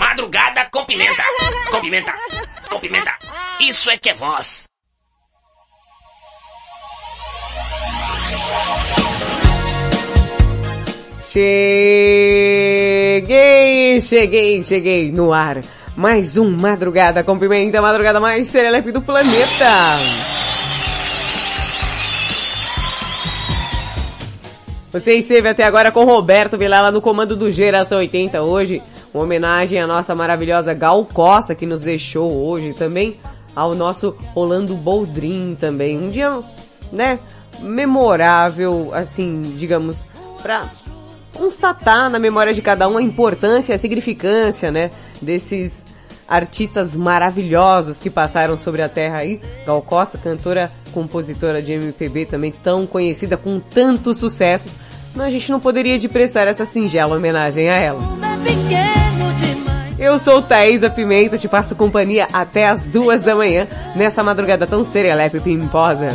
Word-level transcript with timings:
Madrugada 0.00 0.66
com 0.72 0.82
pimenta. 0.86 1.22
Com 1.70 1.78
pimenta. 1.82 2.14
Com 2.70 2.80
pimenta. 2.80 3.18
Isso 3.60 3.90
é 3.90 3.98
que 3.98 4.08
é 4.08 4.14
voz. 4.14 4.66
Cheguei, 11.22 11.60
cheguei, 14.00 14.62
cheguei 14.62 15.12
no 15.12 15.34
ar. 15.34 15.60
Mais 15.94 16.38
um 16.38 16.50
Madrugada 16.50 17.22
com 17.22 17.38
Pimenta, 17.38 17.82
Madrugada 17.82 18.18
mais 18.18 18.48
serelepe 18.48 18.90
do 18.90 19.02
planeta. 19.02 19.98
Você 24.92 25.12
esteve 25.12 25.48
até 25.48 25.62
agora 25.62 25.92
com 25.92 26.04
Roberto 26.04 26.56
Vilela 26.58 26.90
no 26.90 27.02
comando 27.02 27.36
do 27.36 27.50
Geração 27.50 27.98
80 27.98 28.42
hoje. 28.42 28.82
Uma 29.12 29.24
homenagem 29.24 29.80
à 29.80 29.86
nossa 29.86 30.14
maravilhosa 30.14 30.72
Gal 30.72 31.04
Costa 31.04 31.54
que 31.54 31.66
nos 31.66 31.80
deixou 31.80 32.32
hoje 32.32 32.72
também. 32.72 33.18
Ao 33.54 33.74
nosso 33.74 34.16
Rolando 34.32 34.74
Boldrin 34.74 35.56
também. 35.58 35.98
Um 35.98 36.08
dia, 36.08 36.40
né, 36.92 37.18
memorável, 37.60 38.90
assim, 38.92 39.42
digamos, 39.56 40.04
pra 40.40 40.70
constatar 41.34 42.08
na 42.08 42.18
memória 42.18 42.52
de 42.52 42.62
cada 42.62 42.88
um 42.88 42.96
a 42.96 43.02
importância, 43.02 43.74
a 43.74 43.78
significância, 43.78 44.70
né, 44.70 44.90
desses 45.20 45.84
artistas 46.28 46.96
maravilhosos 46.96 47.98
que 47.98 48.08
passaram 48.08 48.56
sobre 48.56 48.82
a 48.82 48.88
terra 48.88 49.18
aí. 49.18 49.40
Gal 49.66 49.82
Costa, 49.82 50.16
cantora, 50.16 50.70
compositora 50.92 51.60
de 51.60 51.72
MPB 51.72 52.26
também 52.26 52.52
tão 52.52 52.86
conhecida 52.86 53.36
com 53.36 53.58
tantos 53.58 54.18
sucessos. 54.18 54.76
Mas 55.14 55.26
a 55.26 55.30
gente 55.30 55.50
não 55.50 55.58
poderia 55.58 55.98
de 55.98 56.08
prestar 56.08 56.46
essa 56.46 56.64
singela 56.64 57.16
homenagem 57.16 57.68
a 57.68 57.74
ela. 57.74 58.00
Eu 60.00 60.18
sou 60.18 60.40
Thaisa 60.40 60.88
Pimenta, 60.88 61.36
te 61.36 61.46
faço 61.46 61.76
companhia 61.76 62.26
até 62.32 62.66
as 62.66 62.88
duas 62.88 63.22
da 63.22 63.36
manhã, 63.36 63.68
nessa 63.94 64.22
madrugada 64.22 64.66
tão 64.66 64.82
serelepe 64.82 65.36
e 65.36 65.40
pimposa. 65.40 66.08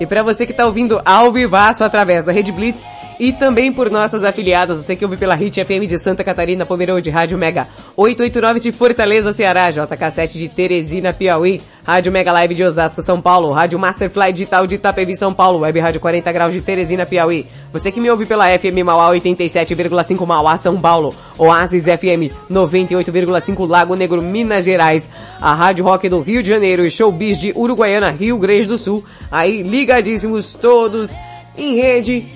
E 0.00 0.06
para 0.06 0.22
você 0.22 0.46
que 0.46 0.54
tá 0.54 0.64
ouvindo 0.64 0.98
ao 1.04 1.30
vivaço 1.30 1.84
através 1.84 2.24
da 2.24 2.32
Rede 2.32 2.50
Blitz, 2.52 2.86
e 3.18 3.32
também 3.32 3.72
por 3.72 3.90
nossas 3.90 4.24
afiliadas, 4.24 4.84
você 4.84 4.94
que 4.94 5.04
ouve 5.04 5.16
pela 5.16 5.34
Hit 5.34 5.64
FM 5.64 5.86
de 5.86 5.98
Santa 5.98 6.22
Catarina, 6.22 6.66
Pomerode, 6.66 7.08
Rádio 7.08 7.38
Mega 7.38 7.68
889 7.96 8.60
de 8.60 8.72
Fortaleza, 8.72 9.32
Ceará, 9.32 9.70
JK7 9.70 10.32
de 10.32 10.48
Teresina, 10.48 11.12
Piauí, 11.12 11.60
Rádio 11.82 12.12
Mega 12.12 12.32
Live 12.32 12.54
de 12.54 12.64
Osasco, 12.64 13.02
São 13.02 13.20
Paulo, 13.20 13.52
Rádio 13.52 13.78
Masterfly 13.78 14.32
Digital 14.32 14.66
de 14.66 14.74
Itapevi, 14.74 15.16
São 15.16 15.32
Paulo, 15.32 15.60
Web 15.60 15.80
Rádio 15.80 16.00
40 16.00 16.32
Graus 16.32 16.52
de 16.52 16.60
Teresina, 16.60 17.06
Piauí. 17.06 17.46
Você 17.72 17.90
que 17.90 18.00
me 18.00 18.10
ouve 18.10 18.26
pela 18.26 18.46
FM 18.58 18.84
Mauá 18.84 19.10
87,5 19.12 20.26
Mauá, 20.26 20.56
São 20.56 20.78
Paulo, 20.80 21.14
Oasis 21.38 21.84
FM 21.84 22.32
98,5 22.50 23.68
Lago 23.68 23.94
Negro, 23.94 24.20
Minas 24.20 24.64
Gerais, 24.64 25.08
a 25.40 25.54
Rádio 25.54 25.84
Rock 25.84 26.08
do 26.08 26.20
Rio 26.20 26.42
de 26.42 26.50
Janeiro 26.50 26.84
e 26.84 26.90
Showbiz 26.90 27.38
de 27.38 27.52
Uruguaiana, 27.56 28.10
Rio 28.10 28.38
Grande 28.38 28.66
do 28.66 28.76
Sul. 28.76 29.04
Aí 29.30 29.62
ligadíssimos 29.62 30.54
todos 30.54 31.14
em 31.56 31.76
rede 31.76 32.26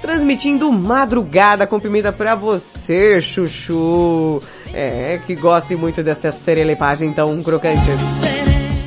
transmitindo 0.00 0.70
madrugada 0.72 1.66
com 1.66 1.80
pimenta 1.80 2.12
pra 2.12 2.34
você, 2.34 3.20
chuchu. 3.20 4.42
É, 4.72 5.20
que 5.26 5.34
goste 5.34 5.74
muito 5.76 6.02
dessa 6.02 6.30
serelepagem 6.30 7.12
tão 7.12 7.42
crocante. 7.42 7.90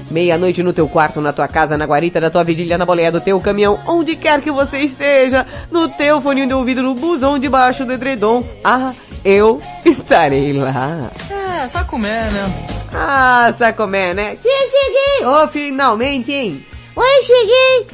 Meia-noite 0.10 0.62
no 0.62 0.74
teu 0.74 0.88
quarto, 0.90 1.22
na 1.22 1.32
tua 1.32 1.48
casa, 1.48 1.78
na 1.78 1.86
guarita 1.86 2.20
da 2.20 2.30
tua 2.30 2.44
vigília, 2.44 2.78
na 2.78 2.86
boleia 2.86 3.12
do 3.12 3.22
teu 3.22 3.40
caminhão, 3.40 3.80
onde 3.88 4.16
quer 4.16 4.42
que 4.42 4.52
você 4.52 4.80
esteja, 4.80 5.48
no 5.72 5.88
teu 5.88 6.22
fone 6.22 6.46
de 6.46 6.54
ouvido, 6.54 6.84
no 6.84 6.94
busão 6.94 7.40
debaixo 7.40 7.86
do 7.86 7.94
edredom. 7.94 8.44
Ah, 8.64 8.94
eu 9.24 9.62
estarei 9.86 10.52
lá. 10.52 11.10
É, 11.30 11.68
só 11.68 11.84
comer, 11.86 12.30
né? 12.32 12.68
Ah, 12.94 13.54
Sacomé, 13.58 14.14
né? 14.14 14.36
Tia, 14.36 14.52
cheguei! 14.70 15.26
Oh, 15.26 15.48
finalmente, 15.48 16.32
hein? 16.34 16.66
Oi, 16.96 17.24
cheguei! 17.24 17.88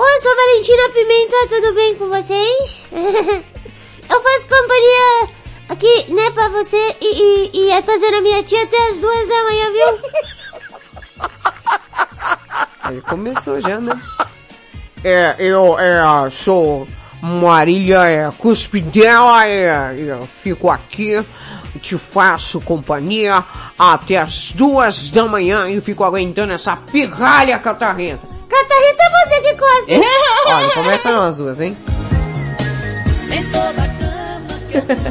Oi, 0.00 0.20
sou 0.20 0.30
Valentina 0.36 0.90
Pimenta, 0.90 1.36
tudo 1.48 1.74
bem 1.74 1.96
com 1.96 2.08
vocês? 2.08 2.86
Eu 2.92 4.22
faço 4.22 4.48
companhia 4.48 5.28
aqui, 5.68 6.12
né, 6.12 6.30
pra 6.30 6.48
você 6.50 6.96
e, 7.00 7.50
e, 7.52 7.66
e 7.66 7.72
a 7.72 7.78
a 7.78 8.20
minha 8.20 8.40
tia 8.44 8.62
até 8.62 8.76
as 8.90 8.98
duas 8.98 9.28
da 9.28 9.42
manhã, 9.42 9.72
viu? 9.72 9.98
Aí 12.80 13.00
começou 13.00 13.60
já, 13.60 13.80
né? 13.80 14.00
É, 15.02 15.34
eu, 15.40 15.76
é, 15.76 16.30
sou 16.30 16.86
Marília 17.20 18.04
é, 18.04 18.30
Cuspidela, 18.30 19.48
é, 19.48 19.96
eu 19.98 20.28
fico 20.28 20.70
aqui, 20.70 21.24
te 21.82 21.98
faço 21.98 22.60
companhia 22.60 23.44
até 23.76 24.18
as 24.18 24.52
duas 24.52 25.10
da 25.10 25.24
manhã 25.24 25.68
e 25.68 25.80
fico 25.80 26.04
aguentando 26.04 26.52
essa 26.52 26.76
pirralha 26.76 27.58
catarrenta. 27.58 28.37
Catarrita 28.68 29.02
é 29.02 29.10
você 29.10 29.40
que 29.40 29.56
cospe. 29.56 29.94
É. 29.94 30.02
Olha, 30.52 30.74
começa 30.74 31.10
não 31.10 31.22
as 31.22 31.38
duas, 31.38 31.58
hein? 31.60 31.76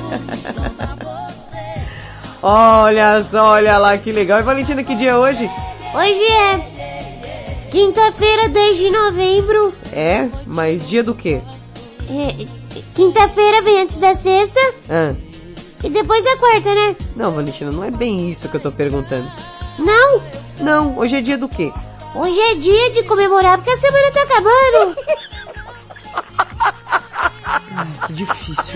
olha 2.41 3.21
só, 3.23 3.53
olha 3.53 3.77
lá 3.77 3.97
que 3.97 4.11
legal. 4.11 4.39
E 4.39 4.43
Valentina, 4.43 4.83
que 4.83 4.95
dia 4.95 5.11
é 5.11 5.17
hoje? 5.17 5.49
Hoje 5.93 6.23
é 6.23 6.59
quinta-feira, 7.69 8.49
10 8.49 8.77
de 8.77 8.89
novembro. 8.89 9.73
É? 9.91 10.29
Mas 10.45 10.87
dia 10.87 11.03
do 11.03 11.13
quê? 11.13 11.41
É, 12.09 12.47
quinta-feira 12.95 13.61
vem 13.61 13.81
antes 13.81 13.97
da 13.97 14.13
sexta. 14.13 14.59
Ah. 14.89 15.13
E 15.83 15.89
depois 15.89 16.23
da 16.23 16.37
quarta, 16.37 16.73
né? 16.73 16.95
Não, 17.15 17.33
Valentina, 17.33 17.71
não 17.71 17.83
é 17.83 17.91
bem 17.91 18.29
isso 18.29 18.47
que 18.49 18.55
eu 18.55 18.61
tô 18.61 18.71
perguntando. 18.71 19.29
Não? 19.77 20.21
Não, 20.59 20.97
hoje 20.97 21.17
é 21.17 21.21
dia 21.21 21.37
do 21.37 21.49
quê? 21.49 21.71
Hoje 22.17 22.39
é 22.39 22.55
dia 22.55 22.89
de 22.89 23.03
comemorar 23.03 23.59
porque 23.59 23.69
a 23.69 23.77
semana 23.77 24.11
tá 24.11 24.23
acabando. 24.23 24.97
Ai, 27.75 28.07
que 28.07 28.13
difícil. 28.13 28.75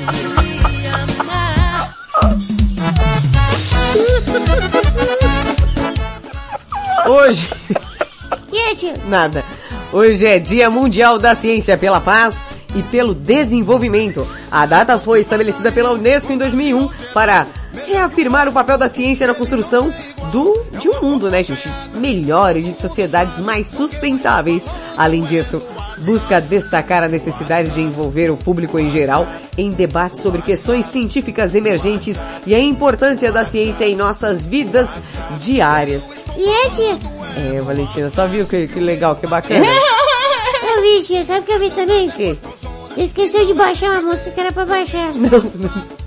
Hoje. 7.07 7.50
Que, 8.47 8.75
tio? 8.75 8.94
Nada. 9.07 9.44
Hoje 9.91 10.28
é 10.28 10.38
Dia 10.38 10.69
Mundial 10.69 11.18
da 11.18 11.35
Ciência 11.35 11.75
pela 11.80 12.00
Paz 12.00 12.35
e 12.75 12.84
pelo 12.84 13.16
Desenvolvimento. 13.16 14.28
A 14.51 14.68
data 14.68 15.00
foi 15.00 15.22
estabelecida 15.22 15.72
pela 15.72 15.91
Unesco 15.91 16.31
em 16.31 16.38
2001 16.38 16.88
para 17.12 17.47
reafirmar 17.88 18.47
o 18.47 18.53
papel 18.53 18.78
da 18.78 18.88
ciência 18.88 19.25
na 19.25 19.34
construção 19.34 19.91
do, 20.31 20.66
de 20.80 20.90
um 20.90 21.02
mundo, 21.02 21.30
né, 21.30 21.44
gente, 21.44 21.69
melhor 21.94 22.56
e 22.56 22.62
de 22.62 22.80
sociedades 22.80 23.40
mais 23.40 23.68
sustentáveis. 23.68 24.66
Além 24.97 25.24
disso, 25.24 25.62
busca 26.03 26.42
destacar 26.42 27.03
a 27.03 27.08
necessidade 27.08 27.72
de 27.72 27.81
envolver 27.81 28.30
o 28.30 28.38
público 28.38 28.80
em 28.80 28.90
geral 28.90 29.28
em 29.58 29.72
debates 29.72 30.22
sobre 30.22 30.42
questões 30.42 30.86
científicas 30.86 31.53
emergentes 31.53 32.19
e 32.45 32.56
a 32.56 32.60
importância 32.60 33.31
da 33.31 33.45
ciência 33.45 33.86
em 33.86 33.95
nossas 33.95 34.45
vidas 34.45 35.00
diárias. 35.38 36.04
E 36.38 36.48
é, 36.48 36.69
tia? 36.69 37.00
É, 37.38 37.62
Valentina, 37.62 38.10
só 38.10 38.25
viu 38.28 38.45
que, 38.45 38.68
que 38.68 38.80
legal, 38.80 39.16
que 39.16 39.28
bacana. 39.28 39.66
Eu 40.63 40.81
vi, 40.81 41.04
tia, 41.06 41.24
sabe 41.25 41.42
o 41.42 41.44
que 41.44 41.51
eu 41.51 41.60
vi 41.60 41.72
também? 41.72 42.07
O 42.07 42.12
quê? 42.12 42.38
Você 42.89 43.04
esqueceu 43.04 43.45
de 43.45 43.54
baixar 43.54 43.92
uma 43.92 44.01
música 44.01 44.31
que 44.31 44.39
era 44.39 44.51
pra 44.51 44.66
baixar. 44.66 45.13
Não, 45.13 45.39
não. 45.56 46.00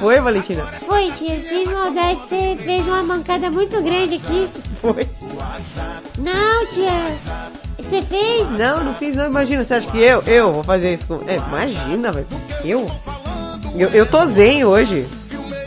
Foi, 0.00 0.20
Valentina? 0.20 0.64
Foi, 0.86 1.10
tia. 1.12 1.34
Fiz 1.36 1.68
maldade. 1.68 2.20
Você 2.26 2.56
fez 2.56 2.86
uma 2.86 3.02
mancada 3.02 3.50
muito 3.50 3.80
grande 3.82 4.16
aqui. 4.16 4.48
Foi. 4.80 5.08
Não, 6.18 6.66
tia. 6.66 6.90
Você 7.78 8.02
fez? 8.02 8.48
Não, 8.50 8.84
não 8.84 8.94
fiz 8.94 9.16
não. 9.16 9.26
Imagina, 9.26 9.64
você 9.64 9.74
acha 9.74 9.90
que 9.90 9.98
eu, 9.98 10.22
eu 10.26 10.52
vou 10.52 10.62
fazer 10.62 10.94
isso 10.94 11.06
com... 11.06 11.20
É, 11.26 11.36
imagina, 11.36 12.12
velho. 12.12 12.26
Eu? 12.64 12.86
eu? 13.74 13.88
Eu 13.90 14.06
tô 14.06 14.24
zen 14.26 14.64
hoje. 14.64 15.06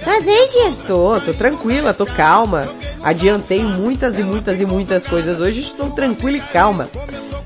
Tá 0.04 0.20
zen, 0.20 0.48
tia? 0.48 0.74
Tô, 0.88 1.20
tô 1.20 1.34
tranquila, 1.34 1.94
tô 1.94 2.06
calma. 2.06 2.68
Adiantei 3.04 3.64
muitas 3.64 4.18
e 4.18 4.24
muitas 4.24 4.62
e 4.62 4.66
muitas 4.66 5.06
coisas 5.06 5.40
hoje. 5.40 5.62
Estou 5.62 5.90
tranquila 5.92 6.38
e 6.38 6.42
calma. 6.42 6.90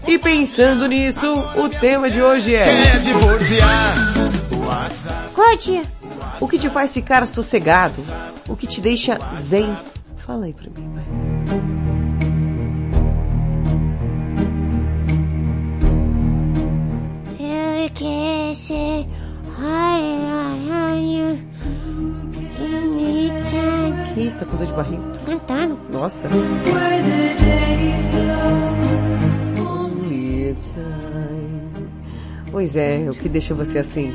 E 0.08 0.20
pensando 0.20 0.88
nisso, 0.88 1.34
o 1.56 1.68
tema 1.68 2.10
de 2.12 2.22
hoje 2.22 2.54
é... 2.54 2.66
Qual, 5.34 5.58
tia? 5.58 5.82
O 6.40 6.48
que 6.48 6.58
te 6.58 6.70
faz 6.70 6.94
ficar 6.94 7.26
sossegado? 7.26 8.04
O 8.48 8.56
que 8.56 8.68
te 8.68 8.82
deixa 8.82 9.18
zen? 9.40 9.76
Fala 10.18 10.46
aí 10.46 10.54
pra 10.54 10.70
mim, 10.70 10.94
vai. 10.94 11.06
Que 24.14 24.22
isso, 24.22 24.38
tá 24.38 24.46
com 24.46 24.56
dor 24.56 24.66
de 24.66 24.74
barriga? 24.74 25.04
Cantando. 25.26 25.78
Nossa. 25.90 26.30
Pois 32.50 32.76
é, 32.78 33.10
o 33.10 33.14
que 33.14 33.28
deixa 33.28 33.54
você 33.54 33.80
assim? 33.80 34.14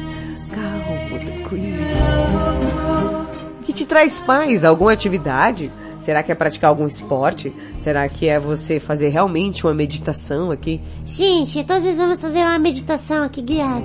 O 3.59 3.63
que 3.65 3.73
te 3.73 3.85
traz 3.85 4.21
paz? 4.21 4.65
Alguma 4.65 4.93
atividade? 4.93 5.73
Será 6.01 6.23
que 6.23 6.33
é 6.33 6.35
praticar 6.35 6.71
algum 6.71 6.87
esporte? 6.87 7.55
Será 7.77 8.09
que 8.09 8.27
é 8.27 8.41
você 8.41 8.81
fazer 8.81 9.09
realmente 9.09 9.67
uma 9.67 9.75
meditação 9.75 10.51
aqui? 10.51 10.81
Gente, 11.05 11.63
todos 11.65 11.97
vamos 11.97 12.21
fazer 12.21 12.39
uma 12.39 12.59
meditação 12.59 13.23
aqui 13.23 13.43
guiada. 13.43 13.85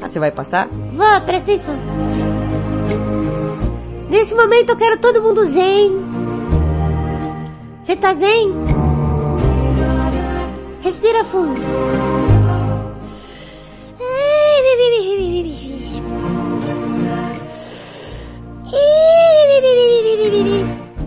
Ah, 0.00 0.08
você 0.08 0.18
vai 0.18 0.32
passar? 0.32 0.68
Vou, 0.68 1.20
presta 1.26 1.52
atenção. 1.52 1.76
Nesse 4.08 4.34
momento 4.34 4.70
eu 4.70 4.76
quero 4.76 4.98
todo 4.98 5.22
mundo 5.22 5.44
zen. 5.44 5.92
Você 7.82 7.96
tá 7.96 8.14
zen? 8.14 8.52
Respira 10.82 11.24
fundo. 11.24 12.21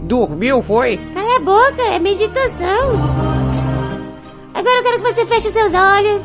Dormiu, 0.04 0.62
foi? 0.62 0.98
Cala 1.14 1.38
a 1.38 1.40
boca, 1.40 1.82
é 1.82 2.00
meditação. 2.00 2.94
Agora 4.54 4.78
eu 4.78 4.84
quero 4.84 5.02
que 5.02 5.14
você 5.14 5.26
feche 5.26 5.48
os 5.48 5.54
seus 5.54 5.74
olhos. 5.74 6.24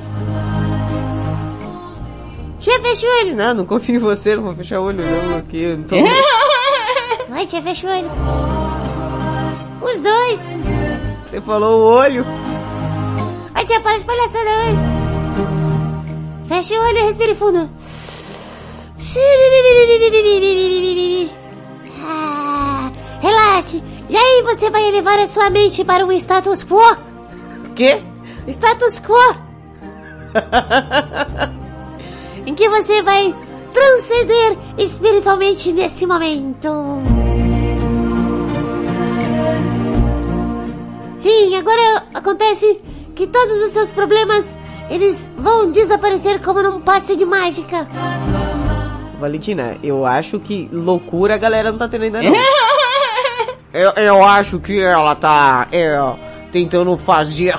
Tia, 2.59 2.79
fecha 2.81 3.07
o 3.07 3.11
olho. 3.11 3.37
Não, 3.37 3.55
não 3.55 3.67
confio 3.67 3.97
em 3.97 3.99
você, 3.99 4.37
não 4.37 4.43
vou 4.43 4.55
fechar 4.55 4.81
o 4.81 4.85
olho 4.85 5.03
não 5.03 5.39
aqui. 5.39 5.67
Não 5.67 5.85
tô... 5.85 5.97
Vai, 7.31 7.47
tia, 7.47 7.63
fecha 7.63 7.87
o 7.87 7.91
olho. 7.91 8.11
Os 9.81 10.01
dois. 10.01 10.47
Você 11.27 11.41
falou 11.41 11.81
o 11.81 11.85
olho. 11.97 12.27
Ai, 13.55 13.65
tia, 13.65 13.81
para 13.81 13.97
de 13.97 14.05
palhaçada, 14.05 14.45
vai. 14.45 14.77
Fecha 16.49 16.75
o 16.75 16.83
olho 16.83 16.99
e 16.99 17.03
respire 17.03 17.35
fundo. 17.35 17.71
Ah, 22.03 22.91
Relaxe. 23.21 23.83
E 24.09 24.17
aí 24.17 24.43
você 24.43 24.71
vai 24.71 24.89
elevar 24.89 25.19
a 25.19 25.27
sua 25.27 25.51
mente 25.51 25.85
para 25.85 26.05
um 26.05 26.13
status 26.13 26.63
quo. 26.63 26.97
O 27.65 27.75
quê? 27.75 28.01
Status 28.49 29.01
quo. 29.01 29.35
em 32.47 32.55
que 32.55 32.69
você 32.69 33.03
vai 33.03 33.35
transcender 33.73 34.59
espiritualmente 34.79 35.73
nesse 35.73 36.07
momento. 36.07 36.69
Sim, 41.19 41.57
agora 41.57 42.05
acontece 42.15 42.81
que 43.15 43.27
todos 43.27 43.57
os 43.65 43.73
seus 43.73 43.93
problemas 43.93 44.55
eles 44.89 45.31
vão 45.37 45.71
desaparecer 45.71 46.41
como 46.43 46.63
num 46.63 46.81
passe 46.81 47.17
de 47.17 47.25
mágica. 47.25 47.87
Valentina, 49.21 49.77
eu 49.83 50.07
acho 50.07 50.41
que 50.41 50.71
loucura 50.73 51.35
a 51.35 51.39
galera 51.39 51.71
não 51.71 51.79
tá 51.79 51.87
tendo 51.87 52.05
ainda 52.05 52.23
não. 52.23 52.33
eu, 53.73 53.91
eu 53.91 54.25
acho 54.25 54.59
que 54.59 54.81
ela 54.81 55.15
tá 55.15 55.69
é, 55.71 55.97
tentando 56.51 56.97
fazer... 56.97 57.55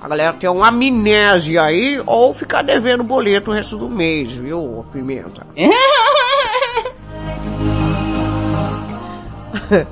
A 0.00 0.08
galera 0.08 0.32
tem 0.32 0.48
uma 0.50 0.68
amnésia 0.68 1.62
aí 1.62 2.02
ou 2.04 2.34
ficar 2.34 2.62
devendo 2.62 3.04
boleto 3.04 3.52
o 3.52 3.54
resto 3.54 3.76
do 3.76 3.88
mês, 3.88 4.32
viu, 4.32 4.84
Pimenta? 4.92 5.46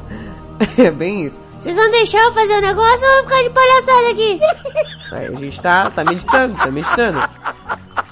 é 0.77 0.91
bem 0.91 1.27
isso. 1.27 1.41
Vocês 1.61 1.77
vão 1.77 1.89
deixar 1.91 2.23
eu 2.23 2.33
fazer 2.33 2.55
o 2.55 2.61
negócio 2.61 3.07
ou 3.07 3.13
eu 3.13 3.23
vou 3.23 3.31
ficar 3.31 3.43
de 3.43 3.51
palhaçada 3.51 4.11
aqui? 4.11 4.41
Aí 5.13 5.27
a 5.27 5.39
gente 5.39 5.61
tá, 5.61 5.91
tá 5.91 6.05
meditando, 6.05 6.57
tá 6.57 6.71
meditando. 6.71 7.21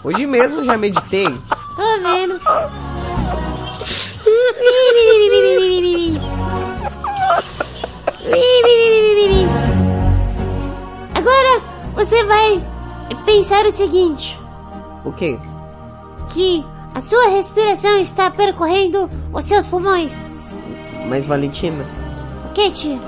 Hoje 0.04 0.26
mesmo 0.26 0.58
eu 0.58 0.64
já 0.64 0.76
meditei. 0.76 1.26
Tô 1.78 1.98
vendo. 2.02 2.40
Agora 11.14 11.62
você 11.94 12.24
vai 12.24 12.62
pensar 13.24 13.64
o 13.66 13.70
seguinte, 13.70 14.38
O 15.04 15.12
quê? 15.12 15.38
que 16.30 16.64
a 16.94 17.00
sua 17.00 17.28
respiração 17.28 18.00
está 18.00 18.30
percorrendo 18.30 19.10
os 19.32 19.44
seus 19.44 19.66
pulmões. 19.66 20.12
Mas 21.08 21.26
Valentina, 21.26 21.84
O 22.50 22.52
que, 22.52 22.70
tia? 22.72 23.00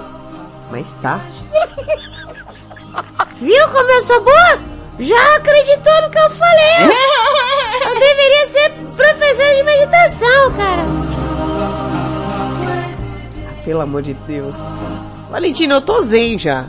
mas 0.70 0.94
tá. 1.02 1.20
Viu 3.36 3.68
como 3.70 3.90
eu 3.90 4.02
sou 4.02 4.22
boa? 4.22 4.79
Já 5.00 5.36
acreditou 5.36 6.02
no 6.02 6.10
que 6.10 6.18
eu 6.18 6.30
falei? 6.30 6.90
Eu 7.86 7.94
deveria 7.98 8.46
ser 8.46 8.70
professor 8.94 9.54
de 9.54 9.62
meditação, 9.62 10.52
cara. 10.56 10.82
Pelo 13.64 13.80
amor 13.80 14.02
de 14.02 14.12
Deus. 14.14 14.56
Valentina, 15.30 15.74
eu 15.74 15.80
tô 15.80 16.00
zen 16.02 16.38
já. 16.38 16.66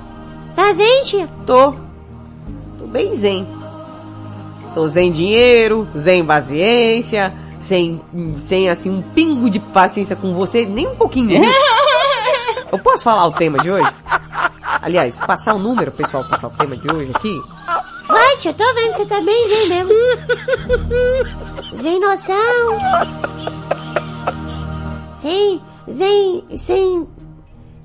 Tá, 0.56 0.72
gente? 0.74 1.28
Tô. 1.46 1.74
Tô 2.78 2.86
bem 2.88 3.14
zen. 3.14 3.48
Tô 4.74 4.88
zen 4.88 5.12
dinheiro, 5.12 5.88
zen 5.98 6.26
paciência, 6.26 7.34
sem, 7.60 8.02
sem 8.38 8.70
assim 8.70 8.90
um 8.90 9.02
pingo 9.02 9.50
de 9.50 9.60
paciência 9.60 10.16
com 10.16 10.34
você, 10.34 10.66
nem 10.66 10.88
um 10.88 10.96
pouquinho. 10.96 11.42
viu? 11.42 11.52
Eu 12.72 12.80
posso 12.80 13.04
falar 13.04 13.26
o 13.26 13.34
tema 13.34 13.58
de 13.58 13.70
hoje? 13.70 13.92
Aliás, 14.82 15.20
passar 15.20 15.56
o 15.56 15.60
número, 15.60 15.92
pessoal, 15.92 16.24
passar 16.24 16.48
o 16.48 16.52
tema 16.52 16.78
de 16.78 16.94
hoje 16.94 17.12
aqui. 17.14 17.42
Vai, 18.12 18.38
tia, 18.38 18.54
tô 18.54 18.64
vendo, 18.74 18.92
você 18.92 19.06
tá 19.06 19.22
bem 19.22 19.48
zen 19.48 19.70
mesmo. 19.70 19.94
Sem 21.76 21.98
noção. 21.98 22.36
Sem, 25.14 25.62
sem, 25.88 26.44
sem, 26.58 27.08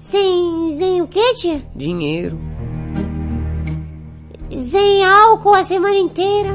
sem, 0.01 0.75
sem 0.77 1.03
o 1.03 1.07
que, 1.07 1.35
tia? 1.35 1.65
Dinheiro. 1.77 2.37
Sem 4.51 5.05
álcool 5.05 5.55
a 5.55 5.63
semana 5.63 5.97
inteira. 5.97 6.55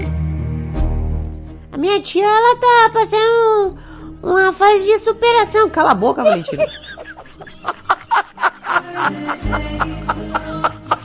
A 1.71 1.77
minha 1.77 2.01
tia, 2.01 2.25
ela 2.25 2.57
tá 2.57 2.89
passando 2.91 3.77
uma 4.21 4.51
fase 4.51 4.85
de 4.85 4.97
superação. 4.97 5.69
Cala 5.69 5.91
a 5.91 5.95
boca, 5.95 6.23
Valentina. 6.23 6.65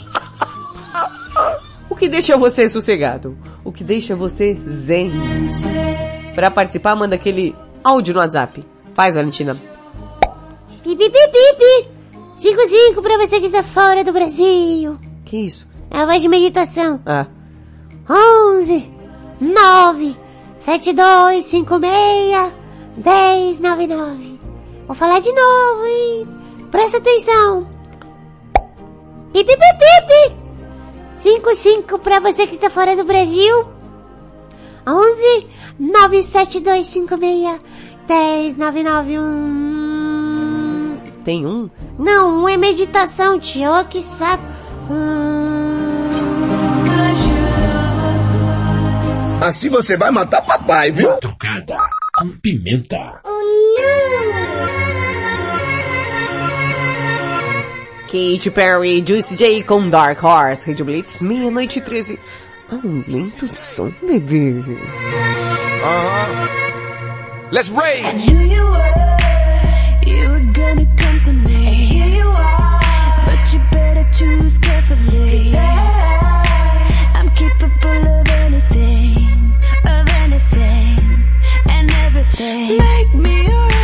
O 1.97 1.99
que 1.99 2.11
deixa 2.11 2.37
você 2.37 2.69
sossegado? 2.69 3.39
O 3.65 3.73
que 3.73 3.83
deixa 3.83 4.15
você 4.15 4.55
zen? 4.69 5.11
Para 6.35 6.51
participar, 6.51 6.95
manda 6.95 7.15
aquele 7.15 7.57
áudio 7.83 8.13
no 8.13 8.21
WhatsApp. 8.21 8.63
Faz, 8.93 9.15
Valentina. 9.15 9.57
Pipi, 10.85 11.09
pipi, 11.09 11.29
pipi. 11.33 11.89
55 12.37 13.01
pra 13.01 13.17
você 13.17 13.41
que 13.41 13.47
está 13.47 13.63
fora 13.63 14.05
do 14.05 14.13
Brasil. 14.13 14.99
Que 15.25 15.39
isso? 15.39 15.67
É 15.91 16.01
a 16.01 16.05
voz 16.05 16.21
de 16.21 16.29
meditação. 16.29 17.01
Ah, 17.07 17.27
11 18.11 18.93
9 19.41 20.17
72 20.59 21.47
56 21.47 22.53
10 22.99 23.59
99. 23.59 24.39
Vou 24.87 24.95
falar 24.95 25.21
de 25.21 25.33
novo, 25.33 25.87
hein? 25.87 26.29
Presta 26.71 26.99
atenção. 26.99 27.67
Pipi, 29.33 29.57
pipi, 29.57 29.57
pipi. 29.57 30.46
55 31.19 31.99
pra 31.99 32.21
você 32.21 32.47
que 32.47 32.55
está 32.55 32.71
fora 32.71 32.97
do 32.97 33.05
Brasil. 33.05 33.67
11 34.87 35.47
972 35.79 36.87
56 36.87 37.61
10 38.07 38.57
991. 38.57 40.99
tem 41.25 41.45
um? 41.45 41.69
Não, 41.99 42.45
um 42.45 42.49
é 42.49 42.57
meditação, 42.57 43.41
tio. 43.41 43.81
Oh, 43.81 43.85
que 43.85 44.01
saco. 44.01 44.45
Hum... 44.91 45.27
Assim 49.43 49.69
você 49.69 49.97
vai 49.97 50.11
matar 50.11 50.43
papai, 50.43 50.91
viu? 50.91 51.11
Madrugada 51.11 51.79
com 52.17 52.29
pimenta. 52.39 53.21
Katy 58.17 58.51
Perry, 58.51 59.03
Juicy 59.03 59.37
J 59.37 59.63
com 59.63 59.91
Dark 59.91 60.21
Horse, 60.21 60.65
Rede 60.67 60.83
Blitz, 60.83 61.21
meia-noite 61.21 61.83
13. 61.83 62.19
Aumenta 62.73 63.45
o 63.45 63.49
som, 63.49 63.95
bebê. 64.03 64.59
Uh 64.59 64.79
-huh. 65.83 66.49
Let's 67.53 67.71
rage! 67.71 68.31
You, 68.31 68.47
to 73.95 74.05
choose 74.19 74.59
carefully. 74.61 75.53
I, 75.55 75.61
I'm 77.17 77.29
capable 77.37 78.05
of 78.19 78.29
anything, 78.47 79.53
of 79.85 80.09
anything, 80.25 81.23
and 81.69 81.91
everything. 82.07 82.79
Make 82.79 83.15
me 83.15 83.47
your 83.47 83.76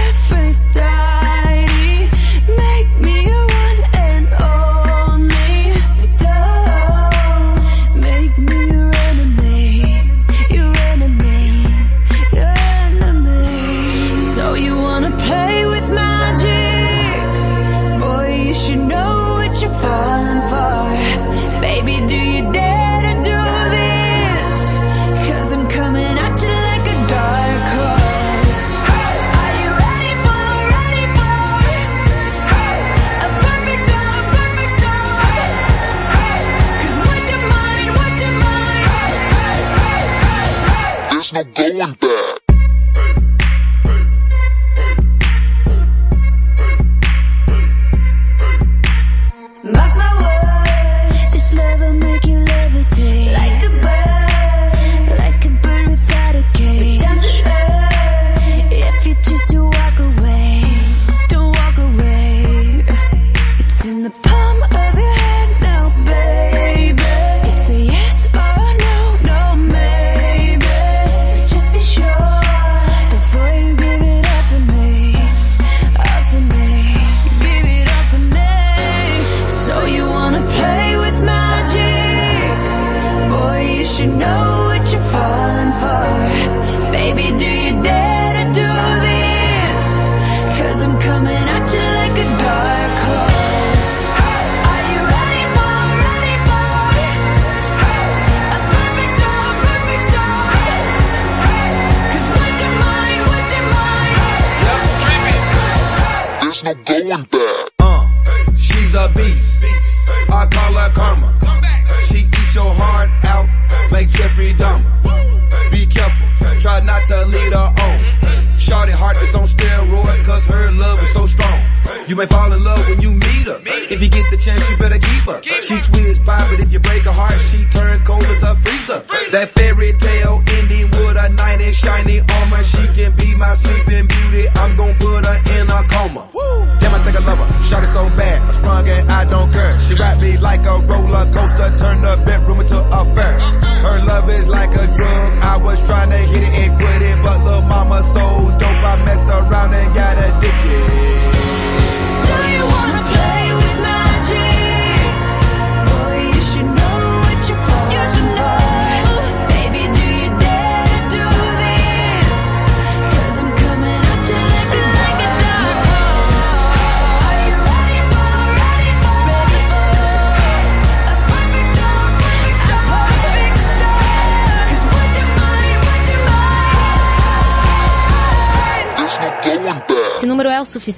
no 41.33 41.45
going 41.45 41.93
back. 41.95 42.42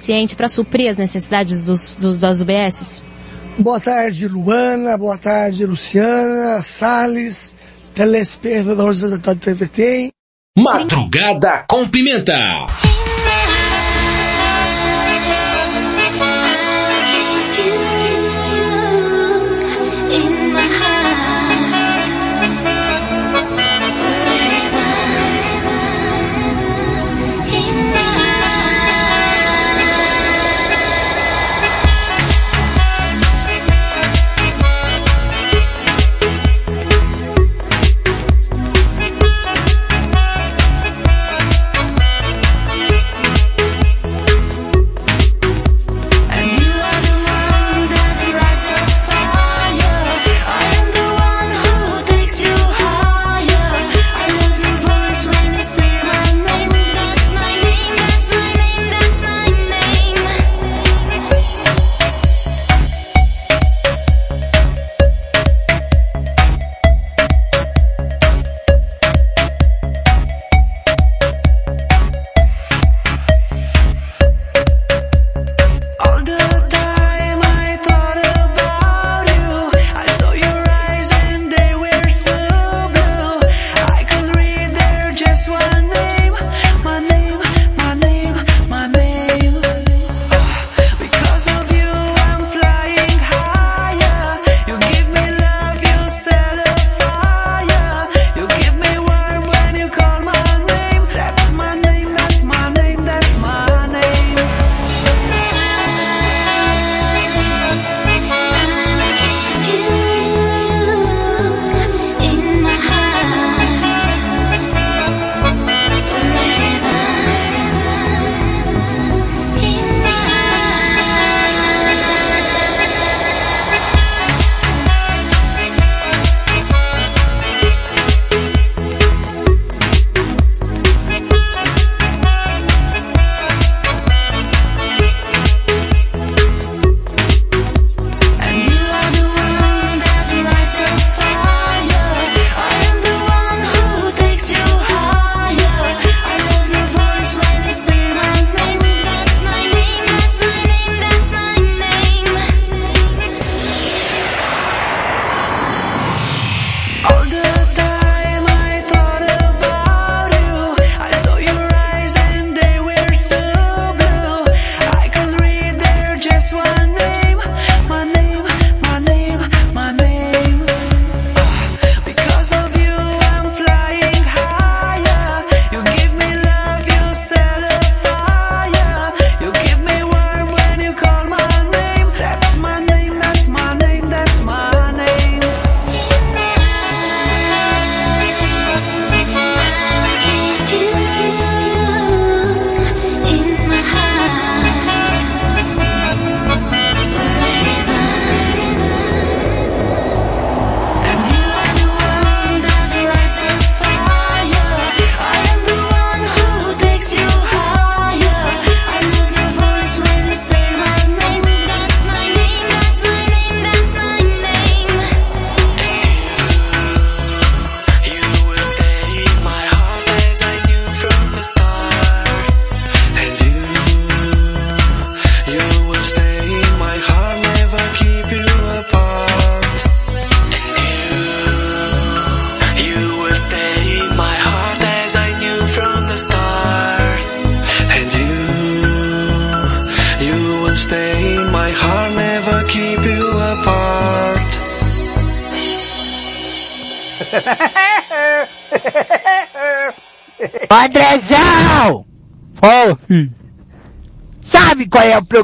suficiente 0.04 0.36
para 0.36 0.48
suprir 0.48 0.90
as 0.90 0.98
necessidades 0.98 1.62
dos, 1.62 1.96
dos, 1.96 2.18
das 2.18 2.40
UBSs? 2.40 3.02
Boa 3.58 3.80
tarde, 3.80 4.28
Luana. 4.28 4.98
Boa 4.98 5.16
tarde, 5.16 5.64
Luciana, 5.64 6.60
Salles, 6.60 7.56
telespectadores 7.94 9.00
da 9.00 9.34
TVT. 9.34 10.10
Madrugada 10.56 11.64
com 11.68 11.88
Pimenta. 11.88 12.66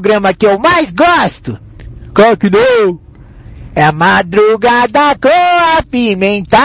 Programa 0.01 0.33
que 0.33 0.47
eu 0.47 0.59
mais 0.59 0.91
gosto? 0.91 1.61
Qual 2.15 2.35
que 2.35 2.49
não? 2.49 2.99
É 3.75 3.85
a 3.85 3.93
Madrugada 3.93 5.15
com 5.21 5.29
a 5.29 5.83
Pimenta! 5.83 6.57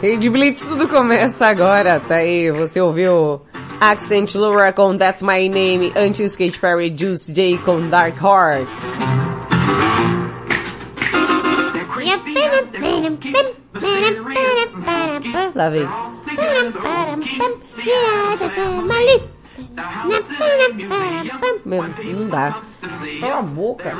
Rede 0.00 0.30
Blitz, 0.30 0.62
tudo 0.62 0.88
começa 0.88 1.46
agora, 1.46 2.00
tá 2.00 2.16
aí, 2.16 2.50
você 2.50 2.80
ouviu 2.80 3.42
Accent 3.78 4.34
Laura 4.34 4.72
com 4.72 4.96
That's 4.96 5.20
My 5.20 5.46
Name, 5.46 5.92
antes 5.94 6.34
Kate 6.34 6.58
Perry, 6.58 6.92
Juice 6.96 7.30
J 7.30 7.58
com 7.58 7.86
Dark 7.90 8.16
Horse. 8.20 8.90
Lá 15.54 15.68
vem. 15.68 15.86
Meu, 21.64 21.82
não 21.82 22.28
dá. 22.28 22.62
Cala 23.20 23.38
a 23.38 23.42
boca. 23.42 23.96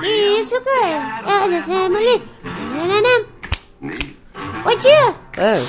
Que 0.00 0.06
isso, 0.40 0.60
cara? 0.60 1.22
É, 1.26 1.48
dessa 1.48 1.72
ali. 1.72 2.22
Ô 4.64 4.76
tia, 4.76 5.14
É, 5.36 5.62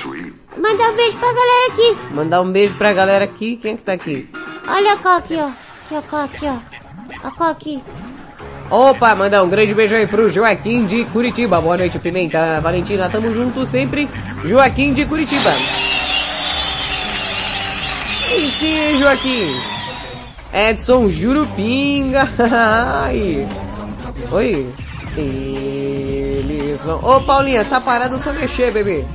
mandar 0.58 0.92
um 0.92 0.96
beijo 0.96 1.18
pra 1.18 1.34
galera 1.34 1.72
aqui. 1.72 2.14
mandar 2.14 2.42
um 2.42 2.52
beijo 2.52 2.76
pra 2.76 2.94
galera 2.94 3.26
aqui. 3.26 3.58
Quem 3.58 3.74
é 3.74 3.78
que 3.78 3.82
tá 3.84 3.94
aqui? 3.94 4.30
Olha 4.68 4.94
a 4.94 4.98
Có 4.98 5.18
aqui, 5.18 5.36
ó. 5.36 5.48
Aqui, 5.48 5.96
ó, 5.96 6.02
Có 6.02 6.18
aqui, 6.24 6.46
ó. 6.46 7.28
A 7.28 7.50
aqui. 7.52 7.84
Opa, 8.70 9.16
mandar 9.16 9.44
um 9.44 9.50
grande 9.50 9.74
beijo 9.74 9.96
aí 9.96 10.06
pro 10.06 10.30
Joaquim 10.30 10.86
de 10.86 11.04
Curitiba. 11.06 11.60
Boa 11.60 11.78
noite, 11.78 11.98
Pimenta. 11.98 12.62
Valentina, 12.62 13.10
tamo 13.10 13.34
junto 13.34 13.66
sempre. 13.66 14.08
Joaquim 14.46 14.94
de 14.94 15.06
Curitiba. 15.06 15.50
Sim, 18.50 18.98
Joaquim. 19.00 19.54
Edson 20.54 21.08
Jurupinga. 21.08 22.28
Oi. 24.32 24.74
Eles 25.16 26.82
vão... 26.82 27.00
Ô, 27.04 27.22
Paulinha, 27.22 27.64
tá 27.66 27.80
parado 27.80 28.18
só 28.20 28.34
mexer, 28.34 28.72
bebê. 28.72 29.06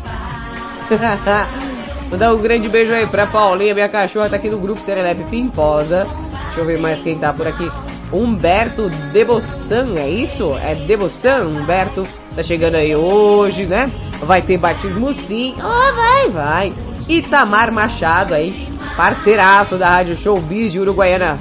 Mandar 2.11 2.35
um 2.35 2.39
grande 2.39 2.69
beijo 2.69 2.93
aí 2.93 3.07
pra 3.07 3.27
Paulinha, 3.27 3.75
minha 3.75 3.89
cachorra 3.89 4.29
tá 4.31 4.37
aqui 4.37 4.49
no 4.49 4.59
grupo 4.59 4.83
Serelepe 4.83 5.25
Pimposa. 5.25 6.07
Deixa 6.45 6.61
eu 6.61 6.67
ver 6.67 6.79
mais 6.79 7.01
quem 7.01 7.19
tá 7.19 7.33
por 7.33 7.47
aqui. 7.47 7.71
Humberto 8.13 8.89
Debossan, 9.13 9.99
é 9.99 10.09
isso? 10.09 10.57
É 10.63 10.75
Debossan, 10.75 11.47
Humberto. 11.47 12.07
Tá 12.37 12.43
chegando 12.43 12.77
aí 12.77 12.95
hoje, 12.95 13.67
né? 13.67 13.91
Vai 14.23 14.43
ter 14.43 14.59
batismo 14.59 15.13
sim. 15.13 15.57
Oh, 15.59 15.95
vai, 15.95 16.29
vai. 16.31 16.73
Itamar 17.09 17.73
Machado 17.73 18.35
aí, 18.35 18.69
parceiraço 18.97 19.77
da 19.77 19.89
Rádio 19.89 20.17
Showbiz 20.17 20.73
de 20.73 20.81
Uruguaiana. 20.81 21.39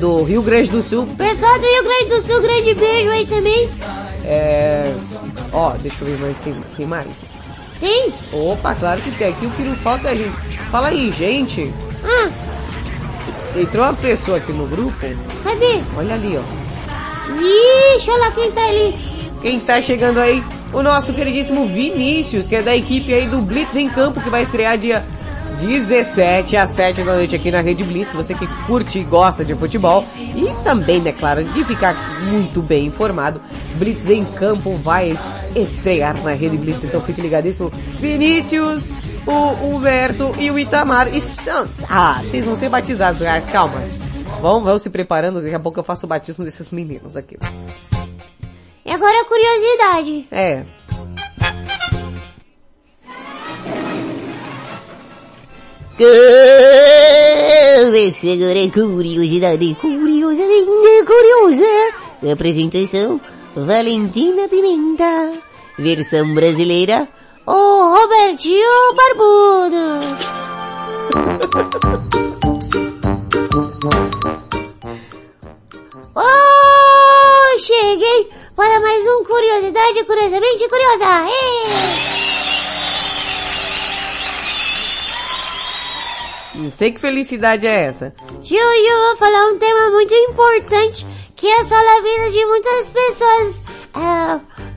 Do 0.00 0.22
Rio 0.22 0.42
Grande 0.42 0.70
do 0.70 0.82
Sul. 0.82 1.06
Pessoal 1.16 1.58
do 1.58 1.64
Rio 1.64 1.82
Grande 1.84 2.04
do 2.10 2.20
Sul, 2.22 2.40
grande 2.42 2.74
beijo 2.74 3.10
aí 3.10 3.26
também. 3.26 3.70
É... 4.24 4.92
Ó, 5.52 5.70
deixa 5.82 5.96
eu 6.04 6.08
ver 6.08 6.18
mais, 6.18 6.38
tem, 6.40 6.54
tem 6.76 6.86
mais? 6.86 7.06
Tem? 7.80 8.12
Opa, 8.32 8.74
claro 8.74 9.00
que 9.00 9.10
tem. 9.12 9.28
Aqui 9.28 9.46
o 9.46 9.50
que 9.50 9.62
não 9.62 9.74
falta 9.76 10.08
é 10.10 10.16
gente. 10.16 10.36
Fala 10.70 10.88
aí, 10.88 11.10
gente. 11.12 11.72
Ah, 12.04 12.28
Entrou 13.58 13.84
uma 13.86 13.94
pessoa 13.94 14.36
aqui 14.36 14.52
no 14.52 14.66
grupo. 14.66 14.94
cadê? 15.42 15.80
Olha 15.96 16.14
ali, 16.14 16.36
ó. 16.36 17.96
Ixi, 17.96 18.10
olha 18.10 18.20
lá 18.20 18.30
quem 18.32 18.52
tá 18.52 18.66
ali. 18.66 18.94
Quem 19.40 19.60
tá 19.60 19.80
chegando 19.80 20.18
aí? 20.20 20.42
O 20.72 20.82
nosso 20.82 21.12
queridíssimo 21.14 21.66
Vinícius, 21.66 22.46
que 22.46 22.56
é 22.56 22.62
da 22.62 22.76
equipe 22.76 23.14
aí 23.14 23.26
do 23.26 23.38
Blitz 23.38 23.76
em 23.76 23.88
Campo, 23.88 24.20
que 24.20 24.28
vai 24.28 24.42
estrear 24.42 24.76
dia 24.76 25.06
17 25.58 26.56
às 26.56 26.70
7 26.70 27.02
da 27.02 27.14
noite 27.14 27.34
aqui 27.34 27.50
na 27.50 27.60
Rede 27.60 27.84
Blitz. 27.84 28.12
Você 28.12 28.34
que 28.34 28.46
curte 28.66 28.98
e 28.98 29.04
gosta 29.04 29.44
de 29.44 29.54
futebol 29.54 30.04
e 30.16 30.64
também, 30.64 31.00
né, 31.00 31.12
claro, 31.12 31.44
de 31.44 31.64
ficar 31.64 31.94
muito 32.22 32.60
bem 32.62 32.86
informado. 32.86 33.40
Blitz 33.76 34.08
em 34.08 34.24
Campo 34.24 34.74
vai 34.76 35.18
estrear 35.54 36.22
na 36.22 36.32
Rede 36.32 36.56
Blitz, 36.56 36.84
então 36.84 37.00
fique 37.00 37.20
ligadíssimo. 37.20 37.70
Vinícius, 37.98 38.88
o 39.26 39.66
Humberto 39.66 40.34
e 40.38 40.50
o 40.50 40.58
Itamar 40.58 41.14
e 41.14 41.20
são... 41.20 41.68
Ah, 41.88 42.20
vocês 42.22 42.44
vão 42.44 42.54
ser 42.54 42.68
batizados, 42.68 43.20
guys, 43.20 43.46
calma. 43.46 43.82
Vão, 44.40 44.62
vão 44.62 44.78
se 44.78 44.90
preparando, 44.90 45.40
daqui 45.40 45.54
a 45.54 45.60
pouco 45.60 45.80
eu 45.80 45.84
faço 45.84 46.06
o 46.06 46.08
batismo 46.08 46.44
desses 46.44 46.70
meninos 46.70 47.16
aqui. 47.16 47.36
E 48.84 48.90
agora 48.90 49.20
a 49.20 49.24
curiosidade. 49.24 50.28
É, 50.30 50.62
Começa 57.86 58.30
agora 58.32 58.62
a 58.62 58.70
curiosidade, 58.70 59.74
curiosamente 59.80 61.04
curiosa. 61.06 61.64
Apresentação, 62.30 63.18
Valentina 63.56 64.46
Pimenta. 64.46 65.32
Versão 65.78 66.34
brasileira, 66.34 67.08
o 67.46 67.96
Robertinho 67.96 68.94
Barbudo. 68.94 70.00
Oh, 76.18 77.58
cheguei 77.58 78.28
para 78.54 78.80
mais 78.80 79.04
um 79.04 79.22
Curiosidade 79.24 80.04
Curiosamente 80.04 80.66
Curiosa. 80.68 81.26
Ê! 81.28 82.45
Não 86.56 86.70
sei 86.70 86.92
que 86.92 87.00
felicidade 87.00 87.66
é 87.66 87.82
essa. 87.84 88.14
Tio, 88.42 88.58
eu 88.58 89.06
vou 89.08 89.16
falar 89.16 89.46
um 89.52 89.58
tema 89.58 89.90
muito 89.90 90.14
importante 90.14 91.06
que 91.34 91.46
é 91.46 91.62
só 91.64 91.74
a 91.74 92.00
vida 92.02 92.30
de 92.30 92.44
muitas 92.46 92.90
pessoas 92.90 93.62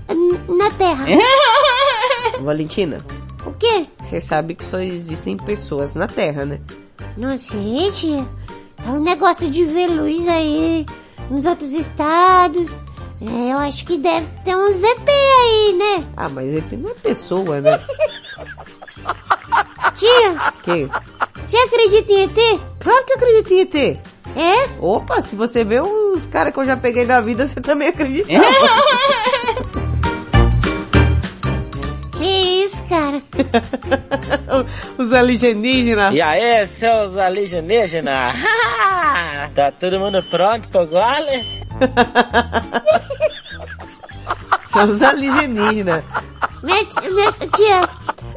n- 0.10 0.58
na 0.58 0.70
Terra. 0.72 1.06
Valentina, 2.42 2.98
O 3.46 3.52
quê? 3.54 3.88
você 4.02 4.20
sabe 4.20 4.56
que 4.56 4.66
só 4.66 4.78
existem 4.80 5.38
pessoas 5.38 5.96
na 5.96 6.08
Terra, 6.08 6.46
né? 6.46 6.60
Não 7.18 7.38
sei, 7.38 7.92
tia. 7.92 8.28
Tá 8.78 8.92
um 8.92 9.02
negócio 9.02 9.50
de 9.50 9.66
ver 9.66 9.88
luz 9.88 10.28
aí 10.28 10.86
nos 11.30 11.46
outros 11.46 11.72
estados. 11.72 12.70
É, 13.22 13.52
eu 13.54 13.58
acho 13.58 13.86
que 13.86 13.98
deve 13.98 14.28
ter 14.46 14.56
um 14.56 14.74
ZT 14.74 15.10
aí, 15.10 15.74
né? 15.78 16.06
Ah, 16.16 16.30
mas 16.30 16.48
ele 16.54 16.78
não 16.78 16.90
é 16.92 16.94
pessoa, 16.94 17.60
né? 17.60 17.78
Tia, 19.96 20.36
que? 20.64 20.90
Você 21.50 21.58
acredita 21.58 22.14
em 22.14 22.24
ET? 22.26 22.62
Claro 22.80 23.06
que 23.06 23.14
eu 23.14 23.18
acredito 23.18 23.52
em 23.54 23.62
ET. 23.62 24.00
É? 24.36 24.70
Opa, 24.80 25.20
se 25.20 25.36
você 25.36 25.64
vê 25.64 25.82
os 25.82 26.28
caras 26.28 26.54
que 26.54 26.60
eu 26.60 26.66
já 26.66 26.78
peguei 26.78 27.06
na 27.06 27.20
vida, 27.22 27.46
você 27.48 27.60
também 27.60 27.88
acredita. 27.88 28.30
Que 32.20 32.66
isso, 32.66 32.84
cara? 32.90 33.24
os 34.98 35.14
alienígenas. 35.14 36.14
E 36.14 36.22
aí, 36.22 36.68
seus 36.68 37.16
alienígenas? 37.16 38.34
tá 39.56 39.72
todo 39.72 39.98
mundo 39.98 40.22
pronto 40.24 40.68
pro 40.68 40.86
gole? 40.86 41.46
São 44.74 44.90
os 44.90 45.02
alienígenas. 45.02 46.04
Minha, 46.62 46.84
minha 47.10 47.32
tia, 47.56 47.80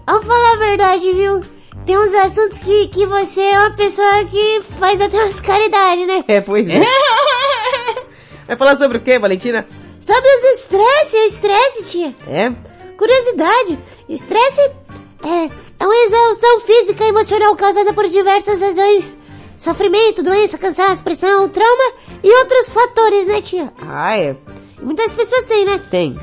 vamos 0.06 0.26
falar 0.26 0.52
a 0.52 0.58
verdade, 0.58 1.12
viu? 1.12 1.40
Tem 1.84 1.98
uns 1.98 2.14
assuntos 2.14 2.58
que, 2.60 2.88
que 2.88 3.06
você 3.06 3.40
é 3.40 3.58
uma 3.58 3.74
pessoa 3.74 4.24
que 4.26 4.62
faz 4.78 5.00
até 5.00 5.16
umas 5.20 5.40
caridades, 5.40 6.06
né? 6.06 6.24
É, 6.28 6.40
pois 6.40 6.68
é. 6.68 6.80
Vai 8.46 8.56
falar 8.56 8.76
sobre 8.76 8.98
o 8.98 9.00
que, 9.00 9.18
Valentina? 9.18 9.66
Sobre 9.98 10.28
os 10.28 10.60
estresse, 10.60 11.16
é 11.16 11.26
estresse, 11.26 11.84
tia. 11.86 12.14
É? 12.28 12.52
Curiosidade, 12.96 13.78
estresse 14.08 14.60
é, 14.60 15.50
é 15.80 15.86
uma 15.86 15.96
exaustão 16.06 16.60
física 16.60 17.04
e 17.04 17.08
emocional 17.08 17.56
causada 17.56 17.92
por 17.92 18.06
diversas 18.06 18.60
razões. 18.60 19.18
Sofrimento, 19.56 20.22
doença, 20.22 20.58
cansaço, 20.58 21.02
pressão, 21.02 21.48
trauma 21.48 21.92
e 22.22 22.32
outros 22.38 22.72
fatores, 22.72 23.28
né, 23.28 23.40
tia? 23.40 23.72
Ah, 23.80 24.16
é. 24.18 24.36
Muitas 24.80 25.12
pessoas 25.12 25.44
têm, 25.44 25.64
né? 25.64 25.80
Tem. 25.90 26.18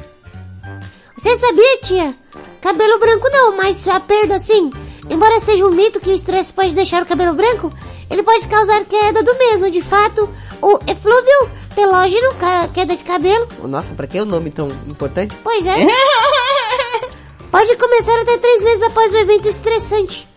Você 1.17 1.35
sabia, 1.37 1.77
tia? 1.81 2.15
Cabelo 2.61 2.99
branco 2.99 3.29
não, 3.29 3.57
mas 3.57 3.85
a 3.87 3.99
perda 3.99 4.39
sim. 4.39 4.69
Embora 5.09 5.39
seja 5.39 5.65
um 5.65 5.71
mito 5.71 5.99
que 5.99 6.09
o 6.09 6.13
estresse 6.13 6.53
pode 6.53 6.73
deixar 6.75 7.01
o 7.01 7.05
cabelo 7.05 7.33
branco, 7.33 7.71
ele 8.09 8.23
pode 8.23 8.47
causar 8.47 8.85
queda 8.85 9.23
do 9.23 9.35
mesmo. 9.37 9.71
De 9.71 9.81
fato, 9.81 10.29
o 10.61 10.79
eflúvio 10.87 11.49
telógeno, 11.75 12.29
queda 12.73 12.95
de 12.95 13.03
cabelo, 13.03 13.47
Nossa, 13.63 13.93
pra 13.93 14.05
que 14.07 14.19
o 14.19 14.25
nome 14.25 14.51
tão 14.51 14.67
importante? 14.87 15.35
pois 15.43 15.65
é, 15.65 15.75
pode 17.51 17.75
começar 17.77 18.19
até 18.21 18.37
três 18.37 18.63
meses 18.63 18.83
após 18.83 19.13
um 19.13 19.17
evento 19.17 19.47
estressante. 19.47 20.27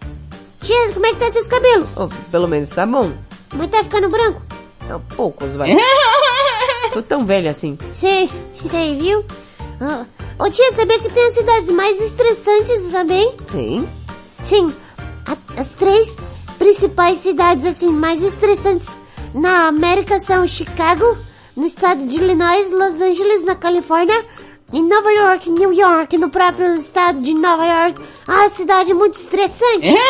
Tia, 0.63 0.93
como 0.95 1.05
é 1.07 1.11
que 1.11 1.17
tá 1.17 1.29
seus 1.31 1.47
cabelos? 1.49 1.89
Oh, 1.97 2.09
pelo 2.31 2.47
menos 2.49 2.71
tá 2.71 2.87
bom. 2.87 3.13
Mas 3.55 3.69
tá 3.71 3.83
ficando 3.83 4.09
branco? 4.09 4.41
Não, 4.89 5.01
poucos, 5.01 5.57
vai. 5.57 5.71
Tô 6.95 7.03
tão 7.03 7.27
velha 7.27 7.51
assim. 7.51 7.77
Sei, 7.91 8.31
sei, 8.67 8.97
viu? 8.97 9.25
Ô 10.39 10.49
tia, 10.51 10.73
sabia 10.73 10.99
que 11.01 11.09
tem 11.11 11.27
as 11.27 11.35
cidades 11.35 11.71
mais 11.71 12.01
estressantes 12.01 12.89
também? 12.93 13.35
Tem? 13.51 13.89
Sim, 14.45 14.75
a- 15.27 15.61
as 15.61 15.73
três 15.73 16.17
principais 16.59 17.19
cidades 17.19 17.65
assim 17.65 17.91
mais 17.93 18.23
estressantes 18.23 18.89
na 19.35 19.67
América 19.69 20.19
são 20.19 20.47
Chicago, 20.47 21.17
no 21.57 21.67
estado 21.67 22.07
de 22.07 22.17
Illinois, 22.17 22.71
Los 22.71 23.01
Angeles, 23.01 23.45
na 23.45 23.55
Califórnia, 23.55 24.25
e 24.73 24.83
Nova 24.83 25.11
York, 25.13 25.51
New 25.51 25.73
York, 25.73 26.17
no 26.17 26.31
próprio 26.31 26.75
estado 26.77 27.21
de 27.21 27.35
Nova 27.35 27.65
York. 27.67 28.03
Ah, 28.27 28.49
cidade 28.49 28.95
muito 28.95 29.15
estressante. 29.15 29.93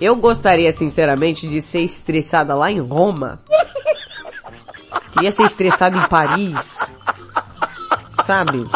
Eu 0.00 0.16
gostaria, 0.16 0.72
sinceramente, 0.72 1.46
de 1.46 1.60
ser 1.60 1.82
estressada 1.82 2.54
lá 2.56 2.70
em 2.72 2.80
Roma. 2.80 3.40
Queria 5.12 5.30
ser 5.30 5.44
estressada 5.44 5.96
em 5.96 6.08
Paris. 6.08 6.80
Sabe? 8.26 8.66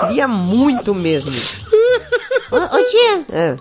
Queria 0.00 0.26
muito 0.26 0.92
mesmo. 0.92 1.32
Ô, 2.50 2.56
ô 2.56 2.84
tia, 2.84 3.24
É. 3.32 3.56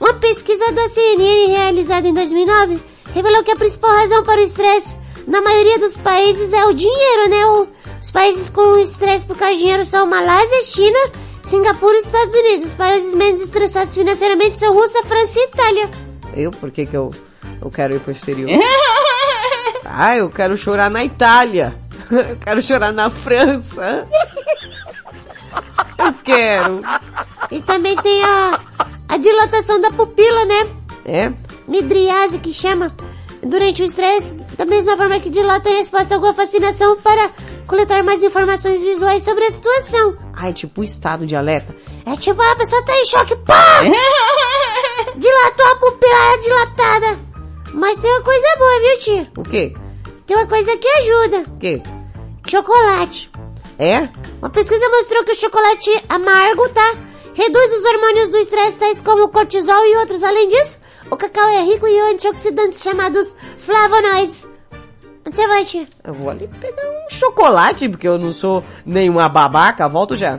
uma 0.00 0.14
pesquisa 0.14 0.72
da 0.72 0.88
CNN 0.88 1.46
realizada 1.48 2.06
em 2.08 2.14
2009 2.14 2.78
revelou 3.14 3.42
que 3.42 3.50
a 3.50 3.56
principal 3.56 3.90
razão 3.92 4.22
para 4.24 4.40
o 4.40 4.44
estresse 4.44 4.96
na 5.26 5.40
maioria 5.40 5.78
dos 5.78 5.96
países 5.96 6.52
é 6.52 6.64
o 6.66 6.72
dinheiro, 6.72 7.28
né? 7.30 7.46
O- 7.46 7.68
os 8.00 8.10
países 8.10 8.48
com 8.50 8.78
estresse 8.78 9.26
por 9.26 9.36
causa 9.36 9.54
de 9.54 9.60
dinheiro 9.62 9.84
são 9.84 10.06
Malásia, 10.06 10.62
China, 10.62 10.98
Singapura 11.42 11.96
e 11.96 12.00
Estados 12.00 12.34
Unidos. 12.34 12.66
Os 12.68 12.74
países 12.74 13.14
menos 13.14 13.40
estressados 13.40 13.94
financeiramente 13.94 14.58
são 14.58 14.72
Rússia, 14.74 15.02
França 15.04 15.38
e 15.40 15.44
Itália. 15.44 15.90
Eu? 16.36 16.50
Por 16.52 16.70
que 16.70 16.84
que 16.86 16.96
eu, 16.96 17.10
eu 17.62 17.70
quero 17.70 17.94
ir 17.94 18.00
pro 18.00 18.12
exterior? 18.12 18.50
Ah, 19.88 20.16
eu 20.16 20.28
quero 20.28 20.56
chorar 20.56 20.90
na 20.90 21.04
Itália. 21.04 21.74
Eu 22.10 22.36
quero 22.44 22.60
chorar 22.60 22.92
na 22.92 23.08
França. 23.08 24.06
Eu 25.98 26.12
quero. 26.24 26.80
E 27.50 27.60
também 27.60 27.96
tem 27.96 28.22
a, 28.22 28.60
a 29.08 29.16
dilatação 29.16 29.80
da 29.80 29.90
pupila, 29.90 30.44
né? 30.44 30.76
É? 31.04 31.32
Midriase, 31.66 32.38
que 32.38 32.52
chama. 32.52 32.92
Durante 33.42 33.82
o 33.82 33.84
estresse, 33.84 34.34
da 34.56 34.64
mesma 34.64 34.96
forma 34.96 35.20
que 35.20 35.30
dilata 35.30 35.68
em 35.68 35.76
resposta 35.76 36.18
com 36.18 36.26
a 36.26 36.34
fascinação 36.34 36.96
para 36.96 37.30
coletar 37.66 38.02
mais 38.02 38.22
informações 38.22 38.82
visuais 38.82 39.22
sobre 39.22 39.44
a 39.44 39.50
situação. 39.50 40.16
Ah, 40.34 40.48
é 40.48 40.52
tipo 40.52 40.82
estado 40.82 41.26
de 41.26 41.36
alerta. 41.36 41.74
É 42.04 42.16
tipo, 42.16 42.40
a 42.40 42.56
pessoa 42.56 42.84
tá 42.84 42.92
em 42.96 43.04
choque, 43.04 43.36
pá! 43.36 43.82
Dilatou 45.16 45.66
a 45.66 45.76
pupila 45.76 46.38
dilatada. 46.42 47.18
Mas 47.72 47.98
tem 47.98 48.10
uma 48.10 48.22
coisa 48.22 48.46
boa, 48.58 48.80
viu, 48.80 48.98
tia? 48.98 49.32
O 49.36 49.42
quê? 49.42 49.72
Tem 50.26 50.36
uma 50.36 50.46
coisa 50.46 50.76
que 50.76 50.88
ajuda. 50.88 51.38
O 51.48 51.58
quê? 51.58 51.82
Chocolate. 52.48 53.30
É? 53.78 54.08
Uma 54.38 54.50
pesquisa 54.50 54.88
mostrou 54.88 55.24
que 55.24 55.32
o 55.32 55.36
chocolate 55.36 55.90
amargo, 56.08 56.68
tá? 56.68 56.94
Reduz 57.34 57.72
os 57.72 57.84
hormônios 57.84 58.30
do 58.30 58.38
estresse, 58.38 58.78
tais 58.78 59.00
como 59.00 59.24
o 59.24 59.28
cortisol 59.28 59.84
e 59.86 59.96
outros. 59.96 60.22
Além 60.22 60.48
disso, 60.48 60.78
o 61.10 61.16
cacau 61.16 61.48
é 61.48 61.62
rico 61.62 61.86
em 61.86 62.12
antioxidantes 62.12 62.82
chamados 62.82 63.36
flavonoides. 63.58 64.48
Onde 65.26 65.36
você 65.36 65.46
vai, 65.48 65.64
tia? 65.64 65.88
Eu 66.04 66.14
vou 66.14 66.30
ali 66.30 66.48
pegar 66.60 66.88
um 66.88 67.10
chocolate, 67.10 67.88
porque 67.88 68.06
eu 68.06 68.18
não 68.18 68.32
sou 68.32 68.62
nenhuma 68.84 69.28
babaca. 69.28 69.88
Volto 69.88 70.16
já. 70.16 70.38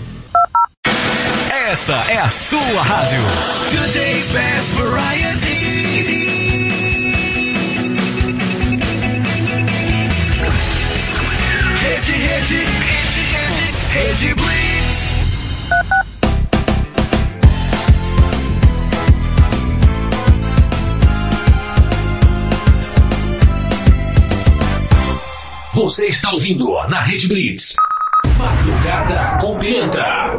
Essa 1.71 1.95
é 2.09 2.17
a 2.17 2.29
sua 2.29 2.81
rádio. 2.81 3.21
Today's 3.69 4.29
best 4.31 4.73
variety. 4.73 5.47
Rede, 11.79 12.11
rede, 12.11 12.55
rede, 12.57 13.21
rede, 13.31 13.63
rede 13.93 14.33
Blitz. 14.35 15.15
Você 25.73 26.07
está 26.07 26.31
ouvindo 26.33 26.69
na 26.89 27.01
Rede 27.01 27.29
Blitz. 27.29 27.75
Madrugada 28.37 29.37
com 29.39 29.57
Pimenta. 29.57 30.31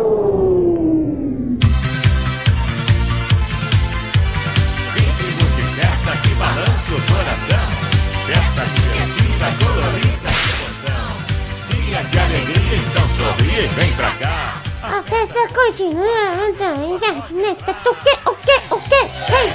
Vem 13.68 13.92
pra 13.94 14.10
cá. 14.12 14.54
A 14.82 15.02
festa 15.02 15.48
continua, 15.54 16.48
então, 16.48 16.98
neta, 17.30 17.74
tu 17.84 17.94
que, 17.94 18.30
o 18.30 18.34
que, 18.34 18.74
o 18.74 18.80
que? 18.80 18.94
Hey, 19.32 19.52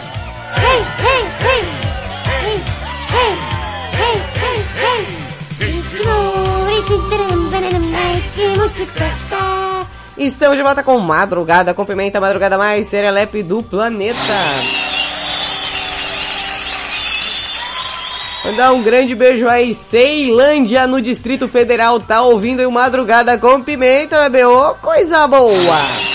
hey, 0.56 0.82
hey, 1.04 1.24
hey, 1.44 1.64
hey, 2.26 2.62
hey, 3.14 3.34
hey, 3.94 4.16
hey, 4.42 4.60
hey. 4.78 5.28
Ritmo, 5.60 6.18
ritmo, 6.68 7.50
ritmo 7.50 8.70
de 8.70 8.86
festa. 8.86 9.88
Estamos 10.18 10.58
de 10.58 10.64
volta 10.64 10.84
com 10.84 10.98
Madrugada 11.00 11.74
com 11.74 11.86
Pimenta, 11.86 12.18
a 12.18 12.22
madrugada 12.22 12.58
mais 12.58 12.88
serelepe 12.88 13.44
do 13.44 13.62
planeta. 13.62 14.18
Mandar 18.46 18.72
um 18.72 18.84
grande 18.84 19.16
beijo 19.16 19.48
aí, 19.48 19.74
Ceilândia, 19.74 20.86
no 20.88 21.02
Distrito 21.02 21.48
Federal, 21.48 22.00
tá 22.00 22.22
ouvindo 22.22 22.60
aí 22.60 22.66
o 22.66 22.72
Madrugada 22.72 23.38
com 23.38 23.62
Pimenta, 23.62 24.30
bebê, 24.30 24.46
ô, 24.46 24.76
coisa 24.76 25.28
boa! 25.28 26.08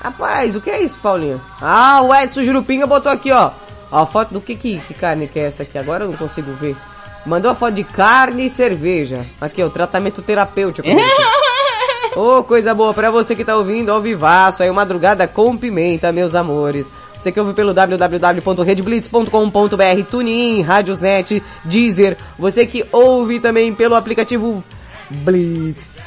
Rapaz, 0.00 0.54
o 0.54 0.60
que 0.60 0.70
é 0.70 0.82
isso, 0.82 0.98
Paulinho? 0.98 1.40
Ah, 1.60 2.02
o 2.02 2.14
Edson 2.14 2.42
Jurupinga 2.42 2.86
botou 2.86 3.10
aqui, 3.10 3.32
ó. 3.32 3.50
A 3.90 4.06
foto 4.06 4.34
do 4.34 4.40
que, 4.40 4.54
que 4.54 4.78
que 4.86 4.94
carne 4.94 5.26
que 5.26 5.40
é 5.40 5.44
essa 5.44 5.62
aqui? 5.62 5.78
Agora 5.78 6.04
eu 6.04 6.10
não 6.10 6.16
consigo 6.16 6.52
ver. 6.52 6.76
Mandou 7.26 7.50
a 7.50 7.54
foto 7.54 7.74
de 7.74 7.84
carne 7.84 8.46
e 8.46 8.50
cerveja. 8.50 9.24
Aqui, 9.40 9.62
ó, 9.62 9.66
o 9.66 9.70
tratamento 9.70 10.22
terapêutico. 10.22 10.86
Ô, 12.14 12.42
coisa 12.42 12.74
boa 12.74 12.92
pra 12.94 13.10
você 13.10 13.34
que 13.34 13.44
tá 13.44 13.56
ouvindo 13.56 13.92
ao 13.92 14.00
vivaço, 14.00 14.62
aí 14.62 14.70
Madrugada 14.70 15.26
com 15.26 15.56
Pimenta, 15.56 16.12
meus 16.12 16.34
amores. 16.34 16.90
Você 17.18 17.32
que 17.32 17.40
ouve 17.40 17.52
pelo 17.52 17.74
www.redblitz.com.br, 17.74 20.04
TuneIn, 20.08 20.62
Radiosnet, 20.62 21.42
Deezer. 21.64 22.16
Você 22.38 22.64
que 22.64 22.86
ouve 22.92 23.40
também 23.40 23.74
pelo 23.74 23.96
aplicativo 23.96 24.62
Blitz 25.10 25.98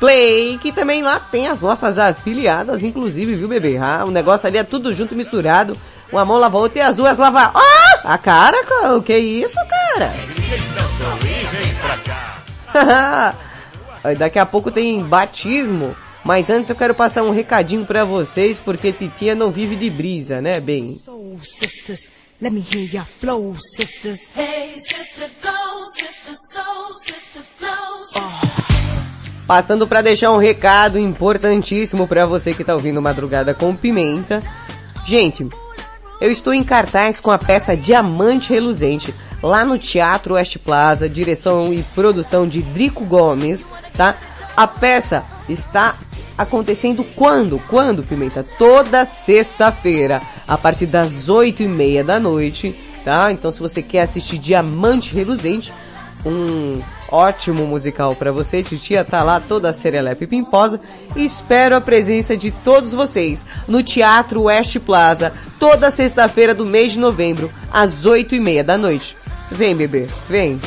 Play, 0.00 0.58
que 0.58 0.72
também 0.72 1.02
lá 1.02 1.20
tem 1.20 1.48
as 1.48 1.62
nossas 1.62 1.98
afiliadas, 1.98 2.82
inclusive, 2.82 3.34
viu, 3.34 3.48
bebê? 3.48 3.76
Ah, 3.76 4.04
o 4.04 4.10
negócio 4.10 4.46
ali 4.46 4.58
é 4.58 4.64
tudo 4.64 4.94
junto, 4.94 5.14
misturado. 5.14 5.76
Uma 6.10 6.24
mão 6.24 6.38
lava 6.38 6.56
a 6.56 6.60
outra 6.60 6.78
e 6.78 6.82
as 6.82 6.96
duas 6.96 7.18
lavam... 7.18 7.50
Ah! 7.54 8.00
A 8.04 8.18
cara, 8.18 8.56
o 8.96 9.02
que 9.02 9.12
é 9.12 9.18
isso, 9.18 9.58
cara? 9.68 10.12
Daqui 14.18 14.38
a 14.38 14.44
pouco 14.44 14.70
tem 14.70 15.02
batismo, 15.02 15.96
mas 16.24 16.48
antes 16.48 16.70
eu 16.70 16.76
quero 16.76 16.94
passar 16.94 17.22
um 17.22 17.30
recadinho 17.30 17.84
pra 17.84 18.04
vocês, 18.04 18.58
porque 18.58 18.92
Titia 18.92 19.34
não 19.34 19.50
vive 19.50 19.76
de 19.76 19.90
brisa, 19.90 20.40
né, 20.40 20.58
bem? 20.58 21.00
Soul 21.04 21.38
sisters, 21.42 22.08
let 22.40 22.52
me 22.52 22.64
hear 22.72 22.94
your 22.94 23.04
flow, 23.04 23.54
sisters. 23.76 24.20
Hey, 24.36 24.78
sister, 24.78 25.28
go, 25.42 25.84
sister, 25.90 26.34
soul, 26.52 26.94
sister, 26.94 27.42
flow, 27.56 28.04
sister. 28.04 28.64
Passando 29.46 29.86
pra 29.86 30.00
deixar 30.00 30.30
um 30.30 30.38
recado 30.38 30.98
importantíssimo 30.98 32.08
pra 32.08 32.24
você 32.24 32.54
que 32.54 32.64
tá 32.64 32.74
ouvindo 32.74 33.02
Madrugada 33.02 33.52
com 33.52 33.76
Pimenta. 33.76 34.42
Gente, 35.06 35.46
eu 36.18 36.30
estou 36.30 36.54
em 36.54 36.64
cartaz 36.64 37.20
com 37.20 37.30
a 37.30 37.38
peça 37.38 37.76
Diamante 37.76 38.50
Reluzente, 38.50 39.14
lá 39.42 39.62
no 39.62 39.78
Teatro 39.78 40.34
West 40.34 40.56
Plaza, 40.56 41.08
direção 41.10 41.74
e 41.74 41.82
produção 41.82 42.48
de 42.48 42.62
Drico 42.62 43.04
Gomes, 43.04 43.70
tá? 43.94 44.16
A 44.56 44.66
peça 44.66 45.24
está 45.48 45.96
acontecendo 46.36 47.04
quando? 47.16 47.58
Quando, 47.68 48.02
Pimenta? 48.02 48.44
Toda 48.58 49.04
sexta-feira, 49.04 50.22
a 50.46 50.56
partir 50.56 50.86
das 50.86 51.28
oito 51.28 51.62
e 51.62 51.68
meia 51.68 52.04
da 52.04 52.20
noite, 52.20 52.74
tá? 53.04 53.32
Então 53.32 53.50
se 53.50 53.60
você 53.60 53.82
quer 53.82 54.02
assistir 54.02 54.38
Diamante 54.38 55.14
Reluzente, 55.14 55.72
um 56.24 56.80
ótimo 57.10 57.66
musical 57.66 58.14
pra 58.14 58.32
você, 58.32 58.62
Titia 58.62 59.04
tá 59.04 59.22
lá 59.22 59.38
toda 59.40 59.72
serelepe 59.72 60.26
pimposa, 60.26 60.80
espero 61.14 61.76
a 61.76 61.80
presença 61.80 62.36
de 62.36 62.50
todos 62.50 62.92
vocês 62.92 63.44
no 63.68 63.82
Teatro 63.82 64.44
West 64.44 64.78
Plaza, 64.80 65.32
toda 65.58 65.90
sexta-feira 65.90 66.54
do 66.54 66.64
mês 66.64 66.92
de 66.92 66.98
novembro, 66.98 67.50
às 67.72 68.04
oito 68.04 68.34
e 68.34 68.40
meia 68.40 68.64
da 68.64 68.78
noite. 68.78 69.16
Vem, 69.50 69.76
bebê, 69.76 70.08
vem. 70.28 70.58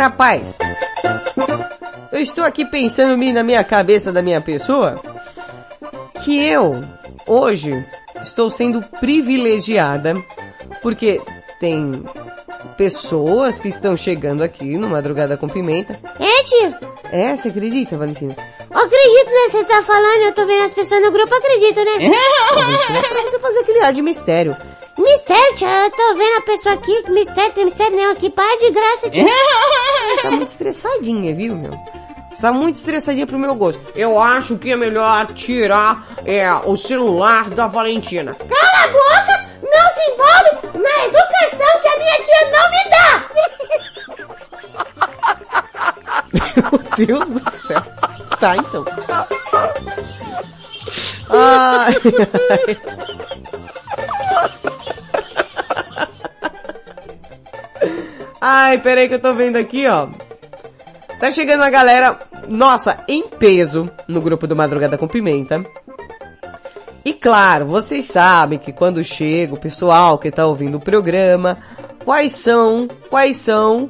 Rapaz, 0.00 0.56
eu 2.10 2.20
estou 2.22 2.42
aqui 2.42 2.64
pensando 2.64 3.22
na 3.34 3.42
minha 3.42 3.62
cabeça 3.62 4.10
da 4.10 4.22
minha 4.22 4.40
pessoa 4.40 4.94
que 6.24 6.42
eu, 6.42 6.82
hoje, 7.26 7.84
estou 8.22 8.50
sendo 8.50 8.80
privilegiada 8.98 10.14
porque 10.80 11.20
tem 11.60 12.02
pessoas 12.78 13.60
que 13.60 13.68
estão 13.68 13.94
chegando 13.94 14.42
aqui 14.42 14.78
no 14.78 14.88
Madrugada 14.88 15.36
com 15.36 15.46
Pimenta. 15.46 16.00
É, 16.18 16.44
tio? 16.44 16.74
É, 17.12 17.36
você 17.36 17.48
acredita, 17.48 17.98
Valentina? 17.98 18.34
Eu 18.70 18.78
acredito, 18.78 19.26
né? 19.26 19.48
Você 19.50 19.64
tá 19.64 19.82
falando, 19.82 20.22
eu 20.22 20.32
tô 20.32 20.46
vendo 20.46 20.64
as 20.64 20.72
pessoas 20.72 21.02
no 21.02 21.12
grupo, 21.12 21.30
eu 21.30 21.38
acredito, 21.38 21.76
né? 21.76 22.10
Valentina, 22.54 23.02
pra 23.02 23.20
você 23.20 23.38
fazer 23.38 23.58
aquele 23.58 23.80
ar 23.80 23.92
de 23.92 24.00
mistério. 24.00 24.56
Mistério, 25.00 25.56
tio, 25.56 25.66
eu 25.66 25.90
tô 25.92 26.14
vendo 26.14 26.36
a 26.36 26.42
pessoa 26.42 26.74
aqui, 26.74 27.02
que 27.02 27.10
mistério, 27.10 27.52
tem 27.52 27.64
mistério 27.64 27.96
não 27.96 28.10
aqui, 28.12 28.28
para 28.28 28.58
de 28.58 28.70
graça. 28.70 29.08
Você 29.08 29.24
tá 30.22 30.30
muito 30.30 30.48
estressadinha, 30.48 31.34
viu, 31.34 31.56
meu? 31.56 31.72
Você 32.30 32.42
tá 32.42 32.52
muito 32.52 32.74
estressadinha 32.74 33.26
pro 33.26 33.38
meu 33.38 33.54
gosto. 33.54 33.80
Eu 33.94 34.20
acho 34.20 34.58
que 34.58 34.70
é 34.70 34.76
melhor 34.76 35.32
tirar 35.32 36.06
é, 36.26 36.52
o 36.52 36.76
celular 36.76 37.48
da 37.48 37.66
Valentina. 37.66 38.34
Cala 38.34 38.84
a 38.84 38.88
boca! 38.88 39.48
Não 39.62 39.88
se 39.94 40.00
envolve 40.10 40.50
na 40.78 41.06
educação 41.06 41.80
que 41.80 41.88
a 41.88 41.98
minha 41.98 42.16
tia 42.22 42.50
não 42.52 42.70
me 42.70 42.84
dá! 42.90 43.30
Meu 46.60 47.06
Deus 47.06 47.28
do 47.28 47.40
céu. 47.66 47.82
Tá, 48.38 48.56
então. 48.56 48.84
Ai, 51.32 51.94
ai. 52.50 52.76
Ai, 58.40 58.78
peraí 58.78 59.08
que 59.08 59.14
eu 59.14 59.20
tô 59.20 59.34
vendo 59.34 59.56
aqui, 59.56 59.86
ó. 59.86 60.08
Tá 61.18 61.30
chegando 61.30 61.62
a 61.62 61.70
galera, 61.70 62.18
nossa, 62.48 63.04
em 63.06 63.28
peso 63.28 63.90
no 64.08 64.22
grupo 64.22 64.46
do 64.46 64.56
Madrugada 64.56 64.96
com 64.96 65.06
Pimenta. 65.06 65.64
E 67.04 67.12
claro, 67.12 67.66
vocês 67.66 68.06
sabem 68.06 68.58
que 68.58 68.72
quando 68.72 69.04
chega 69.04 69.54
o 69.54 69.60
pessoal 69.60 70.18
que 70.18 70.30
tá 70.30 70.46
ouvindo 70.46 70.78
o 70.78 70.80
programa, 70.80 71.58
quais 72.04 72.32
são, 72.32 72.88
quais 73.10 73.36
são 73.36 73.88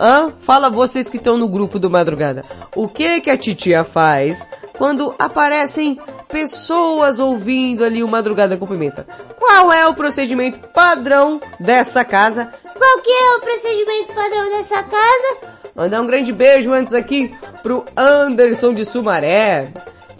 Hã? 0.00 0.32
Fala 0.42 0.70
vocês 0.70 1.10
que 1.10 1.16
estão 1.16 1.36
no 1.36 1.48
grupo 1.48 1.76
do 1.76 1.90
Madrugada. 1.90 2.44
O 2.76 2.86
que 2.86 3.20
que 3.20 3.30
a 3.30 3.36
titia 3.36 3.82
faz 3.82 4.48
quando 4.78 5.14
aparecem 5.18 5.98
pessoas 6.28 7.18
ouvindo 7.18 7.84
ali 7.84 8.02
o 8.02 8.08
Madrugada 8.08 8.56
com 8.56 8.66
Pimenta? 8.66 9.06
Qual 9.38 9.72
é 9.72 9.86
o 9.86 9.94
procedimento 9.94 10.60
padrão 10.68 11.40
dessa 11.58 12.04
casa? 12.04 12.52
Qual 12.76 12.98
que 13.00 13.10
é 13.10 13.36
o 13.36 13.40
procedimento 13.40 14.14
padrão 14.14 14.48
dessa 14.50 14.82
casa? 14.84 15.36
Mandar 15.74 16.00
um 16.00 16.06
grande 16.06 16.32
beijo 16.32 16.72
antes 16.72 16.94
aqui 16.94 17.34
pro 17.62 17.84
Anderson 17.96 18.72
de 18.72 18.84
Sumaré. 18.84 19.68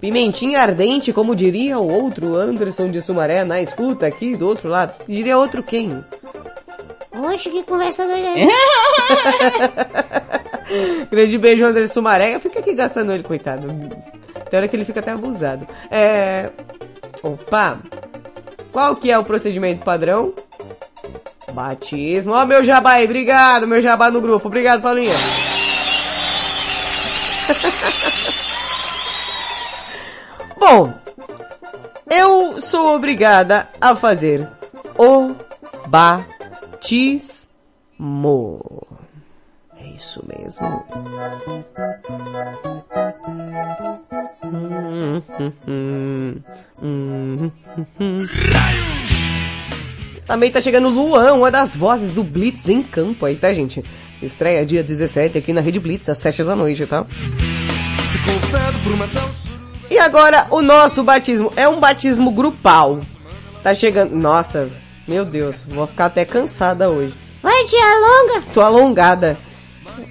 Pimentinha 0.01 0.61
ardente, 0.61 1.13
como 1.13 1.35
diria 1.35 1.79
o 1.79 1.91
outro 1.91 2.37
Anderson 2.37 2.91
de 2.91 3.01
Sumaré 3.01 3.45
na 3.45 3.61
escuta 3.61 4.07
aqui 4.07 4.37
do 4.37 4.47
outro 4.47 4.69
lado. 4.69 4.95
Diria 5.09 5.39
outro 5.39 5.63
quem? 5.63 6.05
Oxe, 7.13 7.51
que 7.51 7.63
conversa 7.63 8.07
doida. 8.07 8.35
Grande 11.11 11.39
beijo, 11.39 11.65
André 11.65 11.89
Sumaré. 11.89 12.39
Fica 12.39 12.61
aqui 12.61 12.75
gastando 12.75 13.13
ele, 13.13 13.23
coitado. 13.23 13.69
Tem 14.49 14.59
hora 14.59 14.69
que 14.69 14.77
ele 14.77 14.85
fica 14.85 15.01
até 15.01 15.13
abusado. 15.13 15.67
É... 15.91 16.51
Opa! 17.23 17.79
Qual 18.73 18.97
que 18.97 19.11
é 19.11 19.19
o 19.19 19.25
procedimento 19.25 19.85
padrão? 19.85 20.33
Batismo. 21.53 22.33
Ó, 22.33 22.47
meu 22.47 22.65
jabá 22.65 22.93
aí. 22.93 23.05
Obrigado, 23.05 23.67
meu 23.67 23.81
jabá 23.81 24.11
no 24.11 24.21
grupo. 24.21 24.49
Obrigado, 24.49 24.83
Paulinha. 24.83 25.15
Bom, 30.59 30.93
eu 32.11 32.61
sou 32.61 32.95
obrigada 32.95 33.69
a 33.81 33.97
fazer 33.97 34.47
o 34.99 35.35
batismo. 35.87 37.49
Isso 39.99 40.25
mesmo. 40.33 40.85
Também 50.25 50.53
tá 50.53 50.61
chegando 50.61 50.89
Luan, 50.89 51.35
uma 51.35 51.51
das 51.51 51.75
vozes 51.75 52.13
do 52.13 52.23
Blitz 52.23 52.69
em 52.69 52.81
campo 52.81 53.27
aí, 53.27 53.35
tá, 53.35 53.53
gente? 53.53 53.85
Estreia 54.23 54.65
dia 54.65 54.85
17 54.85 55.37
aqui 55.37 55.53
na 55.53 55.61
Rede 55.61 55.81
Blitz, 55.81 56.09
às 56.09 56.19
7 56.19 56.45
da 56.45 56.55
noite, 56.55 56.87
tá? 56.87 57.05
E 59.91 59.99
agora, 59.99 60.47
o 60.51 60.63
nosso 60.63 61.03
batismo 61.03 61.53
é 61.57 61.69
um 61.69 61.81
batismo 61.81 62.31
grupal. 62.31 63.01
Tá 63.65 63.75
chegando... 63.75 64.15
Nossa, 64.15 64.71
meu 65.09 65.25
Deus, 65.25 65.65
vou 65.67 65.89
ficar 65.89 66.07
até 66.07 66.25
cansada 66.25 66.89
hoje. 66.89 67.15
Vai, 67.43 67.65
tia, 67.65 67.85
alonga. 67.85 68.45
Tô 68.55 68.61
alongada, 68.61 69.37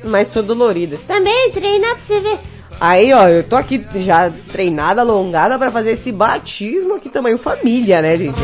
mas 0.04 0.30
tô 0.30 0.42
dolorida. 0.42 0.98
Também 1.08 1.52
treinar 1.52 1.92
pra 1.92 2.02
você 2.02 2.20
ver. 2.20 2.40
Aí, 2.80 3.12
ó, 3.14 3.28
eu 3.28 3.44
tô 3.44 3.56
aqui 3.56 3.84
já 3.96 4.32
treinada, 4.52 5.02
alongada 5.02 5.58
pra 5.58 5.72
fazer 5.72 5.92
esse 5.92 6.12
batismo 6.12 6.96
aqui 6.96 7.10
tamanho 7.10 7.38
família, 7.38 8.02
né, 8.02 8.18
gente? 8.18 8.40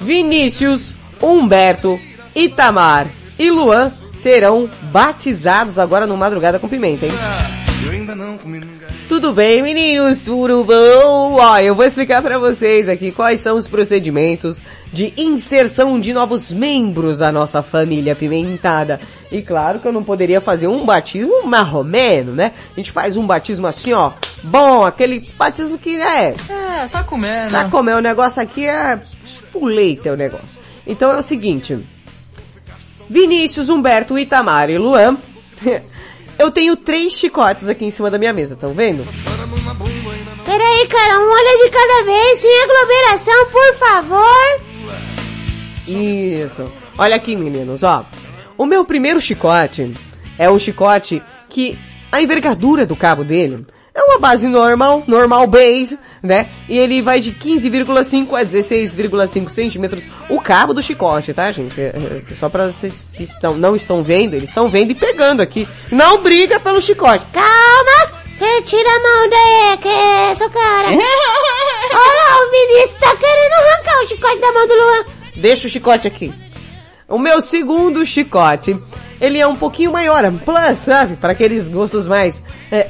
Vinícius 0.00 0.94
Humberto 1.22 1.98
Itamar 2.34 3.06
e 3.38 3.50
Luan 3.50 3.90
serão 4.16 4.68
batizados 4.90 5.78
agora 5.78 6.06
no 6.06 6.16
Madrugada 6.16 6.58
com 6.58 6.68
Pimenta, 6.68 7.06
hein? 7.06 7.12
Tudo 9.08 9.34
bem, 9.34 9.62
meninos? 9.62 10.22
Tudo 10.22 10.64
bom? 10.64 11.34
Ó, 11.34 11.58
eu 11.58 11.74
vou 11.74 11.84
explicar 11.84 12.22
pra 12.22 12.38
vocês 12.38 12.88
aqui 12.88 13.12
quais 13.12 13.40
são 13.40 13.54
os 13.54 13.68
procedimentos 13.68 14.62
de 14.92 15.12
inserção 15.16 16.00
de 16.00 16.12
novos 16.14 16.50
membros 16.50 17.20
à 17.20 17.30
nossa 17.30 17.62
família 17.62 18.16
pimentada. 18.16 18.98
E 19.30 19.42
claro 19.42 19.78
que 19.78 19.86
eu 19.86 19.92
não 19.92 20.02
poderia 20.02 20.40
fazer 20.40 20.68
um 20.68 20.86
batismo 20.86 21.46
marromeno, 21.46 22.32
né? 22.32 22.52
A 22.72 22.76
gente 22.76 22.92
faz 22.92 23.14
um 23.16 23.26
batismo 23.26 23.66
assim, 23.66 23.92
ó, 23.92 24.10
bom, 24.44 24.84
aquele 24.84 25.28
batismo 25.36 25.76
que 25.76 25.96
é... 25.96 26.34
É, 26.48 26.86
só 26.88 27.02
comer, 27.02 27.50
né? 27.50 27.68
Como 27.70 27.90
é? 27.90 27.96
O 27.96 28.00
negócio 28.00 28.40
aqui 28.40 28.66
é 28.66 28.98
tipo 29.26 29.66
leite 29.66 30.08
é 30.08 30.12
o 30.12 30.16
negócio. 30.16 30.58
Então 30.86 31.12
é 31.12 31.18
o 31.18 31.22
seguinte. 31.22 31.78
Vinícius, 33.08 33.68
Humberto, 33.68 34.18
Itamar 34.18 34.70
e 34.70 34.78
Luan. 34.78 35.18
Eu 36.38 36.50
tenho 36.50 36.76
três 36.76 37.12
chicotes 37.12 37.68
aqui 37.68 37.84
em 37.84 37.90
cima 37.90 38.10
da 38.10 38.18
minha 38.18 38.32
mesa, 38.32 38.54
estão 38.54 38.72
vendo? 38.72 39.04
Peraí, 40.44 40.88
cara, 40.88 41.20
um 41.20 41.30
olha 41.30 41.64
de 41.64 41.70
cada 41.70 42.04
vez, 42.04 42.38
sem 42.38 42.62
aglomeração, 42.62 43.46
por 43.50 43.74
favor. 43.74 44.60
Isso. 45.86 46.70
Olha 46.98 47.16
aqui, 47.16 47.36
meninos, 47.36 47.82
ó. 47.82 48.04
O 48.56 48.66
meu 48.66 48.84
primeiro 48.84 49.20
chicote 49.20 49.94
é 50.38 50.50
um 50.50 50.58
chicote 50.58 51.22
que 51.48 51.78
a 52.10 52.22
envergadura 52.22 52.86
do 52.86 52.94
cabo 52.94 53.24
dele 53.24 53.66
é 53.94 54.02
uma 54.02 54.18
base 54.18 54.48
normal, 54.48 55.04
normal 55.06 55.46
base, 55.46 55.96
né? 56.20 56.48
E 56.68 56.76
ele 56.76 57.00
vai 57.00 57.20
de 57.20 57.30
15,5 57.30 58.34
a 58.34 58.44
16,5 58.44 59.48
centímetros 59.48 60.02
o 60.28 60.40
cabo 60.40 60.74
do 60.74 60.82
chicote, 60.82 61.32
tá, 61.32 61.52
gente? 61.52 61.80
É, 61.80 61.94
é, 62.28 62.34
só 62.34 62.48
para 62.48 62.72
vocês 62.72 63.04
que 63.12 63.22
estão, 63.22 63.56
não 63.56 63.76
estão 63.76 64.02
vendo, 64.02 64.34
eles 64.34 64.48
estão 64.48 64.68
vendo 64.68 64.90
e 64.90 64.94
pegando 64.96 65.40
aqui. 65.40 65.68
Não 65.92 66.20
briga 66.20 66.58
pelo 66.58 66.80
chicote. 66.80 67.24
Calma, 67.32 68.18
retira 68.36 68.88
a 68.88 69.00
mão 69.00 69.30
daí, 69.30 69.76
que 69.78 69.88
é 69.88 70.32
isso, 70.32 70.50
cara. 70.50 70.88
Olha 70.90 71.00
lá, 71.00 72.42
o 72.42 72.50
Vinícius 72.50 73.00
tá 73.00 73.14
querendo 73.14 73.52
arrancar 73.52 74.02
o 74.02 74.06
chicote 74.08 74.40
da 74.40 74.52
mão 74.52 74.66
do 74.66 74.74
Luan. 74.74 75.04
Deixa 75.36 75.68
o 75.68 75.70
chicote 75.70 76.08
aqui. 76.08 76.32
O 77.06 77.18
meu 77.18 77.40
segundo 77.40 78.04
chicote, 78.04 78.76
ele 79.20 79.38
é 79.38 79.46
um 79.46 79.54
pouquinho 79.54 79.92
maior, 79.92 80.24
é 80.24 80.32
plus, 80.32 80.78
sabe? 80.78 81.14
Para 81.14 81.30
aqueles 81.30 81.68
gostos 81.68 82.08
mais... 82.08 82.42
É, 82.72 82.88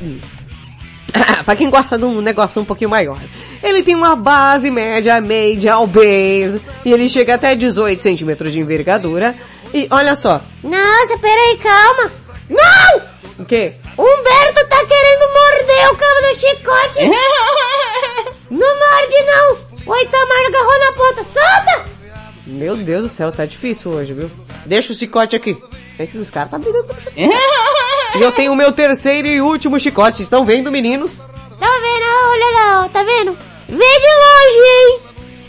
pra 1.44 1.56
quem 1.56 1.70
gosta 1.70 1.96
de 1.96 2.04
um 2.04 2.20
negócio 2.20 2.60
um 2.60 2.64
pouquinho 2.64 2.90
maior. 2.90 3.18
Ele 3.62 3.82
tem 3.82 3.94
uma 3.94 4.16
base 4.16 4.70
média, 4.70 5.20
medial 5.20 5.86
base, 5.86 6.60
e 6.84 6.92
ele 6.92 7.08
chega 7.08 7.34
até 7.34 7.54
18 7.54 8.02
centímetros 8.02 8.52
de 8.52 8.60
envergadura. 8.60 9.34
E 9.72 9.88
olha 9.90 10.14
só. 10.14 10.40
Nossa, 10.62 11.18
peraí, 11.18 11.58
calma. 11.58 12.10
Não! 12.48 13.02
O 13.38 13.44
quê? 13.44 13.72
Humberto 13.96 14.68
tá 14.68 14.86
querendo 14.86 15.32
morder 15.32 15.90
o 15.90 15.96
cabo 15.96 16.20
do 16.20 16.34
chicote. 16.34 17.08
não 18.50 18.78
morde, 18.78 19.22
não. 19.26 19.74
O 19.86 19.96
Itamar 19.96 20.46
agarrou 20.46 20.78
na 20.80 20.92
ponta. 20.92 21.24
Solta! 21.24 21.84
Meu 22.46 22.76
Deus 22.76 23.02
do 23.04 23.08
céu, 23.08 23.32
tá 23.32 23.44
difícil 23.44 23.90
hoje, 23.90 24.12
viu? 24.12 24.30
Deixa 24.66 24.92
o 24.92 24.94
chicote 24.94 25.34
aqui. 25.34 25.56
Os 26.14 26.30
caras 26.30 26.50
tá 26.50 26.58
brigando 26.58 26.84
com 26.84 26.94
e 28.18 28.22
eu 28.22 28.32
tenho 28.32 28.52
o 28.52 28.56
meu 28.56 28.72
terceiro 28.72 29.28
e 29.28 29.40
último 29.40 29.78
chicote. 29.78 30.22
Estão 30.22 30.44
vendo, 30.44 30.70
meninos? 30.70 31.16
Tá 31.58 31.68
vendo? 31.68 32.04
Olha 32.30 32.50
lá, 32.54 32.84
ó. 32.84 32.88
Tá 32.88 33.02
vendo? 33.02 33.36
Vê 33.68 33.76
de 33.76 33.78
longe, 33.78 34.68
hein? 34.68 35.00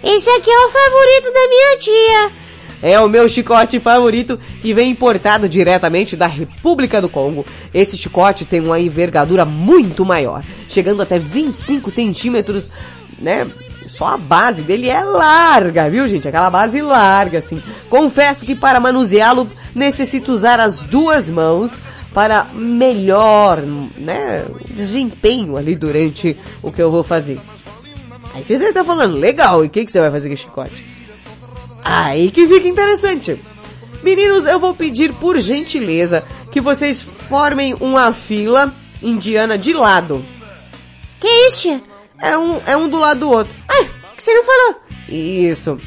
Esse 0.04 0.30
aqui 0.30 0.52
é 0.52 0.60
o 0.66 0.70
favorito 0.70 1.34
da 1.34 1.48
minha 1.48 1.78
tia. 1.78 2.32
É 2.82 3.00
o 3.00 3.10
meu 3.10 3.28
chicote 3.28 3.80
favorito 3.80 4.40
que 4.62 4.74
vem 4.74 4.92
importado 4.92 5.50
diretamente 5.50 6.16
da 6.16 6.28
República 6.28 7.02
do 7.02 7.10
Congo. 7.10 7.44
Esse 7.74 7.98
chicote 7.98 8.46
tem 8.46 8.64
uma 8.64 8.80
envergadura 8.80 9.44
muito 9.44 10.06
maior, 10.06 10.44
chegando 10.70 11.02
até 11.02 11.18
25 11.18 11.90
centímetros, 11.90 12.72
né? 13.18 13.48
Só 13.88 14.08
a 14.08 14.18
base 14.18 14.62
dele 14.62 14.90
é 14.90 15.04
larga, 15.04 15.90
viu 15.90 16.08
gente? 16.08 16.28
Aquela 16.28 16.50
base 16.50 16.82
larga, 16.82 17.40
assim. 17.40 17.62
Confesso 17.90 18.46
que 18.46 18.56
para 18.56 18.80
manuseá-lo 18.80 19.50
necessito 19.76 20.32
usar 20.32 20.60
as 20.60 20.80
duas 20.80 21.30
mãos 21.30 21.78
para 22.14 22.46
melhor, 22.54 23.62
né, 23.62 24.46
desempenho 24.70 25.58
ali 25.58 25.76
durante 25.76 26.38
o 26.64 26.72
que 26.72 26.82
eu 26.82 26.90
vou 26.90 27.04
fazer. 27.04 27.40
Aí 28.34 28.44
vocês 28.44 28.60
devem 28.60 28.70
estar 28.70 28.86
falando, 28.86 29.18
legal, 29.18 29.64
e 29.64 29.68
o 29.68 29.70
que, 29.70 29.86
que 29.86 29.92
você 29.92 30.00
vai 30.00 30.10
fazer 30.10 30.30
com 30.30 30.34
esse 30.34 30.44
chicote? 30.44 30.86
Aí 31.84 32.32
que 32.32 32.48
fica 32.48 32.68
interessante. 32.68 33.40
Meninos, 34.02 34.46
eu 34.46 34.60
vou 34.60 34.74
pedir 34.74 35.14
por 35.14 35.38
gentileza 35.40 36.24
que 36.52 36.62
vocês 36.62 37.02
formem 37.02 37.74
uma 37.76 38.14
fila 38.14 38.74
indiana 39.04 39.58
de 39.58 39.74
lado. 39.74 40.24
Que 41.20 41.28
isso? 41.48 41.82
É 42.20 42.38
um, 42.38 42.60
é 42.66 42.78
um 42.78 42.88
do 42.88 42.98
lado 42.98 43.20
do 43.22 43.32
outro. 43.32 43.54
Ai, 43.68 43.90
que 44.16 44.24
você 44.24 44.34
não 44.34 44.44
falou? 44.44 44.76
Isso. 45.10 45.80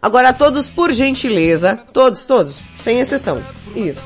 Agora 0.00 0.32
todos 0.32 0.68
por 0.70 0.92
gentileza, 0.92 1.78
todos, 1.92 2.24
todos, 2.24 2.60
sem 2.78 3.00
exceção. 3.00 3.42
Isso. 3.74 4.00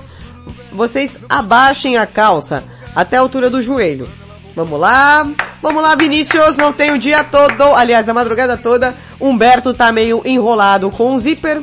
Vocês 0.73 1.19
abaixem 1.29 1.99
a 1.99 2.07
calça 2.07 2.65
até 2.95 3.17
a 3.17 3.21
altura 3.21 3.51
do 3.51 3.63
joelho. 3.63 4.09
Vamos 4.55 4.79
lá. 4.79 5.29
Vamos 5.61 5.83
lá, 5.83 5.95
Vinícius. 5.95 6.57
Não 6.57 6.73
tem 6.73 6.93
o 6.93 6.99
dia 6.99 7.25
todo. 7.25 7.63
Aliás, 7.63 8.09
a 8.09 8.15
madrugada 8.15 8.57
toda. 8.57 8.95
Humberto 9.21 9.73
tá 9.73 9.93
meio 9.93 10.23
enrolado 10.25 10.91
com 10.91 11.15
o 11.15 11.19
zíper. 11.19 11.63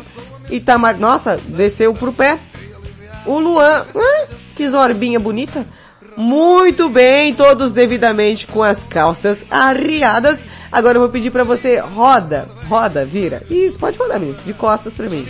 E 0.50 0.60
tá... 0.60 0.78
Nossa, 0.94 1.40
desceu 1.46 1.94
pro 1.94 2.14
pé. 2.14 2.40
O 3.26 3.40
Luan... 3.40 3.86
Ah, 3.96 4.28
que 4.56 4.68
zorbinha 4.68 5.20
bonita. 5.20 5.66
Muito 6.20 6.90
bem, 6.90 7.34
todos 7.34 7.72
devidamente 7.72 8.46
com 8.46 8.62
as 8.62 8.84
calças 8.84 9.46
arriadas. 9.50 10.46
Agora 10.70 10.98
eu 10.98 11.02
vou 11.02 11.10
pedir 11.10 11.32
pra 11.32 11.46
você, 11.46 11.80
roda, 11.80 12.46
roda, 12.68 13.06
vira. 13.06 13.42
Isso, 13.50 13.80
pode 13.80 13.98
rodar, 13.98 14.20
menino, 14.20 14.38
de 14.46 14.54
costas 14.54 14.94
pra 14.94 15.08
mim. 15.08 15.26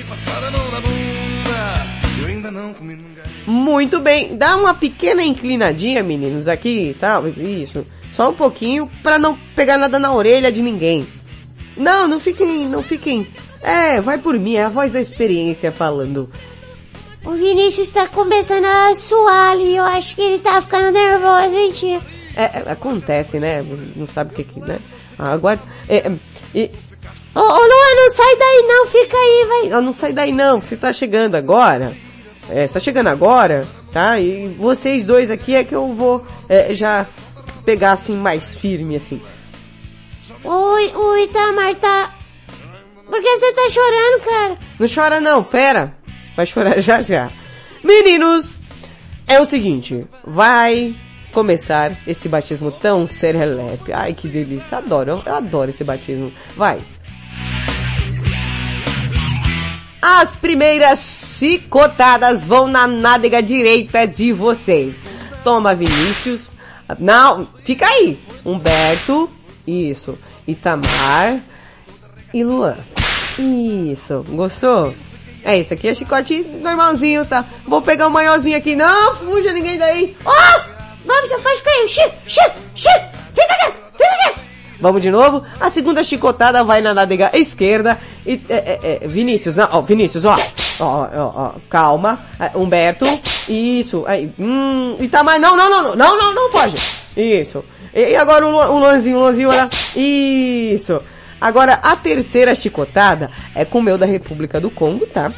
Muito 3.46 4.00
bem, 4.00 4.36
dá 4.36 4.56
uma 4.56 4.74
pequena 4.74 5.24
inclinadinha, 5.24 6.02
meninos, 6.02 6.48
aqui, 6.48 6.98
tá? 7.00 7.22
Isso, 7.38 7.86
só 8.12 8.32
um 8.32 8.34
pouquinho, 8.34 8.90
pra 9.04 9.20
não 9.20 9.38
pegar 9.56 9.78
nada 9.78 10.00
na 10.00 10.12
orelha 10.12 10.52
de 10.52 10.64
ninguém. 10.64 11.06
Não, 11.78 12.08
não 12.08 12.20
fiquem, 12.20 12.68
não 12.68 12.82
fiquem. 12.82 13.28
É, 13.62 14.02
vai 14.02 14.18
por 14.18 14.40
mim, 14.40 14.56
é 14.56 14.64
a 14.64 14.70
voz 14.70 14.94
da 14.94 15.02
experiência 15.02 15.72
falando. 15.72 16.32
O 17.26 17.32
Vinícius 17.32 17.92
tá 17.92 18.08
começando 18.08 18.66
a 18.66 18.96
suar 18.96 19.52
ali, 19.52 19.76
eu 19.76 19.84
acho 19.84 20.16
que 20.16 20.22
ele 20.22 20.40
tá 20.40 20.62
ficando 20.62 20.92
nervoso, 20.92 21.74
tia? 21.74 22.00
É, 22.36 22.44
é, 22.44 22.72
acontece, 22.72 23.40
né? 23.40 23.64
Não 23.96 24.06
sabe 24.06 24.32
o 24.32 24.36
que 24.36 24.44
que, 24.44 24.60
né? 24.62 24.80
Agora, 25.18 25.60
é, 25.90 26.10
e... 26.56 26.72
Ô, 27.36 27.42
Luan, 27.42 27.96
não 27.96 28.14
sai 28.14 28.36
daí 28.38 28.66
não, 28.68 28.86
fica 28.88 29.18
aí, 29.18 29.46
vai. 29.48 29.70
Não, 29.70 29.82
não 29.82 29.94
sai 29.94 30.14
daí 30.14 30.32
não, 30.32 30.62
você 30.62 30.76
tá 30.78 30.94
chegando 30.94 31.36
agora. 31.36 31.94
É, 32.50 32.66
você 32.66 32.74
tá 32.74 32.80
chegando 32.80 33.08
agora, 33.08 33.68
tá? 33.92 34.20
E 34.20 34.48
vocês 34.50 35.06
dois 35.06 35.30
aqui 35.30 35.56
é 35.56 35.64
que 35.64 35.76
eu 35.76 35.94
vou 35.94 36.26
é, 36.48 36.74
já 36.74 37.06
pegar 37.66 37.92
assim 37.92 38.18
mais 38.18 38.56
firme, 38.56 38.96
assim. 38.96 39.22
Oi, 40.44 40.94
o 40.96 41.18
Itamar 41.18 41.76
tá... 41.76 42.16
Por 43.06 43.22
que 43.22 43.38
você 43.38 43.54
tá 43.54 43.70
chorando, 43.70 44.24
cara? 44.24 44.58
Não 44.80 44.88
chora 44.88 45.20
não, 45.20 45.44
pera. 45.44 45.99
Vai 46.40 46.46
chorar 46.46 46.80
já 46.80 47.02
já. 47.02 47.30
Meninos, 47.84 48.58
é 49.28 49.42
o 49.42 49.44
seguinte, 49.44 50.06
vai 50.26 50.96
começar 51.34 51.92
esse 52.08 52.30
batismo 52.30 52.72
tão 52.72 53.06
serelepe. 53.06 53.92
Ai, 53.92 54.14
que 54.14 54.26
delícia. 54.30 54.78
Adoro, 54.78 55.12
eu, 55.12 55.24
eu 55.26 55.36
adoro 55.36 55.70
esse 55.70 55.84
batismo. 55.84 56.32
Vai. 56.56 56.80
As 60.02 60.34
primeiras 60.38 61.36
chicotadas 61.38 62.46
vão 62.46 62.68
na 62.68 62.88
nádega 62.88 63.44
direita 63.44 64.08
de 64.08 64.32
vocês. 64.32 64.96
Toma, 65.44 65.76
Vinícius. 65.76 66.54
Não, 67.00 67.50
fica 67.66 67.86
aí. 67.86 68.18
Humberto. 68.46 69.30
Isso. 69.68 70.18
Itamar. 70.48 71.42
E 72.34 72.46
Luan. 72.46 72.78
Isso. 73.38 74.24
Gostou? 74.30 74.94
É 75.44 75.58
isso 75.58 75.74
aqui, 75.74 75.88
é 75.88 75.94
chicote 75.94 76.42
normalzinho, 76.62 77.26
tá? 77.26 77.46
Vou 77.66 77.82
pegar 77.82 78.08
o 78.08 78.10
um 78.10 78.14
maiorzinho 78.14 78.58
aqui. 78.58 78.76
Não, 78.76 79.16
fuja 79.16 79.54
ninguém 79.54 79.78
daí. 79.78 80.16
Oh! 80.26 80.80
Vamos, 81.06 81.30
já 81.30 81.40
faz 81.40 81.62
cair. 81.62 81.88
Xi, 81.88 82.02
xi, 82.28 82.42
xi. 82.76 82.90
Fica 83.34 83.56
quieto, 83.60 83.76
fica 83.94 84.18
quieto. 84.24 84.40
Vamos 84.82 85.02
de 85.02 85.10
novo. 85.10 85.44
A 85.60 85.70
segunda 85.70 86.04
chicotada 86.04 86.64
vai 86.64 86.82
na 86.82 86.94
nádega 86.94 87.32
esquerda. 87.34 88.00
E, 88.26 88.42
é, 88.50 88.56
é, 88.56 89.00
é, 89.04 89.08
Vinícius, 89.08 89.56
não, 89.56 89.68
ó, 89.72 89.82
Vinícius, 89.82 90.26
ó. 90.26 90.38
Ó, 90.80 91.08
ó, 91.14 91.34
ó, 91.36 91.52
calma. 91.70 92.20
Humberto. 92.56 93.06
Isso. 93.48 94.04
Aí, 94.08 94.32
hum, 94.40 94.96
Itamar, 95.00 95.40
não, 95.40 95.56
não, 95.58 95.70
não, 95.70 95.84
não, 95.84 95.96
não, 95.96 96.18
não, 96.18 96.36
não 96.36 96.52
foge. 96.52 96.78
Isso. 97.18 97.64
E 97.94 98.16
agora 98.16 98.48
o, 98.48 98.52
o 98.52 98.78
Luanzinho, 98.78 99.18
o 99.18 99.20
Luanzinho, 99.20 99.50
olha. 99.50 99.70
Isso. 99.96 101.02
Agora, 101.40 101.80
a 101.82 101.96
terceira 101.96 102.54
chicotada 102.54 103.32
é 103.56 103.64
com 103.66 103.80
o 103.80 103.84
meu 103.84 103.98
da 103.98 104.06
República 104.06 104.60
do 104.60 104.70
Congo, 104.70 105.06
tá? 105.06 105.32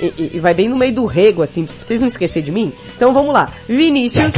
E, 0.00 0.06
e, 0.06 0.30
e 0.34 0.40
vai 0.40 0.52
bem 0.52 0.68
no 0.68 0.76
meio 0.76 0.92
do 0.92 1.06
rego, 1.06 1.42
assim, 1.42 1.66
vocês 1.80 2.00
não 2.00 2.08
esquecer 2.08 2.42
de 2.42 2.50
mim? 2.50 2.72
Então 2.94 3.14
vamos 3.14 3.32
lá. 3.32 3.50
Vinícius. 3.66 4.34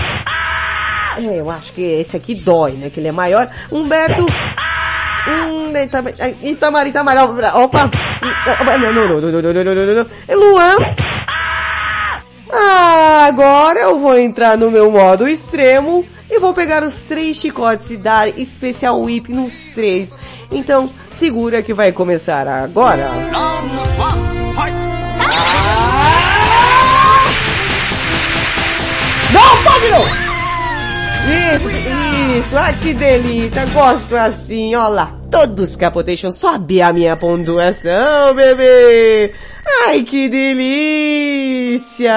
É, 1.19 1.41
eu 1.41 1.51
acho 1.51 1.73
que 1.73 1.83
esse 1.83 2.17
aqui 2.17 2.35
dói, 2.35 2.73
né? 2.73 2.91
Que 2.91 3.01
ele 3.01 3.09
é 3.09 3.13
maior. 3.13 3.51
Humberto. 3.73 4.25
Hum, 5.29 5.71
né, 5.73 5.89
Itamar, 6.43 6.87
Itamar, 6.87 7.17
opa. 7.57 7.91
Não, 8.65 8.93
não, 8.93 8.93
não, 8.93 9.21
não, 9.21 9.43
não, 9.43 9.53
não, 9.53 9.75
não, 9.75 9.95
não. 9.95 10.07
É 10.27 10.35
Luan. 10.35 10.77
Ah, 12.51 13.27
agora 13.27 13.81
eu 13.81 14.01
vou 14.01 14.19
entrar 14.19 14.57
no 14.57 14.71
meu 14.71 14.91
modo 14.91 15.29
extremo 15.29 16.05
e 16.31 16.39
vou 16.39 16.55
pegar 16.55 16.83
os 16.83 17.03
três 17.03 17.37
chicotes 17.37 17.91
e 17.91 17.97
dar 17.97 18.29
especial 18.39 19.01
whip 19.01 19.31
nos 19.31 19.67
três. 19.75 20.13
Então, 20.51 20.89
segura 21.11 21.63
que 21.63 21.75
vai 21.75 21.93
começar 21.93 22.49
agora. 22.49 23.11
Não, 29.33 29.63
pode 29.63 29.89
não! 29.89 30.29
Isso, 31.29 31.69
isso, 32.39 32.57
ah 32.57 32.73
que 32.73 32.95
delícia, 32.95 33.67
gosto 33.67 34.17
assim, 34.17 34.75
ó 34.75 34.89
lá. 34.89 35.15
Todos 35.31 35.77
capotation, 35.77 36.33
sobe 36.33 36.81
a 36.81 36.91
minha 36.91 37.15
pontuação, 37.17 38.35
bebê! 38.35 39.35
Ai 39.85 40.03
que 40.05 40.29
delícia! 40.29 42.09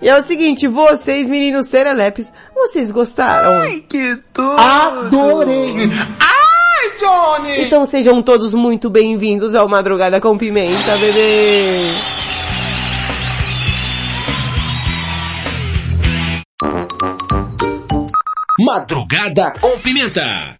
E 0.00 0.08
é 0.08 0.18
o 0.18 0.22
seguinte, 0.22 0.66
vocês 0.66 1.28
meninos 1.28 1.68
serelepes, 1.68 2.32
vocês 2.54 2.90
gostaram? 2.90 3.60
Ai 3.60 3.84
que 3.86 4.16
tudo! 4.32 4.56
Adorei! 4.58 5.90
Ai, 6.18 6.39
Johnny! 6.98 7.62
Então 7.62 7.84
sejam 7.86 8.22
todos 8.22 8.54
muito 8.54 8.88
bem-vindos 8.90 9.54
ao 9.54 9.68
Madrugada 9.68 10.20
com 10.20 10.36
Pimenta, 10.36 10.96
bebê! 10.98 11.86
Madrugada 18.58 19.52
com 19.60 19.78
Pimenta. 19.80 20.59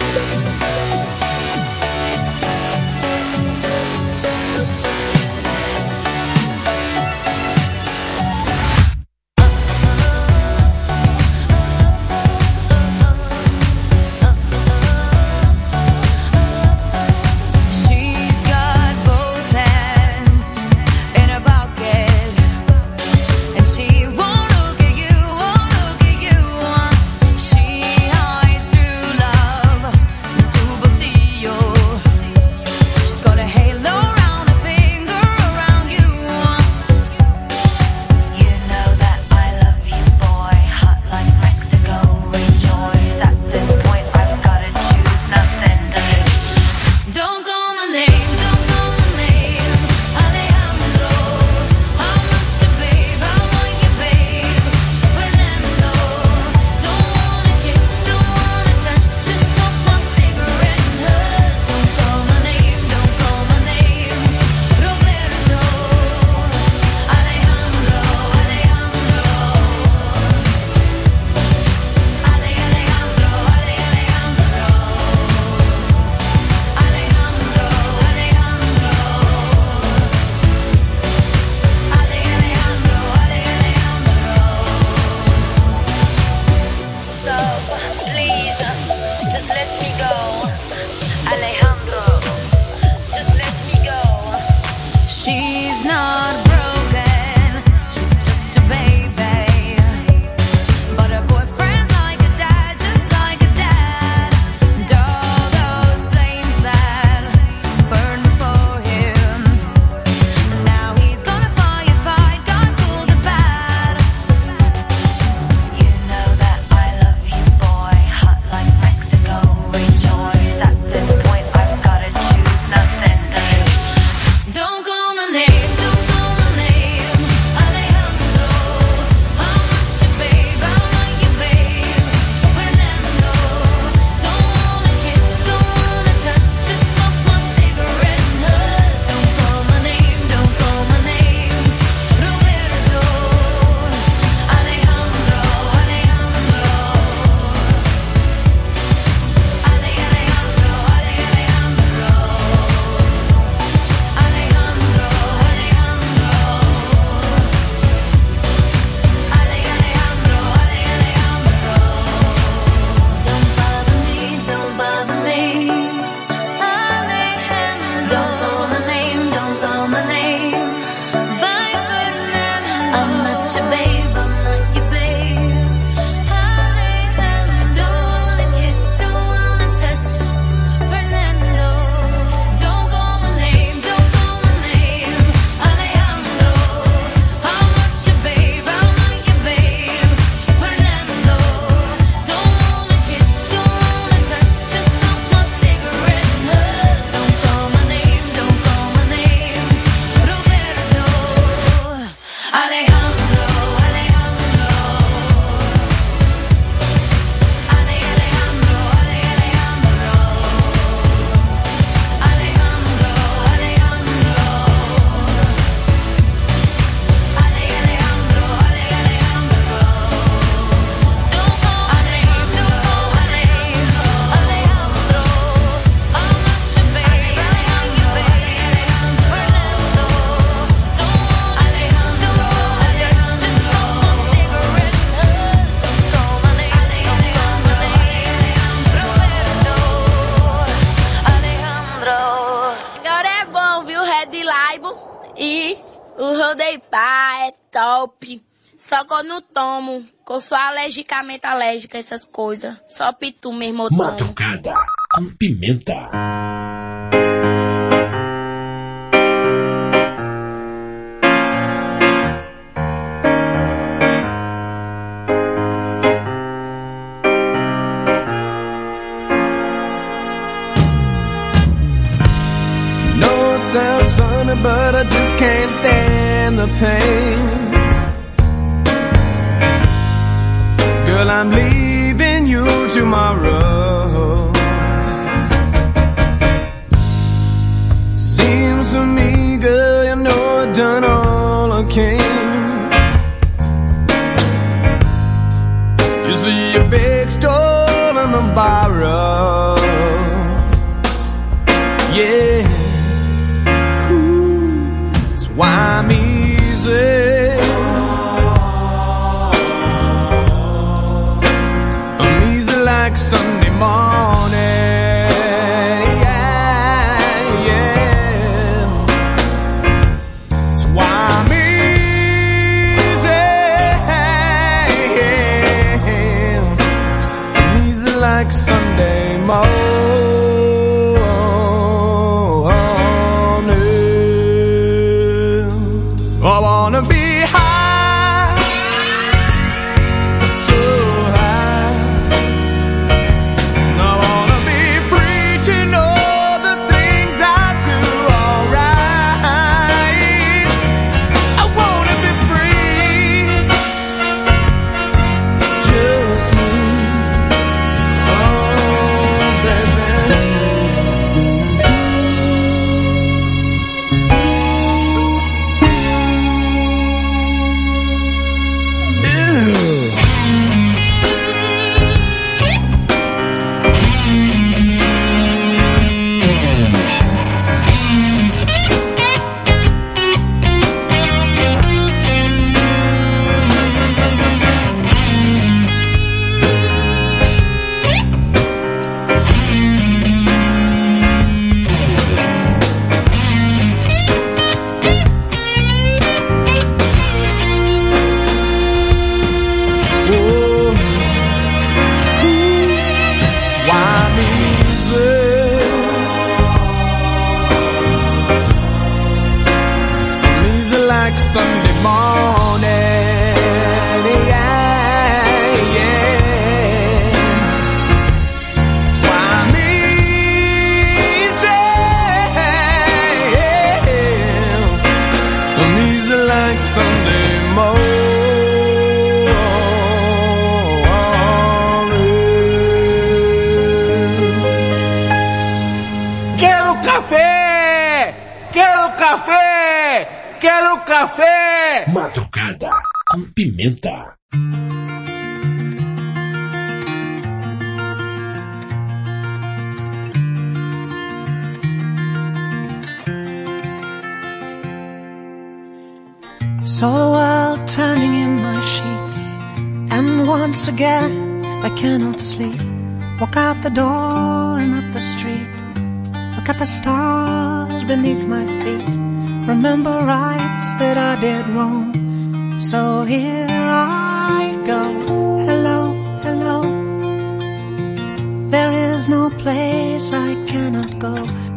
alérgica 251.71 251.97
a 251.97 252.01
essas 252.01 252.25
coisas. 252.25 252.75
Só 252.87 253.11
pitu, 253.13 253.51
meu 253.53 253.69
irmão. 253.69 253.87
Madrugada 253.91 254.73
com 255.13 255.29
pimenta. 255.37 256.09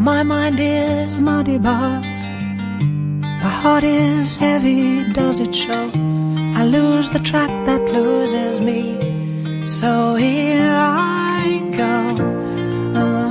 My 0.05 0.23
mind 0.23 0.61
is 0.61 1.19
muddy, 1.19 1.57
but 1.57 2.03
my 3.43 3.55
heart 3.63 3.85
is 3.85 4.37
heavy, 4.37 5.03
does 5.15 5.41
it 5.41 5.55
show? 5.55 5.91
I 6.59 6.67
lose 6.67 7.09
the 7.09 7.21
track 7.21 7.49
that 7.65 7.81
loses 7.91 8.61
me. 8.61 9.65
So 9.65 10.15
here 10.17 10.77
I 10.77 11.63
go. 11.75 13.24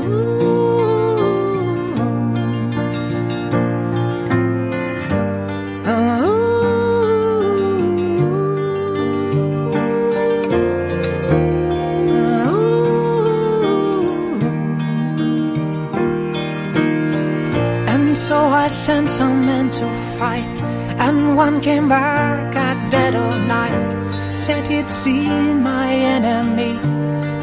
to 19.80 19.86
fight. 20.20 20.62
And 21.06 21.36
one 21.36 21.62
came 21.62 21.90
back 21.90 22.56
at 22.56 22.92
dead 22.92 23.16
of 23.16 23.48
night. 23.48 24.34
Said 24.34 24.68
he'd 24.68 24.90
seen 24.90 25.64
my 25.64 25.94
enemy. 25.94 26.74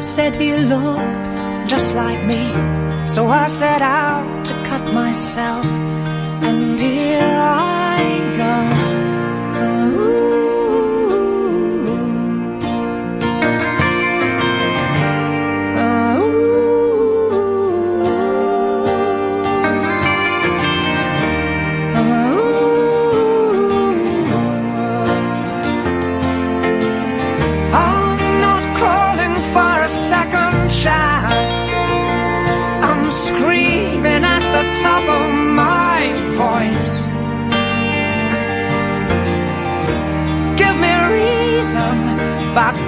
Said 0.01 0.35
he 0.35 0.55
looked 0.55 1.69
just 1.69 1.93
like 1.93 2.23
me. 2.25 2.43
So 3.07 3.27
I 3.27 3.47
set 3.47 3.81
out 3.81 4.45
to 4.45 4.53
cut 4.69 4.93
myself. 4.93 5.65
And 5.65 6.79
here 6.79 7.21
I 7.21 7.70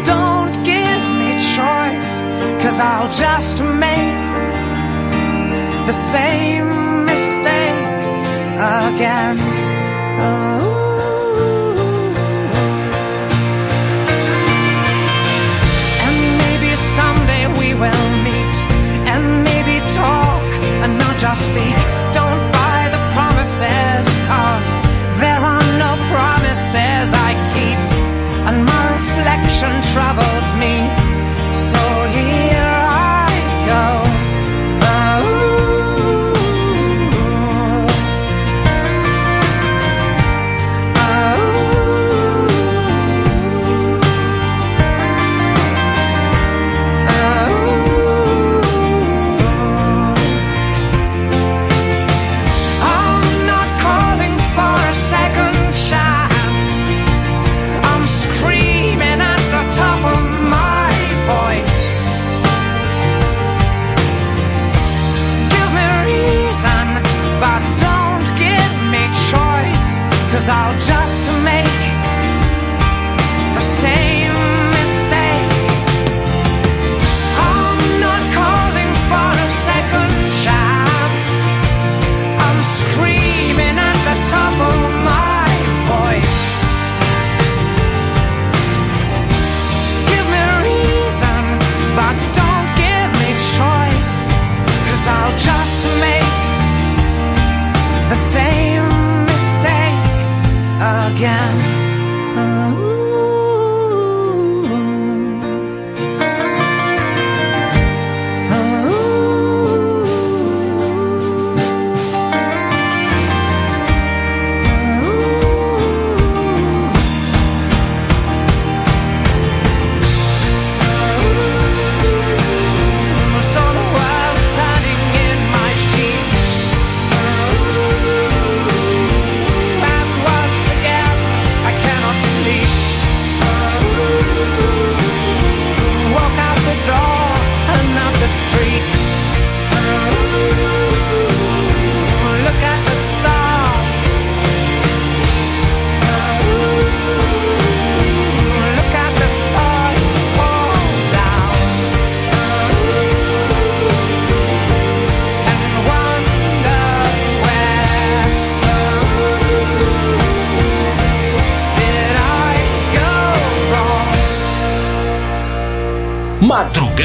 Don't 0.05 0.53
give 0.63 1.01
me 1.19 1.31
choice, 1.55 2.11
cause 2.63 2.79
I'll 2.79 3.11
just 3.11 3.61
make 3.61 4.13
the 5.87 5.95
same 6.11 7.05
mistake 7.05 7.83
again. 8.57 9.52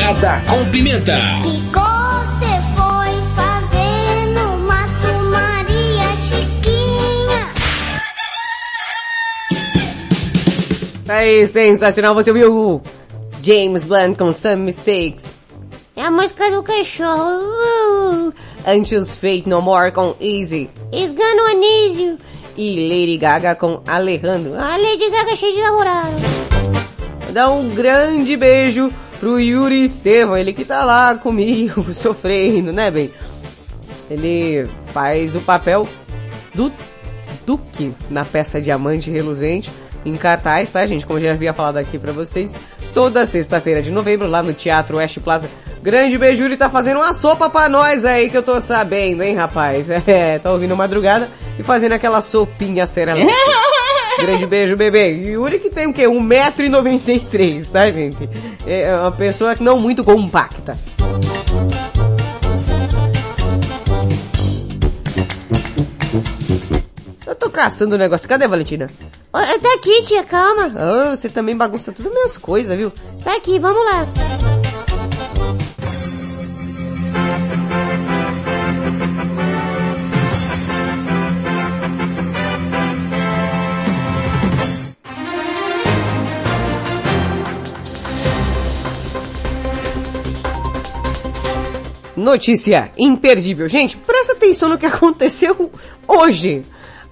Madrugada 0.08 0.42
com 0.48 0.64
Pimenta. 0.70 1.18
Você 1.42 2.46
foi 2.74 3.12
fazer 3.36 4.26
no 4.32 4.58
Mato 4.60 5.12
Maria 5.30 6.16
Chiquinha. 6.16 7.52
Aí, 11.10 11.46
sensacional, 11.46 12.14
você 12.14 12.30
ouviu 12.30 12.80
James 13.42 13.84
Blunt 13.84 14.16
com 14.16 14.32
Some 14.32 14.62
Mistakes. 14.62 15.26
É 15.94 16.02
a 16.02 16.10
música 16.10 16.50
do 16.50 16.62
cachorro. 16.62 18.32
Antes 18.66 19.14
Fate 19.14 19.44
No 19.46 19.60
More 19.60 19.92
com 19.92 20.16
Easy. 20.18 20.70
Esgano 20.90 21.50
Anísio. 21.50 22.16
E 22.56 22.88
Lady 22.88 23.18
Gaga 23.18 23.54
com 23.54 23.82
Alejandro. 23.86 24.54
A 24.58 24.78
Lady 24.78 25.10
Gaga 25.10 25.36
cheia 25.36 25.52
de 25.52 25.60
namorado. 25.60 26.16
Dá 27.30 27.50
um 27.50 27.68
grande 27.68 28.38
beijo 28.38 28.90
pro 29.18 29.40
Yuri 29.40 29.84
Estevam, 29.84 30.36
ele 30.36 30.52
que 30.52 30.64
tá 30.64 30.84
lá 30.84 31.14
comigo, 31.14 31.92
sofrendo, 31.94 32.72
né, 32.72 32.90
bem? 32.90 33.10
Ele 34.10 34.66
faz 34.88 35.34
o 35.36 35.40
papel 35.40 35.86
do 36.54 36.72
Duque 37.44 37.94
na 38.10 38.24
peça 38.24 38.60
Diamante 38.60 39.10
Reluzente, 39.10 39.70
em 40.04 40.14
cartaz, 40.14 40.72
tá, 40.72 40.86
gente? 40.86 41.04
Como 41.04 41.20
já 41.20 41.32
havia 41.32 41.52
falado 41.52 41.76
aqui 41.76 41.98
pra 41.98 42.12
vocês, 42.12 42.52
toda 42.94 43.26
sexta-feira 43.26 43.82
de 43.82 43.90
novembro, 43.90 44.26
lá 44.26 44.42
no 44.42 44.52
Teatro 44.52 44.98
West 44.98 45.18
Plaza. 45.20 45.48
Grande 45.82 46.18
beijo, 46.18 46.42
Yuri 46.42 46.56
tá 46.56 46.68
fazendo 46.68 46.98
uma 46.98 47.12
sopa 47.12 47.48
pra 47.48 47.68
nós 47.68 48.04
aí, 48.04 48.30
que 48.30 48.36
eu 48.36 48.42
tô 48.42 48.60
sabendo, 48.60 49.22
hein, 49.22 49.34
rapaz? 49.34 49.86
É, 50.06 50.38
tá 50.38 50.50
ouvindo 50.50 50.76
madrugada 50.76 51.28
e 51.58 51.62
fazendo 51.62 51.92
aquela 51.92 52.20
sopinha 52.20 52.86
serelepe. 52.86 53.30
Grande 54.18 54.46
beijo, 54.46 54.76
bebê. 54.76 55.10
Yuri 55.12 55.58
que 55.60 55.70
tem 55.70 55.86
o 55.86 55.92
quê? 55.92 56.04
1,93m, 56.04 57.68
tá, 57.70 57.90
gente? 57.90 58.28
É 58.66 58.94
uma 58.96 59.12
pessoa 59.12 59.54
que 59.54 59.62
não 59.62 59.78
muito 59.78 60.02
compacta. 60.04 60.76
Eu 67.26 67.34
tô 67.34 67.50
caçando 67.50 67.94
o 67.94 67.98
negócio. 67.98 68.28
Cadê, 68.28 68.48
Valentina? 68.48 68.88
Ó, 69.32 69.38
Tá 69.38 69.74
aqui, 69.74 70.02
tia, 70.02 70.24
calma. 70.24 70.72
Ah, 70.76 71.16
você 71.16 71.28
também 71.28 71.56
bagunça 71.56 71.92
tudo 71.92 72.10
minhas 72.10 72.36
coisas, 72.36 72.76
viu? 72.76 72.92
Tá 73.22 73.36
aqui, 73.36 73.58
vamos 73.58 73.84
lá. 73.84 74.57
Notícia 92.18 92.90
imperdível. 92.98 93.68
Gente, 93.68 93.96
presta 93.96 94.32
atenção 94.32 94.68
no 94.68 94.76
que 94.76 94.84
aconteceu 94.86 95.70
hoje. 96.06 96.62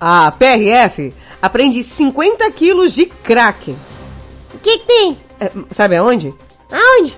A 0.00 0.32
PRF 0.32 1.14
apreende 1.40 1.82
50 1.82 2.50
quilos 2.50 2.92
de 2.92 3.06
crack. 3.06 3.70
O 4.52 4.58
que, 4.58 4.78
que 4.78 4.86
tem? 4.86 5.18
É, 5.40 5.50
sabe 5.70 5.96
aonde? 5.96 6.34
Aonde? 6.70 7.16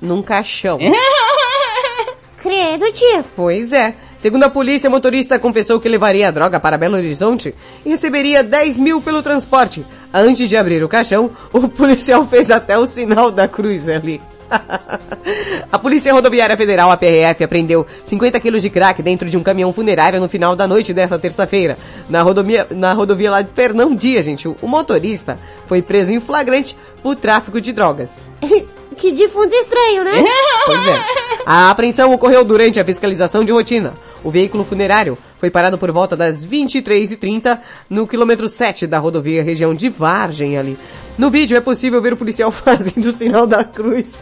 Num 0.00 0.22
caixão. 0.22 0.78
Credo, 2.38 2.92
tia. 2.92 3.24
Pois 3.34 3.72
é. 3.72 3.94
Segundo 4.18 4.44
a 4.44 4.50
polícia, 4.50 4.88
o 4.88 4.90
motorista 4.90 5.38
confessou 5.38 5.80
que 5.80 5.88
levaria 5.88 6.28
a 6.28 6.30
droga 6.30 6.60
para 6.60 6.76
Belo 6.76 6.96
Horizonte 6.96 7.54
e 7.84 7.88
receberia 7.88 8.42
10 8.42 8.78
mil 8.78 9.00
pelo 9.00 9.22
transporte. 9.22 9.84
Antes 10.12 10.48
de 10.48 10.56
abrir 10.56 10.84
o 10.84 10.88
caixão, 10.88 11.30
o 11.52 11.68
policial 11.68 12.26
fez 12.26 12.50
até 12.50 12.76
o 12.76 12.86
sinal 12.86 13.30
da 13.30 13.48
cruz 13.48 13.88
ali. 13.88 14.20
A 15.70 15.78
Polícia 15.78 16.12
Rodoviária 16.12 16.56
Federal, 16.56 16.90
a 16.90 16.96
PRF, 16.96 17.44
apreendeu 17.44 17.86
50 18.04 18.40
quilos 18.40 18.62
de 18.62 18.70
crack 18.70 19.02
dentro 19.02 19.28
de 19.28 19.36
um 19.36 19.42
caminhão 19.42 19.72
funerário 19.72 20.20
no 20.20 20.28
final 20.28 20.56
da 20.56 20.66
noite 20.66 20.92
dessa 20.92 21.18
terça-feira, 21.18 21.76
na 22.08 22.22
rodovia, 22.22 22.66
na 22.70 22.92
rodovia 22.92 23.30
lá 23.30 23.42
de 23.42 23.52
Fernão 23.52 23.94
Dias, 23.94 24.24
gente. 24.24 24.48
O, 24.48 24.56
motorista 24.66 25.38
foi 25.66 25.82
preso 25.82 26.12
em 26.12 26.20
flagrante 26.20 26.76
por 27.02 27.16
tráfico 27.16 27.60
de 27.60 27.72
drogas. 27.72 28.20
Que 28.96 29.12
defunto 29.12 29.54
estranho, 29.54 30.04
né? 30.04 30.22
Pois 30.66 30.86
é. 30.86 31.02
A 31.46 31.70
apreensão 31.70 32.12
ocorreu 32.12 32.44
durante 32.44 32.78
a 32.78 32.84
fiscalização 32.84 33.42
de 33.42 33.50
rotina. 33.50 33.94
O 34.22 34.30
veículo 34.30 34.62
funerário 34.62 35.16
foi 35.38 35.48
parado 35.48 35.78
por 35.78 35.90
volta 35.90 36.14
das 36.14 36.44
23h30 36.44 37.60
no 37.88 38.06
quilômetro 38.06 38.46
7 38.46 38.86
da 38.86 38.98
rodovia 38.98 39.42
região 39.42 39.72
de 39.72 39.88
Vargem 39.88 40.58
ali. 40.58 40.76
No 41.16 41.30
vídeo 41.30 41.56
é 41.56 41.60
possível 41.62 42.02
ver 42.02 42.12
o 42.12 42.16
policial 42.16 42.50
fazendo 42.52 43.06
o 43.06 43.12
sinal 43.12 43.46
da 43.46 43.64
cruz 43.64 44.12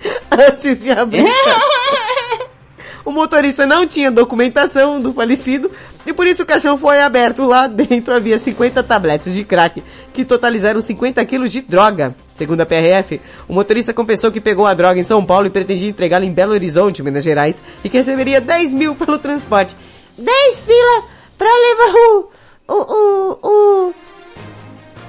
antes 0.30 0.82
de 0.82 0.90
abrir. 0.90 1.24
o 3.04 3.10
motorista 3.10 3.66
não 3.66 3.86
tinha 3.86 4.10
documentação 4.10 5.00
do 5.00 5.12
falecido 5.12 5.70
e 6.06 6.12
por 6.12 6.26
isso 6.26 6.42
o 6.42 6.46
caixão 6.46 6.78
foi 6.78 7.00
aberto. 7.00 7.44
Lá 7.44 7.66
dentro 7.66 8.14
havia 8.14 8.38
50 8.38 8.82
tabletes 8.82 9.32
de 9.32 9.44
crack 9.44 9.82
que 10.12 10.24
totalizaram 10.24 10.80
50 10.80 11.24
quilos 11.24 11.50
de 11.50 11.60
droga. 11.60 12.14
Segundo 12.34 12.60
a 12.60 12.66
PRF, 12.66 13.20
o 13.48 13.52
motorista 13.52 13.92
confessou 13.92 14.30
que 14.30 14.40
pegou 14.40 14.66
a 14.66 14.74
droga 14.74 14.98
em 14.98 15.04
São 15.04 15.24
Paulo 15.24 15.46
e 15.46 15.50
pretendia 15.50 15.88
entregá-la 15.88 16.24
em 16.24 16.32
Belo 16.32 16.52
Horizonte, 16.52 17.02
Minas 17.02 17.24
Gerais, 17.24 17.56
e 17.82 17.88
que 17.88 17.98
receberia 17.98 18.40
10 18.40 18.74
mil 18.74 18.94
pelo 18.94 19.18
transporte. 19.18 19.76
10 20.16 20.60
pila 20.60 21.04
pra 21.36 21.48
levar 21.48 21.94
o, 21.94 22.30
o, 22.68 22.74
o, 22.74 23.38
o, 23.42 23.94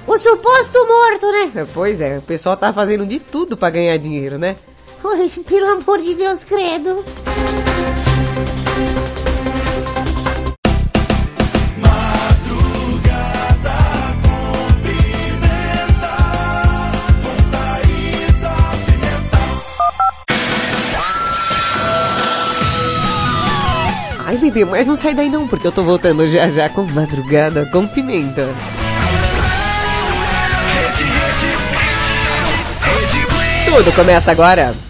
o 0.06 0.18
suposto 0.18 0.78
morto, 0.86 1.32
né? 1.32 1.66
Pois 1.74 2.00
é, 2.00 2.18
o 2.18 2.22
pessoal 2.22 2.56
tá 2.56 2.72
fazendo 2.72 3.04
de 3.04 3.18
tudo 3.18 3.56
pra 3.56 3.70
ganhar 3.70 3.96
dinheiro, 3.96 4.38
né? 4.38 4.56
Ai, 5.02 5.28
pelo 5.28 5.66
amor 5.66 5.98
de 5.98 6.14
Deus, 6.14 6.44
credo. 6.44 7.02
Ai, 24.26 24.38
bebê, 24.38 24.64
mas 24.64 24.86
não 24.86 24.94
sai 24.94 25.12
daí 25.12 25.28
não, 25.28 25.48
porque 25.48 25.66
eu 25.66 25.72
tô 25.72 25.82
voltando 25.82 26.28
já 26.28 26.48
já 26.48 26.68
com 26.68 26.82
madrugada 26.82 27.66
com 27.66 27.86
pimenta. 27.86 28.48
Tudo 33.64 33.92
começa 33.92 34.30
agora. 34.30 34.89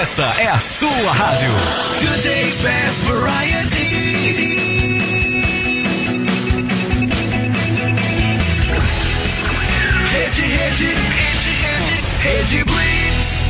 Essa 0.00 0.24
é 0.38 0.46
a 0.48 0.58
sua 0.58 1.12
rádio. 1.12 1.50
Today's 2.00 2.60
best 2.62 3.02
variety. 3.02 3.76
Rede, 10.10 10.40
rede, 10.40 10.86
rede, 10.86 11.50
rede, 11.60 12.00
rede 12.22 12.64
Blitz. 12.64 13.44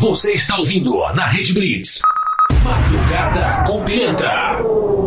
Você 0.00 0.32
está 0.32 0.58
ouvindo 0.58 0.94
na 1.14 1.26
Rede 1.26 1.54
Blitz. 1.54 2.00
Madrugada 2.62 3.64
com 3.66 3.82
pimenta. 3.82 5.05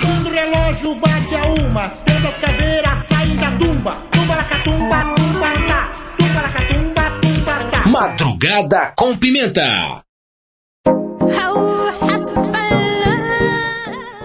Quando 0.00 0.26
o 0.26 0.30
relógio 0.30 0.94
bate 0.96 1.34
a 1.34 1.62
uma, 1.62 1.88
todas 1.88 2.24
as 2.24 2.36
caveiras 2.38 3.06
saem 3.06 3.36
da 3.36 3.50
tumba. 3.52 3.92
Tumba 4.10 4.36
la 4.36 4.44
catumba, 4.44 5.14
tumba 5.16 5.46
tá. 5.66 5.92
Tumba 6.18 6.42
la 6.42 6.48
catumba, 6.48 7.10
tumba 7.20 7.70
tá. 7.70 7.88
Madrugada 7.88 8.92
com 8.96 9.16
pimenta. 9.16 10.02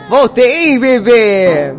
Voltei, 0.09 0.79
bebê! 0.79 1.73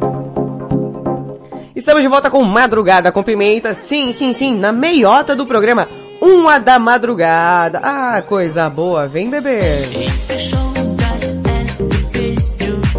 Estamos 1.74 2.02
de 2.02 2.08
volta 2.08 2.30
com 2.30 2.42
Madrugada 2.42 3.12
com 3.12 3.22
Pimenta. 3.22 3.74
Sim, 3.74 4.12
sim, 4.12 4.32
sim, 4.32 4.58
na 4.58 4.72
meiota 4.72 5.36
do 5.36 5.46
programa. 5.46 5.88
Uma 6.20 6.58
da 6.58 6.78
madrugada. 6.78 7.80
Ah, 7.82 8.22
coisa 8.22 8.68
boa. 8.68 9.06
Vem, 9.06 9.30
bebê. 9.30 9.86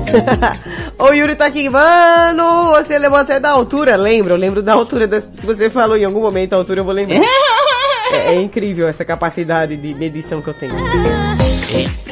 o 0.99 1.13
Yuri 1.13 1.35
tá 1.35 1.45
aqui, 1.45 1.69
mano, 1.69 2.71
você 2.71 2.97
levou 2.97 3.17
até 3.17 3.39
da 3.39 3.49
altura, 3.49 3.95
lembro, 3.95 4.33
eu 4.33 4.37
lembro 4.37 4.61
da 4.61 4.73
altura, 4.73 5.07
das, 5.07 5.29
se 5.33 5.45
você 5.45 5.69
falou 5.69 5.97
em 5.97 6.05
algum 6.05 6.21
momento 6.21 6.53
a 6.53 6.57
altura 6.57 6.81
eu 6.81 6.83
vou 6.83 6.93
lembrar. 6.93 7.19
é, 8.13 8.35
é 8.35 8.41
incrível 8.41 8.87
essa 8.87 9.05
capacidade 9.05 9.75
de 9.75 9.93
medição 9.93 10.41
que 10.41 10.49
eu 10.49 10.53
tenho. 10.53 10.75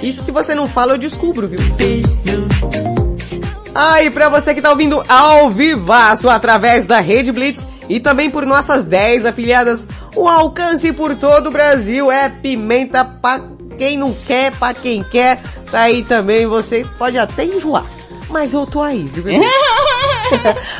Isso 0.02 0.24
se 0.24 0.32
você 0.32 0.54
não 0.54 0.68
fala 0.68 0.94
eu 0.94 0.98
descubro, 0.98 1.48
viu? 1.48 1.60
Ah, 3.74 4.02
e 4.02 4.10
pra 4.10 4.30
você 4.30 4.54
que 4.54 4.62
tá 4.62 4.70
ouvindo 4.70 5.04
ao 5.08 5.50
vivaço 5.50 6.30
através 6.30 6.88
da 6.88 7.00
Rede 7.00 7.32
Blitz 7.32 7.66
e 7.90 8.00
também 8.00 8.30
por 8.30 8.46
nossas 8.46 8.86
10 8.86 9.26
afiliadas, 9.26 9.88
o 10.16 10.30
alcance 10.30 10.94
por 10.94 11.16
todo 11.16 11.48
o 11.48 11.52
Brasil 11.52 12.12
é 12.12 12.30
pimenta 12.30 13.04
pra 13.04 13.42
quem 13.78 13.98
não 13.98 14.14
quer, 14.14 14.52
pra 14.54 14.74
quem 14.74 15.04
quer, 15.04 15.40
aí 15.76 16.04
também, 16.04 16.48
você 16.48 16.86
pode 16.98 17.18
até 17.18 17.46
enjoar. 17.46 17.86
Mas 18.30 18.54
eu 18.54 18.66
tô 18.66 18.82
aí, 18.82 19.04
viu? 19.04 19.24
bebê? 19.24 19.46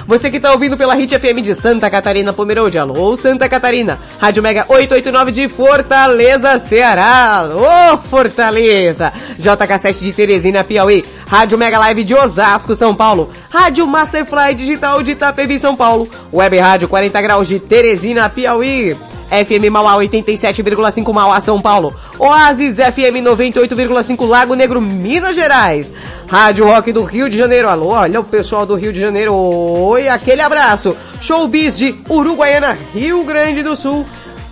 Você 0.08 0.32
que 0.32 0.40
tá 0.40 0.52
ouvindo 0.52 0.76
pela 0.76 0.96
Hit 0.96 1.18
FM 1.18 1.42
de 1.42 1.56
Santa 1.56 1.90
Catarina, 1.90 2.34
Pomerode, 2.34 2.80
alô 2.80 3.16
Santa 3.16 3.48
Catarina, 3.48 4.00
Rádio 4.20 4.42
Mega 4.42 4.66
889 4.68 5.32
de 5.32 5.48
Fortaleza, 5.48 6.60
Ceará, 6.60 7.38
alô 7.38 7.98
Fortaleza, 8.10 9.14
JK7 9.40 10.00
de 10.00 10.14
Teresina, 10.14 10.64
Piauí, 10.64 11.06
Rádio 11.28 11.58
Mega 11.58 11.80
Live 11.80 12.04
de 12.04 12.14
Osasco, 12.14 12.76
São 12.76 12.94
Paulo, 12.96 13.30
Rádio 13.50 13.86
Masterfly 13.88 14.54
Digital 14.56 15.02
de 15.02 15.12
Itapevi, 15.12 15.60
São 15.60 15.76
Paulo, 15.76 16.08
Web 16.32 16.58
Rádio 16.58 16.88
40 16.88 17.22
Graus 17.22 17.48
de 17.48 17.60
Teresina, 17.60 18.30
Piauí, 18.30 18.96
FM 19.30 19.70
Mauá 19.72 19.96
87,5 19.98 21.14
Mauá, 21.14 21.42
São 21.42 21.60
Paulo. 21.62 21.94
Oasis 22.20 22.78
FM 22.78 23.24
98,5 23.24 24.28
Lago 24.28 24.54
Negro, 24.54 24.82
Minas 24.82 25.36
Gerais. 25.36 25.94
Rádio 26.28 26.66
Rock 26.66 26.92
do 26.92 27.04
Rio 27.04 27.30
de 27.30 27.38
Janeiro. 27.38 27.68
Alô, 27.68 27.88
olha 27.88 28.20
o 28.20 28.24
pessoal 28.24 28.66
do 28.66 28.76
Rio 28.76 28.94
de 28.94 29.02
Janeiro. 29.02 29.34
Oi, 29.34 30.08
aquele 30.08 30.42
abraço. 30.42 30.96
Showbiz 31.20 31.78
de 31.78 31.96
Uruguaiana, 32.10 32.78
Rio 32.94 33.24
Grande 33.24 33.64
do 33.64 33.76
Sul. 33.76 34.06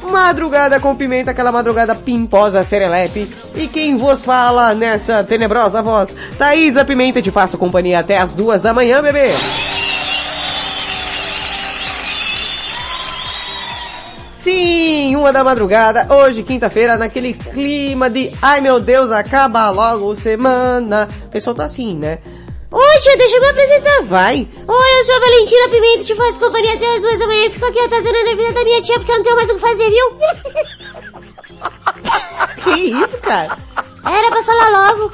Madrugada 0.10 0.80
com 0.80 0.96
pimenta, 0.96 1.32
aquela 1.32 1.52
madrugada 1.52 1.96
pimposa, 1.96 2.64
serelepe. 2.64 3.30
E 3.56 3.68
quem 3.68 3.96
vos 3.96 4.24
fala 4.24 4.74
nessa 4.74 5.24
tenebrosa 5.24 5.82
voz? 5.82 6.10
Thaisa 6.38 6.86
Pimenta, 6.86 7.22
te 7.22 7.32
faço 7.32 7.58
companhia 7.58 8.00
até 8.00 8.18
as 8.18 8.34
duas 8.34 8.62
da 8.62 8.74
manhã, 8.74 9.02
bebê. 9.02 9.32
Sim, 14.38 15.16
uma 15.16 15.32
da 15.32 15.42
madrugada, 15.42 16.06
hoje, 16.14 16.44
quinta-feira, 16.44 16.98
naquele 16.98 17.34
clima 17.34 18.10
de 18.10 18.34
ai 18.42 18.60
meu 18.60 18.78
Deus, 18.78 19.10
acaba 19.10 19.70
logo 19.70 20.14
semana. 20.16 21.08
O 21.28 21.30
pessoal 21.30 21.56
tá 21.56 21.64
assim, 21.64 21.96
né? 21.96 22.20
Oi, 22.76 23.00
tia, 23.02 23.18
deixa 23.18 23.36
eu 23.36 23.42
me 23.42 23.50
apresentar, 23.50 24.02
vai. 24.06 24.48
Oi, 24.68 25.00
eu 25.00 25.06
sou 25.06 25.16
a 25.16 25.20
Valentina 25.20 25.70
Pimenta, 25.70 26.06
te 26.06 26.16
faço 26.16 26.40
companhia 26.40 26.74
até 26.74 26.96
as 26.96 27.04
duas 27.04 27.20
da 27.20 27.28
manhã 27.28 27.46
e 27.46 27.52
fico 27.52 27.68
aqui 27.68 27.80
atazanando 27.80 28.32
a 28.32 28.36
vida 28.36 28.52
da 28.52 28.64
minha 28.64 28.82
tia 28.82 28.98
porque 28.98 29.12
eu 29.12 29.18
não 29.18 29.24
tenho 29.24 29.36
mais 29.36 29.50
o 29.52 29.54
que 29.54 29.60
fazer, 29.60 29.92
viu? 29.92 30.12
Que 32.64 32.72
isso, 32.72 33.18
cara? 33.20 33.56
Era 34.06 34.32
pra 34.32 34.44
falar 34.44 34.70
logo. 34.70 35.12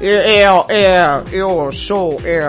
É, 0.00 0.42
é, 0.42 0.44
é, 0.68 1.22
eu 1.32 1.72
sou, 1.72 2.20
é, 2.24 2.48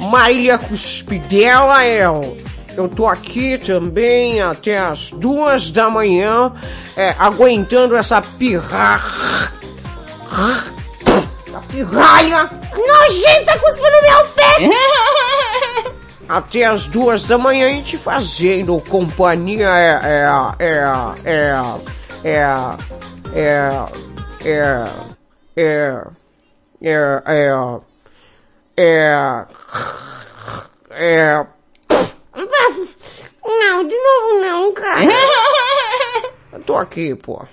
Marília 0.00 0.56
Cuspidela, 0.56 1.84
é, 1.84 2.04
eu 2.04 2.88
tô 2.88 3.06
aqui 3.06 3.58
também 3.58 4.40
até 4.40 4.78
as 4.78 5.10
duas 5.10 5.70
da 5.70 5.90
manhã, 5.90 6.54
é, 6.96 7.14
aguentando 7.18 7.94
essa 7.96 8.22
pirra... 8.22 9.02
A 11.54 11.60
pirralha 11.60 12.50
Nojenta, 12.74 13.58
cuspa 13.58 13.90
no 13.90 14.02
meu 14.02 14.26
pé! 14.34 14.42
até 16.28 16.64
as 16.64 16.86
duas 16.86 17.26
da 17.28 17.36
manhã 17.36 17.68
e 17.70 17.82
te 17.82 17.98
fazendo 17.98 18.80
companhia 18.88 19.68
é, 19.68 20.00
é, 20.02 20.24
é, 20.58 20.82
é, 21.24 21.52
é, 22.24 22.42
é, 23.34 23.52
é, 24.44 24.44
é, 24.44 24.82
é, 26.80 27.22
é, 27.26 27.52
é, 28.76 29.46
é, 30.90 31.46
Não, 33.44 33.86
de 33.86 33.96
novo 33.96 34.40
não, 34.40 34.72
cara. 34.72 35.04
eu 36.52 36.60
tô 36.60 36.76
aqui, 36.76 37.14
pô. 37.14 37.46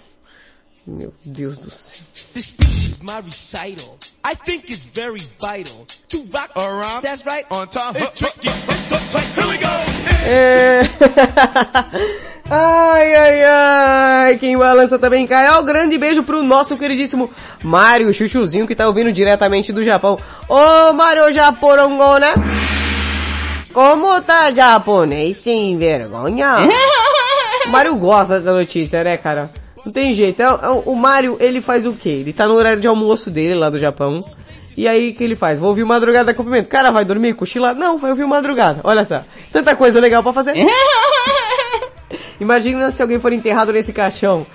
Meu 0.87 1.13
Deus 1.25 1.57
do 1.57 1.69
céu. 1.69 2.88
Is 2.99 3.05
my 3.05 3.19
recital. 3.19 3.97
I 4.25 4.35
think 4.35 4.69
it's 4.69 4.85
very 4.85 5.21
vital 5.39 5.87
to 6.09 6.17
rock 6.33 6.51
around. 6.57 7.01
That's 7.01 7.25
right. 7.25 7.45
On 7.49 7.67
time. 7.69 7.93
It's 7.95 8.19
tricky. 8.19 8.49
Here 8.49 9.47
we 9.47 9.57
go. 9.57 9.69
É... 10.25 10.81
ai, 12.51 13.15
ai, 13.15 13.43
ai. 13.45 14.37
Quem 14.37 14.57
balança 14.57 14.99
também 14.99 15.25
cai. 15.25 15.47
Ó, 15.49 15.61
grande 15.61 15.97
beijo 15.97 16.23
pro 16.23 16.43
nosso 16.43 16.75
queridíssimo 16.75 17.31
Mário 17.63 18.13
Chuchuzinho 18.13 18.67
que 18.67 18.75
tá 18.75 18.85
ouvindo 18.87 19.13
diretamente 19.13 19.71
do 19.71 19.81
Japão. 19.81 20.19
Ô, 20.49 20.91
Mário 20.91 21.31
Japorongona. 21.31 22.33
Como 23.71 24.21
tá 24.21 24.51
japonês 24.51 25.37
sem 25.37 25.77
vergonha? 25.77 26.67
O 27.65 27.71
Mário 27.71 27.95
gosta 27.97 28.39
dessa 28.39 28.51
notícia, 28.51 29.03
né, 29.03 29.15
cara? 29.17 29.49
Não 29.85 29.91
tem 29.91 30.13
jeito. 30.13 30.41
É, 30.41 30.45
é, 30.45 30.69
o 30.85 30.95
Mário, 30.95 31.37
ele 31.39 31.61
faz 31.61 31.85
o 31.85 31.93
quê? 31.93 32.09
Ele 32.09 32.33
tá 32.33 32.47
no 32.47 32.55
horário 32.55 32.81
de 32.81 32.87
almoço 32.87 33.29
dele 33.29 33.55
lá 33.55 33.69
do 33.69 33.79
Japão. 33.79 34.19
E 34.77 34.87
aí, 34.87 35.09
o 35.09 35.13
que 35.13 35.23
ele 35.23 35.35
faz? 35.35 35.59
Vou 35.59 35.69
ouvir 35.69 35.83
madrugada 35.83 36.33
com 36.33 36.43
pimenta. 36.43 36.69
Cara, 36.69 36.91
vai 36.91 37.03
dormir, 37.03 37.33
cochilar? 37.33 37.75
Não, 37.75 37.97
vai 37.97 38.11
ouvir 38.11 38.25
madrugada. 38.25 38.79
Olha 38.83 39.03
só. 39.03 39.21
Tanta 39.51 39.75
coisa 39.75 39.99
legal 39.99 40.23
pra 40.23 40.31
fazer. 40.31 40.53
Imagina 42.39 42.91
se 42.91 43.01
alguém 43.01 43.19
for 43.19 43.33
enterrado 43.33 43.73
nesse 43.73 43.91
caixão. 43.91 44.45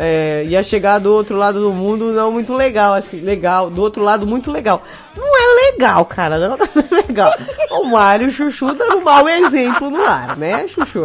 É, 0.00 0.44
ia 0.46 0.62
chegar 0.62 1.00
do 1.00 1.12
outro 1.12 1.36
lado 1.36 1.60
do 1.60 1.72
mundo 1.72 2.12
não 2.12 2.30
muito 2.30 2.54
legal, 2.54 2.94
assim, 2.94 3.20
legal, 3.20 3.68
do 3.68 3.82
outro 3.82 4.00
lado 4.04 4.24
muito 4.24 4.48
legal. 4.48 4.80
Não 5.16 5.26
é 5.26 5.72
legal, 5.72 6.04
cara, 6.04 6.38
não 6.38 6.54
é 6.54 6.94
legal. 7.08 7.34
O 7.72 7.84
Mário 7.84 8.30
Chuchu 8.30 8.72
dando 8.74 8.98
um 8.98 9.02
mau 9.02 9.28
exemplo 9.28 9.90
no 9.90 10.00
ar, 10.00 10.36
né, 10.36 10.68
Chuchu? 10.68 11.04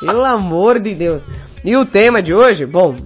Pelo 0.00 0.24
amor 0.24 0.80
de 0.80 0.92
Deus. 0.92 1.22
E 1.64 1.76
o 1.76 1.86
tema 1.86 2.22
de 2.22 2.34
hoje, 2.34 2.66
bom, 2.66 2.96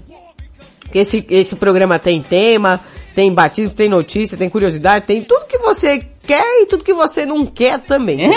que 0.91 0.99
esse, 0.99 1.27
esse 1.29 1.57
programa 1.57 1.99
tem 1.99 2.23
tema, 2.23 2.81
tem 3.15 3.33
batismo, 3.33 3.75
tem 3.75 3.89
notícia, 3.89 4.37
tem 4.37 4.49
curiosidade, 4.49 5.07
tem 5.07 5.23
tudo 5.23 5.47
que 5.47 5.59
você 5.59 6.07
quer 6.27 6.63
e 6.63 6.67
tudo 6.67 6.85
que 6.85 6.95
você 6.95 7.27
não 7.27 7.47
quer 7.47 7.81
também. 7.81 8.19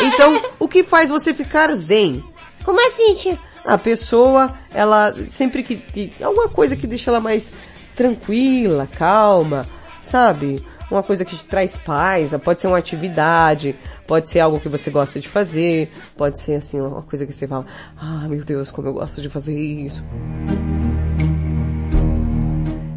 Então, 0.00 0.42
o 0.58 0.66
que 0.66 0.82
faz 0.82 1.08
você 1.08 1.32
ficar 1.32 1.72
zen? 1.72 2.22
Como 2.64 2.84
assim, 2.84 3.14
tia? 3.14 3.38
A 3.64 3.78
pessoa, 3.78 4.52
ela, 4.74 5.14
sempre 5.30 5.62
que, 5.62 5.76
que, 5.76 6.12
alguma 6.22 6.48
coisa 6.48 6.74
que 6.74 6.84
deixa 6.84 7.12
ela 7.12 7.20
mais 7.20 7.54
tranquila, 7.94 8.88
calma, 8.98 9.66
sabe? 10.02 10.64
Uma 10.94 11.02
coisa 11.02 11.24
que 11.24 11.34
te 11.34 11.42
traz 11.42 11.76
paz, 11.76 12.32
pode 12.44 12.60
ser 12.60 12.68
uma 12.68 12.78
atividade, 12.78 13.74
pode 14.06 14.30
ser 14.30 14.38
algo 14.38 14.60
que 14.60 14.68
você 14.68 14.92
gosta 14.92 15.18
de 15.18 15.28
fazer, 15.28 15.88
pode 16.16 16.38
ser 16.38 16.54
assim, 16.54 16.80
uma 16.80 17.02
coisa 17.02 17.26
que 17.26 17.32
você 17.32 17.48
fala, 17.48 17.66
ah, 17.96 18.28
meu 18.28 18.44
Deus, 18.44 18.70
como 18.70 18.86
eu 18.86 18.92
gosto 18.92 19.20
de 19.20 19.28
fazer 19.28 19.58
isso. 19.58 20.04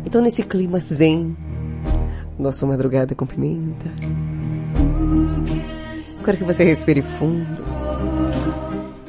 Então 0.06 0.22
nesse 0.22 0.44
clima 0.44 0.78
zen, 0.80 1.36
nossa 2.38 2.68
madrugada 2.68 3.16
com 3.16 3.26
pimenta, 3.26 3.88
quero 6.24 6.38
que 6.38 6.44
você 6.44 6.64
respire 6.66 7.02
fundo. 7.02 7.66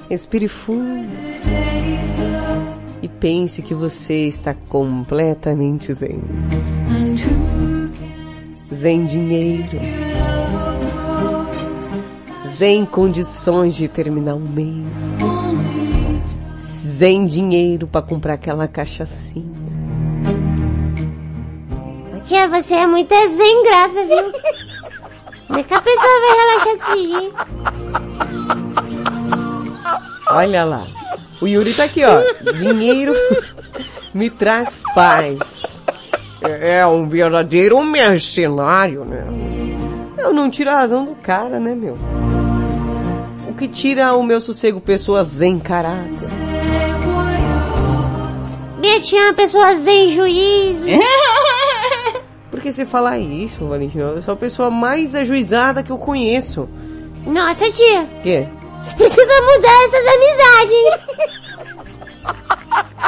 Respire 0.09 0.49
fundo. 0.49 1.11
E 3.03 3.07
pense 3.07 3.61
que 3.61 3.74
você 3.74 4.28
está 4.28 4.55
completamente 4.55 5.93
zen. 5.93 6.22
Zen 8.72 9.06
dinheiro. 9.06 9.78
Zen 12.46 12.84
condições 12.84 13.74
de 13.74 13.88
terminar 13.88 14.34
um 14.34 14.48
mês. 14.48 15.16
Zen 16.56 17.24
dinheiro 17.26 17.86
para 17.86 18.02
comprar 18.02 18.34
aquela 18.34 18.68
cachaçinha. 18.68 19.58
Tia, 22.24 22.46
você 22.46 22.74
é 22.74 22.86
muito 22.86 23.14
zen 23.14 23.62
graça, 23.62 24.04
viu? 24.04 24.32
Como 25.46 25.58
é 25.60 25.62
que 25.62 25.72
a 25.72 25.80
pessoa 25.80 26.20
vai 26.20 26.36
relaxar 26.36 26.76
desse 26.76 27.08
jeito? 27.08 27.46
Olha 30.30 30.64
lá. 30.64 30.86
O 31.40 31.46
Yuri 31.46 31.72
tá 31.72 31.84
aqui, 31.84 32.02
ó. 32.04 32.52
Dinheiro 32.52 33.14
me 34.12 34.28
traz 34.28 34.82
paz. 34.94 35.78
É, 36.49 36.78
é 36.78 36.86
um 36.86 37.07
verdadeiro 37.07 37.82
mercenário, 37.84 39.05
né? 39.05 39.24
Eu 40.16 40.32
não 40.32 40.51
tiro 40.51 40.70
a 40.70 40.74
razão 40.74 41.05
do 41.05 41.14
cara, 41.14 41.61
né, 41.61 41.74
meu? 41.74 41.99
O 43.49 43.55
que 43.55 43.68
tira 43.68 44.14
o 44.14 44.22
meu 44.22 44.40
sossego? 44.40 44.80
Pessoas 44.80 45.42
encaradas. 45.42 46.32
Minha 48.78 49.01
tia 49.01 49.20
é 49.20 49.24
uma 49.24 49.34
pessoa 49.34 49.74
zen 49.74 50.09
juízo. 50.09 50.86
Por 52.51 52.61
que 52.61 52.72
você 52.72 52.86
fala 52.86 53.18
isso, 53.18 53.64
Valentina? 53.66 54.05
Eu 54.05 54.22
sou 54.22 54.34
a 54.34 54.36
pessoa 54.36 54.70
mais 54.70 55.14
ajuizada 55.14 55.82
que 55.82 55.92
eu 55.92 55.99
conheço. 55.99 56.68
Nossa, 57.26 57.70
tia. 57.70 58.09
Quê? 58.22 58.46
Você 58.82 58.94
precisa 58.94 59.42
mudar 59.42 59.84
essas 59.84 60.07
amizades, 60.14 61.18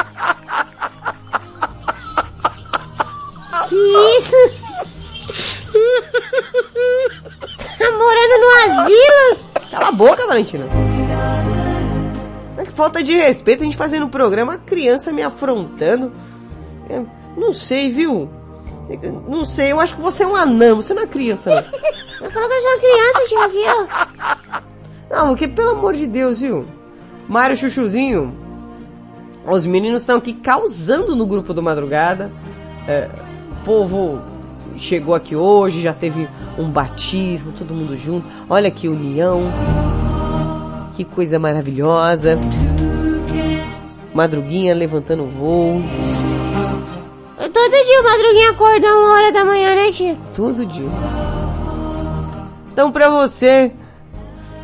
Que 3.71 3.77
isso? 4.19 4.35
Tá 7.77 7.89
morando 7.91 8.35
no 8.41 8.81
asilo? 8.81 9.69
Cala 9.71 9.87
a 9.87 9.91
boca, 9.93 10.27
Valentina. 10.27 10.65
É 12.57 12.65
que 12.65 12.71
falta 12.73 13.01
de 13.01 13.15
respeito 13.15 13.61
a 13.61 13.63
gente 13.63 13.77
fazendo 13.77 14.07
o 14.07 14.09
programa, 14.09 14.55
a 14.55 14.57
criança 14.57 15.13
me 15.13 15.23
afrontando. 15.23 16.11
Eu 16.89 17.07
não 17.37 17.53
sei, 17.53 17.89
viu? 17.89 18.29
Eu 19.01 19.23
Não 19.25 19.45
sei, 19.45 19.71
eu 19.71 19.79
acho 19.79 19.95
que 19.95 20.01
você 20.01 20.23
é 20.23 20.27
um 20.27 20.35
anão, 20.35 20.75
você 20.75 20.93
não 20.93 21.03
é 21.03 21.07
criança, 21.07 21.49
não. 21.49 21.63
Eu 22.25 22.29
falei 22.29 22.49
que 22.49 22.55
eu 22.55 22.61
sou 22.61 22.71
uma 22.71 22.79
criança, 22.79 23.45
aqui, 23.45 23.63
ó. 25.09 25.15
Não, 25.15 25.27
porque 25.29 25.47
pelo 25.47 25.69
amor 25.69 25.93
de 25.93 26.07
Deus, 26.07 26.39
viu? 26.39 26.65
Mário 27.25 27.55
Chuchuzinho, 27.55 28.35
os 29.47 29.65
meninos 29.65 30.01
estão 30.01 30.17
aqui 30.17 30.33
causando 30.33 31.15
no 31.15 31.25
grupo 31.25 31.53
do 31.53 31.63
Madrugada. 31.63 32.29
É, 32.85 33.07
povo 33.63 34.21
chegou 34.77 35.13
aqui 35.15 35.35
hoje, 35.35 35.81
já 35.81 35.93
teve 35.93 36.27
um 36.57 36.69
batismo, 36.69 37.51
todo 37.51 37.73
mundo 37.73 37.95
junto. 37.97 38.27
Olha 38.49 38.71
que 38.71 38.87
união. 38.87 39.43
Que 40.95 41.05
coisa 41.05 41.39
maravilhosa. 41.39 42.37
Madruguinha 44.13 44.75
levantando 44.75 45.25
voo. 45.25 45.81
Todo 47.37 47.71
dia 47.71 48.01
o 48.01 48.03
Madruguinha 48.03 48.49
acorda 48.51 48.87
uma 48.93 49.13
hora 49.13 49.31
da 49.31 49.43
manhã, 49.43 49.75
né, 49.75 49.91
tia? 49.91 50.17
Todo 50.33 50.65
dia. 50.65 50.89
Então 52.71 52.91
pra 52.91 53.09
você 53.09 53.71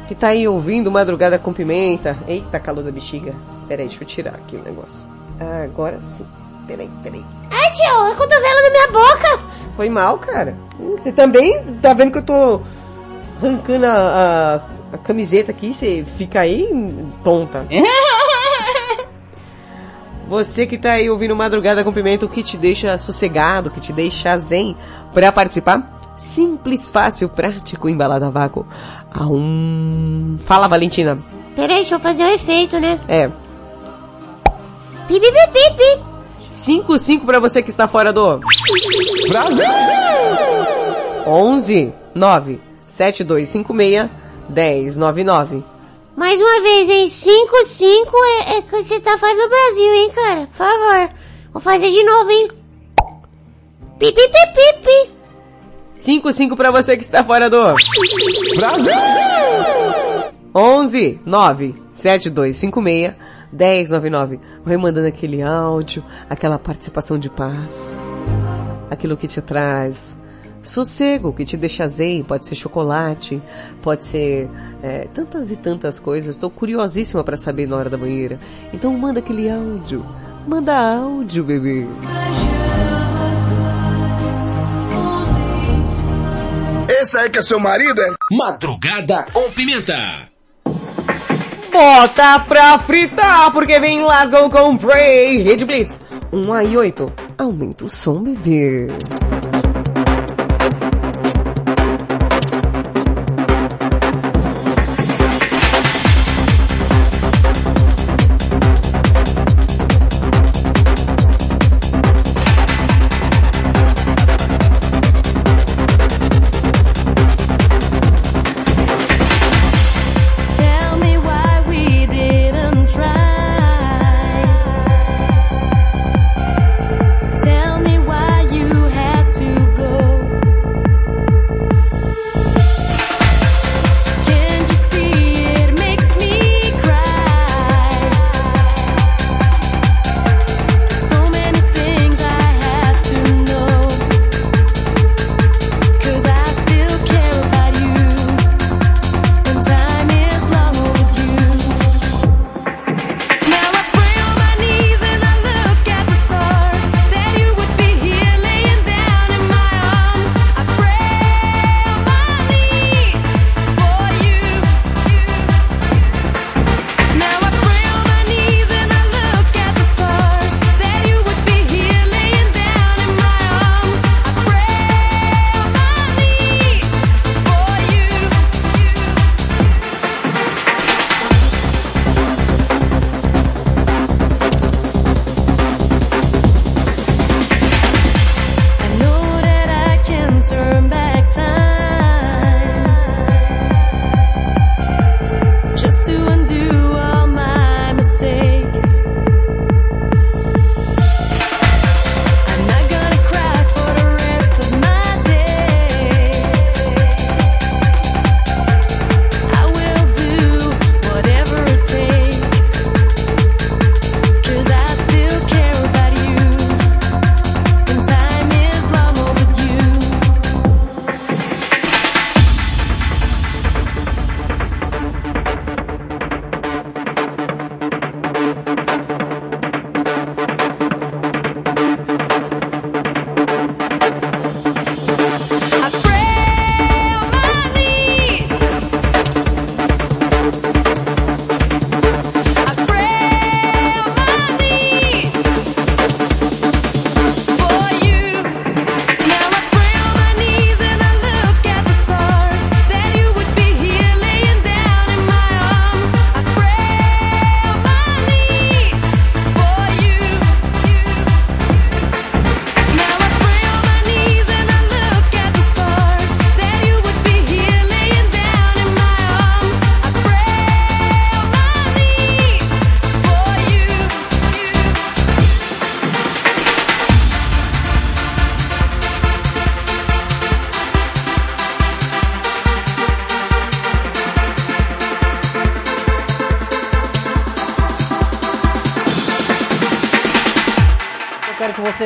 que 0.08 0.16
tá 0.16 0.30
aí 0.30 0.48
ouvindo 0.48 0.92
Madrugada 0.92 1.38
com 1.38 1.54
Pimenta. 1.54 2.18
Eita, 2.28 2.60
calor 2.60 2.84
da 2.84 2.92
bexiga. 2.92 3.34
Peraí, 3.68 3.88
deixa 3.88 4.04
eu 4.04 4.08
tirar 4.08 4.36
aqui 4.36 4.56
o 4.56 4.64
negócio. 4.64 5.06
Agora 5.40 6.00
sim. 6.02 6.26
Peraí, 6.68 6.90
peraí. 7.02 7.26
Ai, 7.52 7.72
tio, 7.72 8.08
é 8.08 8.16
cotovelo 8.16 8.62
na 8.62 8.70
minha 8.70 8.88
boca. 8.92 9.40
Foi 9.76 9.90
mal, 9.90 10.18
cara. 10.18 10.56
Você 10.98 11.12
também 11.12 11.64
tá 11.82 11.94
vendo 11.94 12.12
que 12.12 12.18
eu 12.18 12.26
tô 12.26 12.62
arrancando 13.42 13.86
a, 13.86 13.92
a, 14.92 14.96
a 14.96 14.98
camiseta 14.98 15.52
aqui, 15.52 15.74
você 15.74 16.06
fica 16.18 16.42
aí 16.42 16.68
tonta. 17.24 17.66
Você 20.28 20.68
que 20.68 20.78
tá 20.78 20.92
aí 20.92 21.10
ouvindo 21.10 21.34
Madrugada 21.34 21.86
com 21.86 21.94
Pimenta, 21.94 22.26
o 22.26 22.30
que 22.30 22.44
te 22.44 22.58
deixa 22.58 22.98
sossegado, 22.98 23.72
que 23.72 23.80
te 23.80 23.94
deixa 23.94 24.38
zen 24.38 24.76
pra 25.14 25.32
participar? 25.32 25.98
Simples, 26.18 26.92
fácil, 26.92 27.30
prático, 27.30 27.88
embalado 27.88 28.26
a 28.26 28.30
vácuo. 28.30 28.68
A 29.10 29.26
um... 29.26 30.38
Fala, 30.44 30.68
Valentina. 30.68 31.18
Peraí, 31.56 31.78
deixa 31.78 31.96
eu 31.96 32.00
fazer 32.00 32.26
o 32.26 32.30
efeito, 32.30 32.78
né? 32.78 33.00
É. 33.08 33.30
Pi, 35.08 35.18
pi, 35.18 35.32
pi, 35.32 35.48
pi, 35.54 35.74
pi. 35.78 36.17
5-5 36.58 37.24
pra 37.24 37.40
você 37.40 37.62
que 37.62 37.70
está 37.70 37.88
fora 37.88 38.12
do... 38.12 38.40
Brasil! 39.30 39.64
11 41.28 41.94
9 42.16 42.60
7256 42.88 44.10
1099. 44.98 45.64
Mais 46.16 46.40
uma 46.40 46.62
vez, 46.62 46.90
hein? 46.90 47.08
5, 47.08 47.64
5 47.64 48.12
é, 48.18 48.58
é 48.58 48.62
que 48.64 48.72
você 48.72 49.00
tá 49.00 49.20
fora 49.20 49.36
do 49.36 49.48
Brasil, 49.48 49.94
hein, 49.94 50.12
cara? 50.16 50.48
Por 50.48 50.56
favor. 50.56 51.10
Vou 51.52 51.62
fazer 51.62 51.92
de 51.92 52.04
novo, 52.04 52.32
hein? 52.32 52.48
Pi, 54.00 54.12
pi, 54.12 54.28
pi, 54.28 54.48
pi, 54.56 54.74
pi. 54.82 55.12
5-5 55.96 56.56
pra 56.56 56.72
você 56.72 56.98
que 56.98 57.04
está 57.04 57.24
fora 57.24 57.52
do... 57.52 57.76
Brasil! 58.56 58.94
11 60.56 61.22
9 61.24 61.76
7256 61.94 63.16
1099. 63.52 64.40
Vai 64.64 64.78
mandando 64.78 65.08
aquele 65.08 65.42
áudio, 65.42 66.04
aquela 66.30 66.58
participação 66.60 67.18
de 67.18 67.30
paz. 67.30 68.00
Aquilo 68.90 69.18
que 69.18 69.28
te 69.28 69.42
traz 69.42 70.18
sossego, 70.64 71.34
que 71.34 71.46
te 71.46 71.56
deixa 71.58 71.88
zen, 71.88 72.24
pode 72.24 72.46
ser 72.46 72.56
chocolate, 72.56 73.42
pode 73.82 74.04
ser 74.04 74.50
é, 74.84 75.08
tantas 75.14 75.52
e 75.52 75.56
tantas 75.56 76.00
coisas. 76.00 76.36
Estou 76.36 76.50
curiosíssima 76.50 77.24
para 77.24 77.38
saber 77.38 77.68
na 77.68 77.78
hora 77.78 77.90
da 77.90 77.98
banheira. 77.98 78.40
Então 78.74 78.96
manda 78.98 79.20
aquele 79.20 79.50
áudio. 79.50 80.06
Manda 80.48 80.76
áudio, 80.76 81.44
bebê. 81.44 81.86
Esse 86.90 87.18
aí 87.18 87.30
que 87.30 87.40
é 87.40 87.42
seu 87.42 87.60
marido, 87.60 88.02
é? 88.02 88.14
Madrugada 88.32 89.26
com 89.32 89.52
pimenta. 89.52 90.37
Bota 91.78 92.40
pra 92.40 92.80
fritar, 92.80 93.52
porque 93.54 93.80
vem 93.80 94.02
Las 94.02 94.32
Go 94.32 94.50
Comprei. 94.50 95.44
Rede 95.44 95.64
Blitz. 95.64 96.00
1 96.32 96.52
a 96.52 96.64
8. 96.64 97.14
Aumenta 97.38 97.86
o 97.86 97.90
som, 97.90 98.24
bebê. 98.24 98.88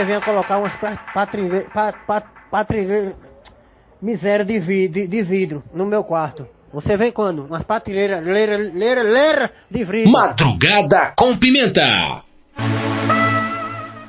você 0.01 0.05
venha 0.05 0.21
colocar 0.21 0.57
umas 0.57 0.73
patrilheiras. 2.51 3.13
Miséria 4.01 4.43
de, 4.43 4.57
vi, 4.59 4.87
de, 4.87 5.05
de 5.07 5.21
vidro 5.21 5.63
no 5.71 5.85
meu 5.85 6.03
quarto. 6.03 6.47
Você 6.73 6.97
vem 6.97 7.11
quando? 7.11 7.45
Umas 7.45 7.63
patrilheiras, 7.63 8.25
Lera, 8.25 8.57
lera, 8.57 9.03
lera 9.03 9.51
de 9.69 9.83
vidro. 9.83 10.11
Madrugada 10.11 11.13
com 11.15 11.37
pimenta. 11.37 12.23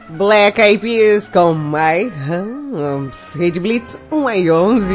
Black 0.08 0.60
Eyed 0.60 0.78
Peas 0.78 1.28
com 1.28 1.52
My 1.54 2.06
hum, 2.06 2.72
Hums. 2.74 3.34
Red 3.34 3.60
Blitz 3.60 4.00
1 4.10 4.30
e 4.30 4.50
11. 4.50 4.94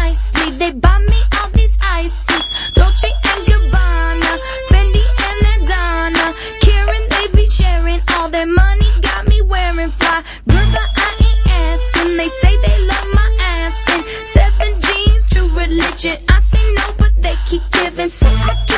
confesar 18.01 18.70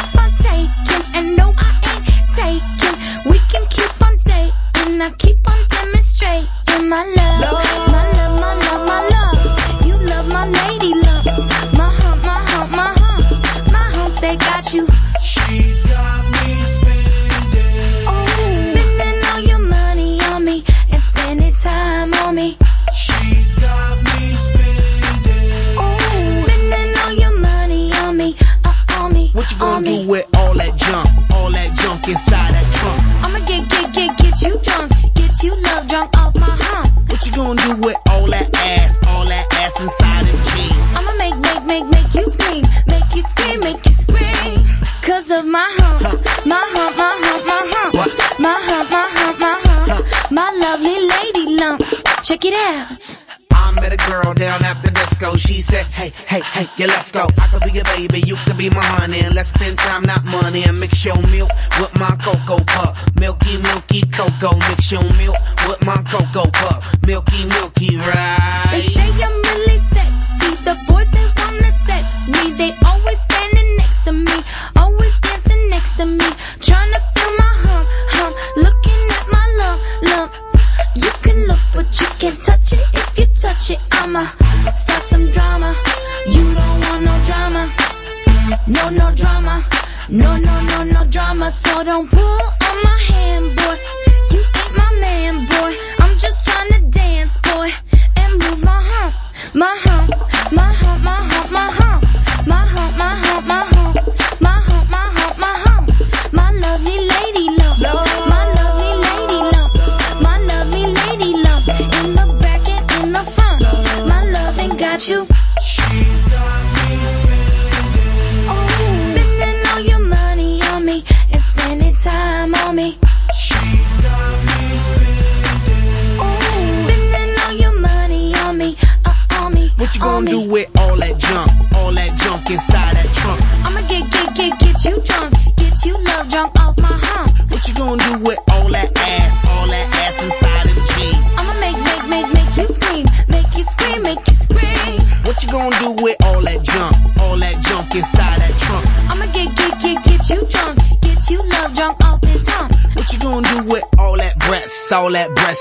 Check 52.33 52.45
it 52.45 52.53
out. 52.55 53.19
I 53.51 53.71
met 53.73 53.93
a 53.93 53.97
girl 54.09 54.33
down 54.33 54.65
at 54.65 54.81
the 54.81 54.89
disco. 54.89 55.35
She 55.35 55.61
said, 55.61 55.85
hey, 55.85 56.09
hey, 56.27 56.41
hey, 56.41 56.67
yeah, 56.77 56.87
let's 56.87 57.11
go. 57.11 57.27
I 57.37 57.47
could 57.47 57.61
be 57.61 57.71
your 57.71 57.83
baby, 57.83 58.21
you 58.25 58.35
could 58.37 58.57
be 58.57 58.71
my 58.71 58.83
honey. 58.83 59.21
Let's 59.29 59.49
spend 59.49 59.77
time, 59.77 60.01
not 60.01 60.25
money. 60.25 60.63
And 60.63 60.79
mix 60.79 61.05
your 61.05 61.21
milk 61.27 61.51
with 61.79 61.93
my 61.93 62.17
cocoa 62.25 62.63
pup. 62.65 62.97
Milky, 63.15 63.57
milky 63.61 64.01
cocoa. 64.09 64.57
Mix 64.69 64.91
your 64.91 65.03
milk 65.13 65.37
with 65.67 65.85
my 65.85 66.01
cocoa 66.09 66.49
pup. 66.49 66.83
Milky, 67.05 67.45
milky 67.45 67.72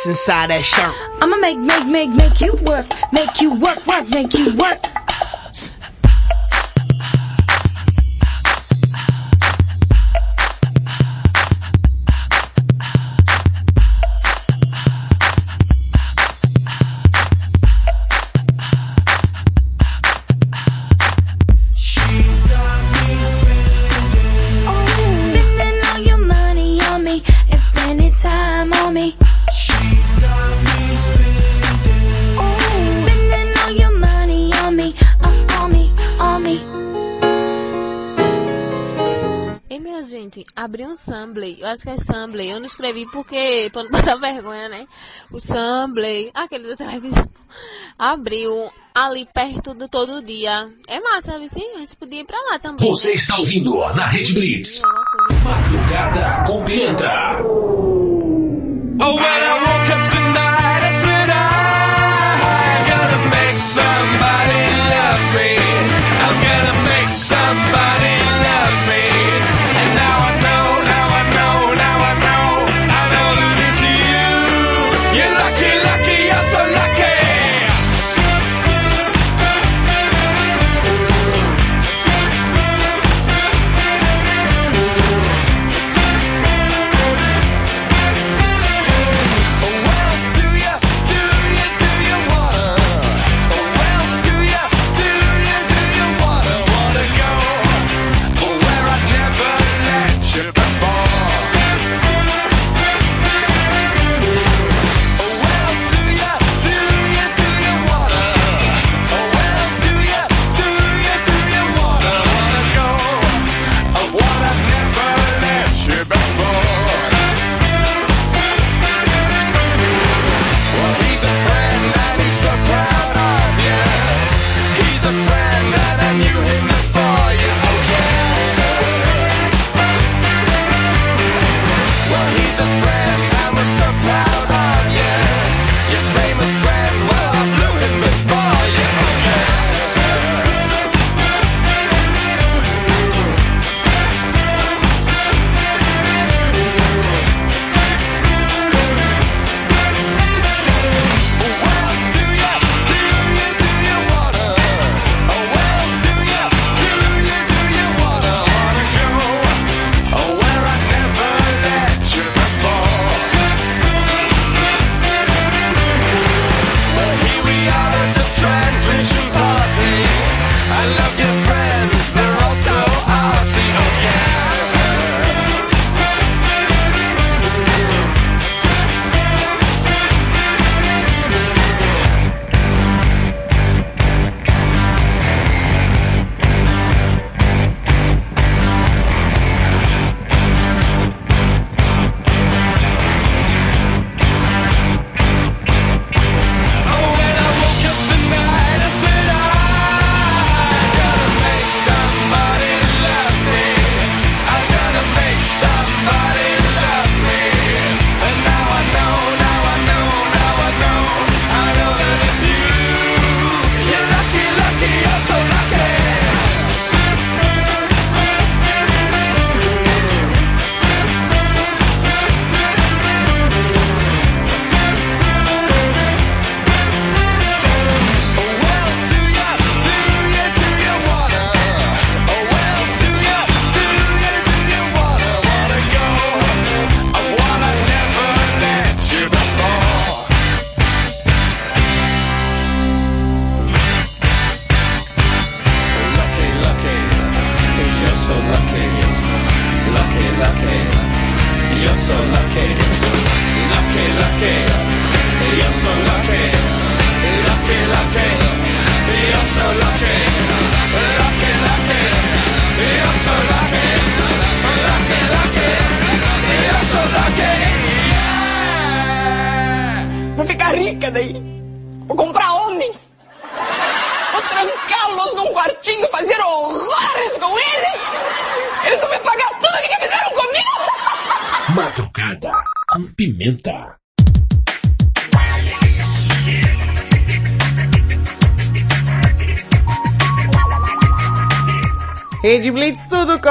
inside 0.07 0.51
that 0.51 0.65
shirt. 0.65 1.12
abri 40.65 40.87
um 40.87 40.95
Samblay. 40.95 41.59
Eu 41.61 41.69
acho 41.69 41.83
que 41.83 41.91
é 41.91 41.97
Samblay. 41.99 42.53
Eu 42.53 42.59
não 42.59 42.67
escrevi 42.67 43.07
porque, 43.11 43.69
pra 43.73 43.83
não 43.83 43.91
passar 43.93 44.17
vergonha, 44.17 44.69
né? 44.69 44.87
O 45.31 45.41
Samblay, 45.41 46.31
aquele 46.35 46.69
da 46.69 46.77
televisão, 46.77 47.29
abriu 47.99 48.71
ali 48.95 49.27
perto 49.33 49.75
do 49.75 49.89
todo 49.89 50.25
dia. 50.25 50.69
É 50.89 51.01
massa, 51.01 51.33
sim, 51.49 51.75
A 51.77 51.79
gente 51.81 51.97
podia 51.97 52.21
ir 52.21 52.25
pra 52.25 52.39
lá 52.51 52.59
também. 52.59 52.87
Você 52.89 53.13
está 53.13 53.37
ouvindo 53.39 53.75
na 53.95 54.07
Rede 54.07 54.33
Blitz. 54.33 54.83
Madrugada 55.45 56.45
com 56.47 56.63
Pimenta. 56.65 57.13
Oh, 59.05 59.17
when 59.17 59.25
I 59.25 59.55
woke 59.59 59.91
up 59.91 60.07
tonight, 60.09 60.85
I 60.85 60.91
said 60.93 61.31
I 61.31 62.85
gotta 62.87 63.19
make 63.31 63.59
somebody 63.59 64.63
love 64.93 65.25
me. 65.35 65.51
I'm 66.23 66.37
gonna 66.47 66.77
make 66.87 67.13
somebody 67.15 68.15
love 68.47 68.79
me. 68.87 69.03
And 69.81 69.95
now 69.97 70.42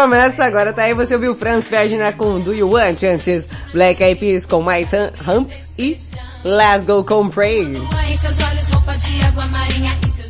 começa 0.02 0.44
agora, 0.44 0.74
tá 0.74 0.82
aí, 0.82 0.96
você 0.96 1.14
ouviu 1.14 1.36
Franz 1.36 1.68
Ferdinand 1.68 2.14
com 2.14 2.40
Do 2.40 2.56
You 2.56 2.72
Want, 2.72 3.04
antes 3.04 3.48
Black 3.72 4.02
Eyed 4.02 4.20
Peas 4.20 4.48
com 4.48 4.60
Mais 4.60 4.92
Hum- 4.94 5.12
Humps 5.38 5.72
e 5.78 5.96
Let's 6.44 6.86
Go 6.86 7.04
com 7.04 7.30
Pray. 7.30 7.74
E 7.74 7.80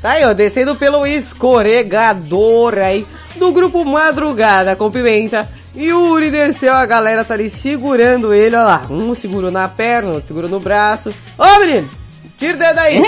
Tá 0.01 0.11
aí, 0.11 0.25
ó, 0.25 0.33
descendo 0.33 0.75
pelo 0.75 1.07
escorregador 1.07 2.73
aí 2.79 3.07
do 3.37 3.53
grupo 3.53 3.85
Madrugada 3.85 4.75
com 4.75 4.91
Pimenta. 4.91 5.47
Yuri 5.73 6.29
desceu, 6.29 6.73
a 6.73 6.85
galera 6.85 7.23
tá 7.23 7.33
ali 7.33 7.49
segurando 7.49 8.33
ele, 8.33 8.57
ó 8.57 8.63
lá. 8.63 8.81
Um 8.89 9.15
segurou 9.15 9.51
na 9.51 9.69
perna, 9.69 10.11
outro 10.11 10.27
segurou 10.27 10.49
no 10.49 10.59
braço. 10.59 11.13
Ô 11.37 11.59
menino, 11.59 11.89
tira 12.37 12.55
o 12.55 12.57
dedo 12.57 12.77
aí. 12.79 13.01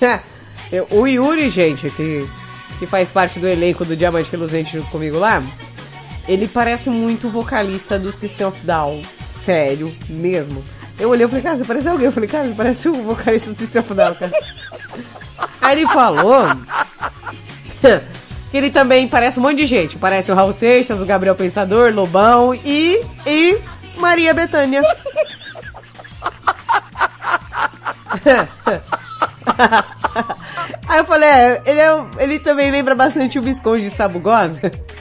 O 0.90 1.06
Yuri, 1.06 1.48
gente, 1.48 1.88
que, 1.90 2.26
que 2.78 2.86
faz 2.86 3.10
parte 3.10 3.38
do 3.38 3.48
elenco 3.48 3.84
do 3.84 3.96
Diamante 3.96 4.30
Reluzente 4.30 4.78
junto 4.78 4.90
comigo 4.90 5.18
lá, 5.18 5.42
ele 6.26 6.46
parece 6.46 6.90
muito 6.90 7.30
vocalista 7.30 7.98
do 7.98 8.12
System 8.12 8.46
of 8.46 8.60
Down. 8.60 9.02
Sério, 9.30 9.94
mesmo. 10.08 10.62
Eu 10.98 11.10
olhei 11.10 11.26
e 11.26 11.28
falei, 11.28 11.42
cara, 11.42 11.56
você 11.56 11.64
parece 11.64 11.88
alguém. 11.88 12.06
Eu 12.06 12.12
falei, 12.12 12.28
cara, 12.28 12.46
ele 12.46 12.54
parece 12.54 12.88
o 12.88 12.92
vocalista 12.92 13.50
do 13.50 13.56
System 13.56 13.80
of 13.80 13.94
Down, 13.94 14.14
cara. 14.14 14.32
Aí 15.60 15.78
ele 15.78 15.86
falou 15.86 16.44
que 18.50 18.56
ele 18.56 18.70
também 18.70 19.08
parece 19.08 19.38
um 19.38 19.42
monte 19.42 19.56
de 19.56 19.66
gente. 19.66 19.96
Parece 19.96 20.32
o 20.32 20.34
Raul 20.34 20.52
Seixas, 20.52 21.00
o 21.00 21.06
Gabriel 21.06 21.34
Pensador, 21.34 21.92
Lobão 21.92 22.54
e, 22.54 23.00
e 23.26 23.58
Maria 23.96 24.34
Bethânia. 24.34 24.82
Aí 30.86 30.98
eu 30.98 31.04
falei, 31.04 31.28
é, 31.28 31.62
ele, 31.66 31.80
é, 31.80 32.06
ele 32.18 32.38
também 32.38 32.70
lembra 32.70 32.94
bastante 32.94 33.38
o 33.38 33.42
Visconde 33.42 33.82
de 33.82 33.90
Sabugosa. 33.90 34.60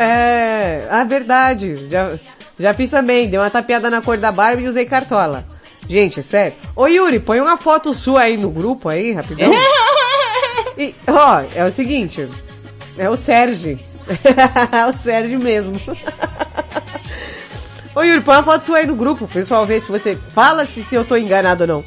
É, 0.00 0.86
a 0.90 1.02
verdade, 1.02 1.88
já, 1.90 2.16
já 2.58 2.72
fiz 2.72 2.88
também, 2.88 3.28
dei 3.28 3.38
uma 3.38 3.50
tapeada 3.50 3.90
na 3.90 4.00
cor 4.00 4.16
da 4.16 4.30
barba 4.30 4.62
e 4.62 4.68
usei 4.68 4.86
cartola. 4.86 5.44
Gente, 5.88 6.22
sério. 6.22 6.54
Ô 6.76 6.86
Yuri, 6.86 7.18
põe 7.18 7.40
uma 7.40 7.56
foto 7.56 7.92
sua 7.92 8.22
aí 8.22 8.36
no 8.36 8.48
grupo 8.48 8.88
aí, 8.88 9.12
rapidão. 9.12 9.50
E, 10.76 10.94
ó, 11.08 11.42
é 11.56 11.64
o 11.64 11.72
seguinte, 11.72 12.28
é 12.96 13.10
o 13.10 13.16
Sérgio. 13.16 13.80
é 14.70 14.86
o 14.86 14.92
Sérgio 14.96 15.40
mesmo. 15.40 15.74
Ô 17.96 18.02
Yuri, 18.02 18.20
põe 18.20 18.36
uma 18.36 18.44
foto 18.44 18.64
sua 18.64 18.78
aí 18.78 18.86
no 18.86 18.94
grupo, 18.94 19.24
o 19.24 19.28
pessoal 19.28 19.66
ver 19.66 19.80
se 19.80 19.90
você... 19.90 20.16
Fala 20.28 20.64
se, 20.66 20.84
se 20.84 20.94
eu 20.94 21.04
tô 21.04 21.16
enganado 21.16 21.64
ou 21.64 21.66
não. 21.66 21.84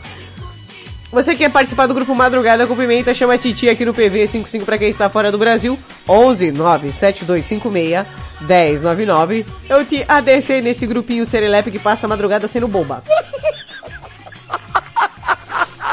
Você 1.11 1.35
quer 1.35 1.51
participar 1.51 1.87
do 1.87 1.93
grupo 1.93 2.15
Madrugada 2.15 2.65
com 2.65 2.73
Pimenta, 2.73 3.13
chama 3.13 3.33
a 3.33 3.37
Titi 3.37 3.67
aqui 3.67 3.83
no 3.83 3.93
PV 3.93 4.27
55 4.27 4.65
para 4.65 4.77
quem 4.77 4.87
está 4.87 5.09
fora 5.09 5.29
do 5.29 5.37
Brasil. 5.37 5.77
11 6.07 6.53
97256 6.53 8.05
1099. 8.39 9.45
Eu 9.67 9.85
te 9.85 10.05
ADC 10.07 10.61
nesse 10.61 10.87
grupinho 10.87 11.25
Serelepe 11.25 11.69
que 11.69 11.79
passa 11.79 12.05
a 12.05 12.09
madrugada 12.09 12.47
sendo 12.47 12.67
boba. 12.67 13.03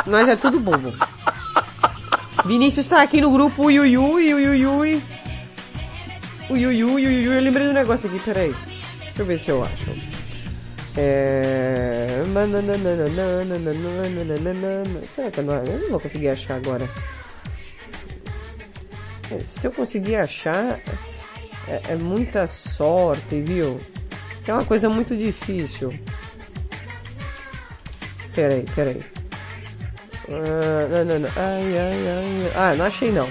Nós 0.06 0.28
é 0.28 0.36
tudo 0.36 0.60
bobo. 0.60 0.94
Vinícius 2.44 2.86
está 2.86 3.02
aqui 3.02 3.20
no 3.20 3.32
grupo 3.32 3.64
Ui. 3.64 3.76
Ui 3.76 3.98
Ui 3.98 4.34
Ui 4.34 4.64
Ui 4.64 5.02
Ui. 6.84 7.26
Eu 7.26 7.40
lembrei 7.40 7.64
de 7.64 7.70
um 7.70 7.74
negócio 7.74 8.08
aqui, 8.08 8.20
peraí. 8.20 8.54
Deixa 9.00 9.22
eu 9.22 9.26
ver 9.26 9.38
se 9.38 9.50
eu 9.50 9.64
acho. 9.64 10.17
É... 11.00 12.24
Será 15.14 15.30
que 15.30 15.42
não, 15.42 15.54
eu 15.54 15.78
não 15.78 15.90
vou 15.90 16.00
conseguir 16.00 16.28
achar 16.28 16.56
agora? 16.56 16.88
Se 19.46 19.68
eu 19.68 19.70
conseguir 19.70 20.16
achar, 20.16 20.80
é, 21.68 21.80
é 21.90 21.94
muita 21.94 22.48
sorte, 22.48 23.40
viu? 23.40 23.78
É 24.44 24.52
uma 24.52 24.64
coisa 24.64 24.88
muito 24.88 25.16
difícil. 25.16 25.94
Peraí, 28.34 28.64
peraí. 28.74 29.00
Não, 30.28 31.04
não, 31.04 31.18
não. 31.20 31.28
Ai, 31.36 31.78
ai, 31.78 32.08
ai. 32.08 32.52
Ah, 32.56 32.74
não 32.74 32.86
achei 32.86 33.12
não. 33.12 33.28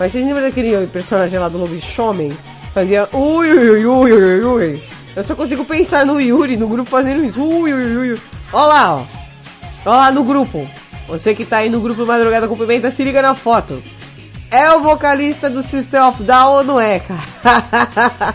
Mas 0.00 0.10
vocês 0.10 0.26
lembram 0.26 0.42
daquele 0.42 0.84
personagem 0.88 1.38
lá 1.38 1.48
do 1.48 1.58
Lobisomem? 1.58 2.36
Fazia 2.72 3.08
ui, 3.12 3.52
ui, 3.52 3.86
ui, 3.86 4.12
ui, 4.12 4.44
ui. 4.44 4.82
Eu 5.16 5.22
só 5.22 5.34
consigo 5.34 5.64
pensar 5.64 6.04
no 6.04 6.20
Yuri, 6.20 6.56
no 6.56 6.68
grupo 6.68 6.90
fazendo 6.90 7.24
isso. 7.24 7.40
Ui, 7.40 7.72
ui, 7.72 7.96
ui. 7.96 8.20
Ó 8.52 8.66
lá, 8.66 8.96
ó. 8.96 9.04
Ó 9.86 9.90
lá 9.90 10.10
no 10.10 10.24
grupo. 10.24 10.68
Você 11.06 11.34
que 11.34 11.44
tá 11.44 11.58
aí 11.58 11.68
no 11.68 11.80
grupo 11.80 12.06
Madrugada 12.06 12.48
com 12.48 12.56
Pimenta, 12.56 12.90
se 12.90 13.04
liga 13.04 13.22
na 13.22 13.34
foto. 13.34 13.82
É 14.50 14.72
o 14.72 14.80
vocalista 14.80 15.48
do 15.50 15.62
System 15.62 16.00
of 16.00 16.22
Down 16.22 16.52
ou 16.52 16.64
não 16.64 16.80
é, 16.80 17.00
cara? 17.00 18.34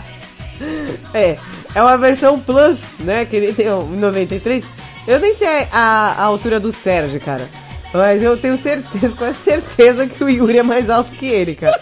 é, 1.12 1.38
é 1.74 1.82
uma 1.82 1.98
versão 1.98 2.38
Plus, 2.38 2.98
né? 3.00 3.24
Que 3.24 3.36
ele 3.36 3.52
tem 3.52 3.70
um 3.72 3.96
93. 3.96 4.64
Eu 5.06 5.18
nem 5.18 5.34
sei 5.34 5.66
a, 5.72 6.14
a 6.16 6.22
altura 6.22 6.60
do 6.60 6.72
Sérgio, 6.72 7.20
cara. 7.20 7.48
Mas 7.92 8.22
eu 8.22 8.36
tenho 8.36 8.56
certeza, 8.56 9.16
com 9.16 9.32
certeza 9.34 10.06
que 10.06 10.22
o 10.22 10.28
Yuri 10.28 10.58
é 10.58 10.62
mais 10.62 10.88
alto 10.88 11.10
que 11.12 11.26
ele, 11.26 11.56
cara. 11.56 11.80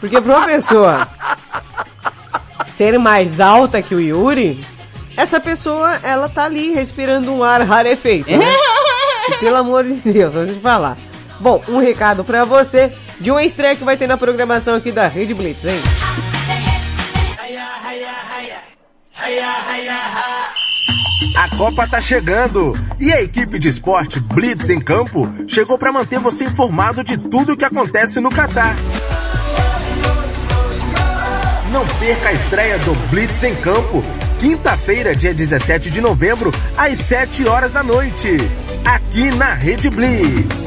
Porque 0.00 0.20
pra 0.20 0.38
uma 0.38 0.46
pessoa 0.46 1.08
ser 2.76 2.98
mais 2.98 3.40
alta 3.40 3.80
que 3.80 3.94
o 3.94 4.00
Yuri, 4.00 4.64
essa 5.16 5.38
pessoa, 5.38 5.98
ela 6.02 6.28
tá 6.28 6.44
ali 6.44 6.72
respirando 6.72 7.32
um 7.32 7.42
ar 7.42 7.62
rarefeito, 7.62 8.36
né? 8.36 8.54
E 9.26 9.38
pelo 9.38 9.56
amor 9.56 9.84
de 9.84 9.94
Deus, 10.12 10.34
vamos 10.34 10.58
falar. 10.58 10.98
Bom, 11.40 11.62
um 11.66 11.78
recado 11.78 12.22
pra 12.22 12.44
você 12.44 12.92
de 13.18 13.30
uma 13.30 13.42
estreia 13.42 13.74
que 13.74 13.82
vai 13.82 13.96
ter 13.96 14.06
na 14.06 14.18
programação 14.18 14.74
aqui 14.74 14.92
da 14.92 15.06
Rede 15.06 15.32
Blitz, 15.32 15.64
hein? 15.64 15.80
A 21.36 21.56
Copa 21.56 21.86
tá 21.86 22.02
chegando 22.02 22.74
e 23.00 23.10
a 23.10 23.22
equipe 23.22 23.58
de 23.58 23.68
esporte 23.68 24.20
Blitz 24.20 24.68
em 24.68 24.78
Campo 24.78 25.26
chegou 25.48 25.78
para 25.78 25.90
manter 25.90 26.18
você 26.18 26.44
informado 26.44 27.02
de 27.02 27.16
tudo 27.16 27.54
o 27.54 27.56
que 27.56 27.64
acontece 27.64 28.20
no 28.20 28.28
Catar. 28.28 28.76
Não 31.74 31.84
perca 31.98 32.28
a 32.28 32.32
estreia 32.32 32.78
do 32.78 32.94
Blitz 33.10 33.42
em 33.42 33.52
Campo, 33.56 34.00
quinta-feira, 34.38 35.12
dia 35.12 35.34
17 35.34 35.90
de 35.90 36.00
novembro, 36.00 36.52
às 36.76 36.98
7 36.98 37.48
horas 37.48 37.72
da 37.72 37.82
noite, 37.82 38.28
aqui 38.84 39.32
na 39.32 39.54
Rede 39.54 39.90
Blitz. 39.90 40.66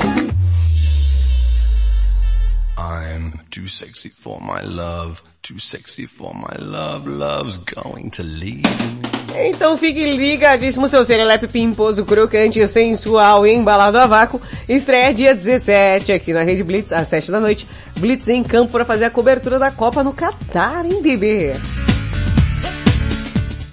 I'm 2.77 3.36
too 3.49 3.68
sexy 3.68 4.10
for 4.10 4.40
my 4.41 4.61
love, 4.61 5.22
too 5.41 5.60
sexy 5.60 6.06
for 6.06 6.34
my 6.34 6.56
love, 6.60 7.07
love's 7.07 7.57
going 7.60 8.10
to 8.11 8.24
leave 8.24 8.64
me. 8.64 9.18
Então 9.40 9.78
fique 9.78 10.03
ligadíssimo, 10.03 10.88
seu 10.88 11.06
serelepe 11.06 11.48
pimposo, 11.48 12.06
crocante, 12.06 12.65
sensual 12.68 13.45
e 13.45 13.53
embalado 13.53 13.98
a 13.98 14.07
vácuo. 14.07 14.41
Estreia 14.68 15.14
dia 15.14 15.36
17 15.36 16.11
aqui 16.11 16.34
na 16.34 16.44
Rede 16.44 16.64
Blitz, 16.64 16.91
às 16.91 17.07
7 17.07 17.32
da 17.32 17.40
noite. 17.40 17.68
Blitz 17.98 18.28
em 18.28 18.44
campo 18.44 18.72
para 18.72 18.86
fazer 18.86 19.06
a 19.06 19.11
cobertura 19.11 19.60
da 19.60 19.69
Copa 19.69 20.03
no 20.03 20.14
Catar, 20.14 20.86
hein, 20.86 21.02
bebê? 21.02 21.53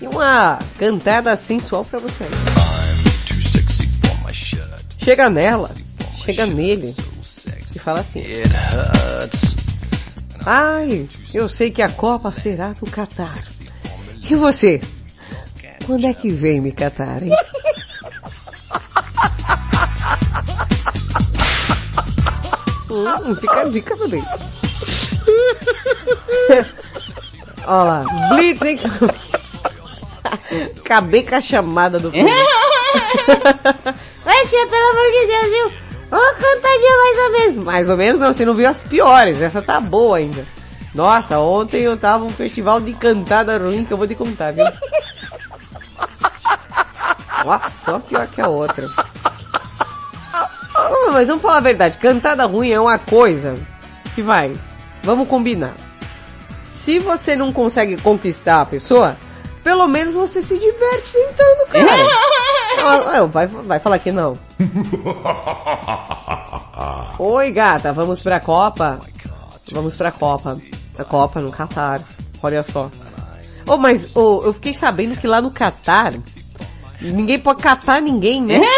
E 0.00 0.06
uma 0.06 0.58
cantada 0.78 1.34
sensual 1.36 1.84
pra 1.84 1.98
você. 1.98 2.24
Chega 5.02 5.28
nela, 5.30 5.70
chega 6.24 6.46
nele 6.46 6.94
e 7.74 7.78
fala 7.78 8.00
assim. 8.00 8.22
Ai, 10.46 11.08
eu 11.32 11.48
sei 11.48 11.70
que 11.70 11.80
a 11.82 11.88
Copa 11.90 12.30
será 12.30 12.74
no 12.80 12.90
Catar. 12.90 13.34
E 14.28 14.34
você? 14.34 14.80
Quando 15.86 16.06
é 16.06 16.14
que 16.14 16.30
vem 16.30 16.60
me 16.60 16.72
catar, 16.72 17.22
hein? 17.22 17.30
hum, 22.90 23.36
fica 23.36 23.60
a 23.60 23.64
dica 23.64 23.96
também. 23.96 24.24
Olha 27.66 27.82
lá, 27.82 28.04
Blitz, 28.30 28.62
hein? 28.62 28.80
Acabei 30.78 31.22
com 31.22 31.34
a 31.34 31.40
chamada 31.40 31.98
do 31.98 32.10
povo. 32.12 32.24
Vai, 34.24 34.46
tia, 34.46 34.66
pelo 34.66 34.90
amor 34.90 35.10
de 35.10 35.26
Deus, 35.26 35.50
viu? 35.50 35.83
Ô, 36.14 36.16
cantadinha 36.16 36.96
mais 36.96 37.18
ou 37.18 37.32
menos. 37.32 37.56
Mais 37.56 37.88
ou 37.88 37.96
menos 37.96 38.20
não, 38.20 38.32
você 38.32 38.44
não 38.44 38.54
viu 38.54 38.68
as 38.68 38.84
piores, 38.84 39.40
essa 39.40 39.60
tá 39.60 39.80
boa 39.80 40.18
ainda. 40.18 40.44
Nossa, 40.94 41.40
ontem 41.40 41.82
eu 41.82 41.96
tava 41.96 42.24
um 42.24 42.30
festival 42.30 42.80
de 42.80 42.92
cantada 42.92 43.58
ruim 43.58 43.84
que 43.84 43.92
eu 43.92 43.96
vou 43.96 44.06
te 44.06 44.14
contar, 44.14 44.52
viu? 44.52 44.64
Nossa, 47.44 47.68
só 47.68 47.98
pior 47.98 48.28
que 48.28 48.40
a 48.40 48.48
outra. 48.48 48.88
Ah, 50.32 51.10
mas 51.12 51.26
vamos 51.26 51.42
falar 51.42 51.56
a 51.56 51.60
verdade, 51.60 51.98
cantada 51.98 52.46
ruim 52.46 52.70
é 52.70 52.78
uma 52.78 52.96
coisa 52.96 53.56
que 54.14 54.22
vai. 54.22 54.54
Vamos 55.02 55.26
combinar. 55.26 55.74
Se 56.62 57.00
você 57.00 57.34
não 57.34 57.52
consegue 57.52 57.96
conquistar 57.96 58.60
a 58.60 58.66
pessoa, 58.66 59.16
pelo 59.64 59.88
menos 59.88 60.14
você 60.14 60.40
se 60.42 60.56
diverte 60.58 61.12
tentando, 61.12 61.66
cara. 61.72 62.06
Ah, 62.76 63.24
vai, 63.24 63.46
vai 63.46 63.78
falar 63.80 63.98
que 63.98 64.12
não. 64.12 64.36
Oi, 67.18 67.50
gata, 67.50 67.90
vamos 67.92 68.22
pra 68.22 68.38
Copa? 68.38 69.00
Vamos 69.72 69.96
pra 69.96 70.12
Copa. 70.12 70.58
A 70.98 71.04
Copa 71.04 71.40
no 71.40 71.50
Catar. 71.50 72.02
Olha 72.42 72.62
só. 72.62 72.90
Oh, 73.66 73.78
mas 73.78 74.14
oh, 74.14 74.42
eu 74.44 74.52
fiquei 74.52 74.74
sabendo 74.74 75.16
que 75.16 75.26
lá 75.26 75.40
no 75.40 75.50
Catar, 75.50 76.12
ninguém 77.00 77.38
pode 77.38 77.62
catar 77.62 78.02
ninguém, 78.02 78.42
né? 78.42 78.60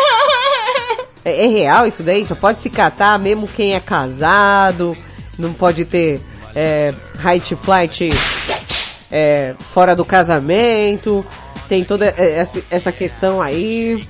É, 1.24 1.44
é 1.44 1.48
real 1.48 1.88
isso 1.88 2.04
daí? 2.04 2.24
Só 2.24 2.36
pode 2.36 2.62
se 2.62 2.70
catar 2.70 3.18
mesmo 3.18 3.48
quem 3.48 3.74
é 3.74 3.80
casado, 3.80 4.96
não 5.36 5.52
pode 5.52 5.84
ter 5.84 6.20
é, 6.54 6.94
height 7.20 7.56
flight 7.56 8.08
é, 9.10 9.54
fora 9.72 9.94
do 9.96 10.04
casamento, 10.04 11.24
tem 11.68 11.84
toda 11.84 12.06
essa, 12.16 12.62
essa 12.70 12.92
questão 12.92 13.40
aí. 13.40 14.06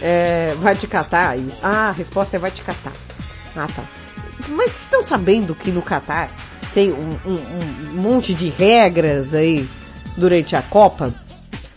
É, 0.00 0.54
vai 0.58 0.74
te 0.74 0.86
catar 0.86 1.38
isso. 1.38 1.58
Ah, 1.62 1.88
a 1.88 1.92
resposta 1.92 2.36
é 2.36 2.38
vai 2.40 2.50
te 2.50 2.62
catar. 2.62 2.92
Ah, 3.56 3.68
tá. 3.74 3.82
Mas 4.48 4.70
vocês 4.72 4.82
estão 4.82 5.02
sabendo 5.02 5.54
que 5.54 5.70
no 5.70 5.80
Catar 5.82 6.28
tem 6.74 6.90
um, 6.92 7.16
um- 7.24 7.90
um 7.90 8.02
monte 8.02 8.34
de 8.34 8.48
regras 8.48 9.32
aí 9.32 9.68
durante 10.16 10.56
a 10.56 10.62
Copa? 10.62 11.14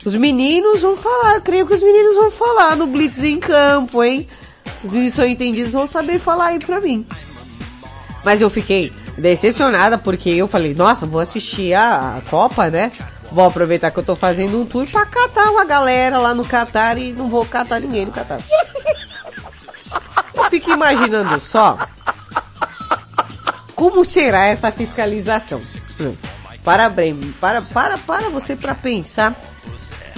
Os 0.03 0.15
meninos 0.15 0.81
vão 0.81 0.97
falar, 0.97 1.39
creio 1.41 1.67
que 1.67 1.73
os 1.75 1.83
meninos 1.83 2.15
vão 2.15 2.31
falar 2.31 2.75
no 2.75 2.87
Blitz 2.87 3.23
em 3.23 3.39
campo, 3.39 4.03
hein? 4.03 4.27
Os 4.83 4.89
meninos 4.91 5.13
são 5.13 5.25
entendidos 5.25 5.73
vão 5.73 5.85
saber 5.87 6.17
falar 6.19 6.47
aí 6.47 6.59
pra 6.59 6.79
mim. 6.81 7.05
Mas 8.23 8.41
eu 8.41 8.49
fiquei 8.49 8.91
decepcionada 9.17 9.97
porque 9.97 10.29
eu 10.29 10.47
falei, 10.47 10.73
nossa, 10.73 11.05
vou 11.05 11.19
assistir 11.21 11.73
a, 11.73 12.17
a 12.17 12.21
Copa, 12.29 12.69
né? 12.69 12.91
Vou 13.31 13.45
aproveitar 13.45 13.91
que 13.91 13.97
eu 13.99 14.03
tô 14.03 14.15
fazendo 14.15 14.59
um 14.61 14.65
tour 14.65 14.85
pra 14.87 15.05
catar 15.05 15.49
uma 15.51 15.65
galera 15.65 16.19
lá 16.19 16.33
no 16.33 16.45
Catar 16.45 16.97
e 16.97 17.11
não 17.11 17.27
vou 17.29 17.45
catar 17.45 17.79
ninguém 17.81 18.05
no 18.05 18.11
Catar. 18.11 18.39
Eu 20.35 20.43
fico 20.49 20.69
imaginando 20.71 21.39
só 21.39 21.77
como 23.73 24.03
será 24.05 24.45
essa 24.45 24.71
fiscalização. 24.71 25.61
Hum. 25.99 26.13
Parabéns, 26.63 27.17
para, 27.39 27.61
para, 27.61 27.97
para 27.97 28.29
você 28.29 28.55
pra 28.55 28.73
pensar. 28.75 29.35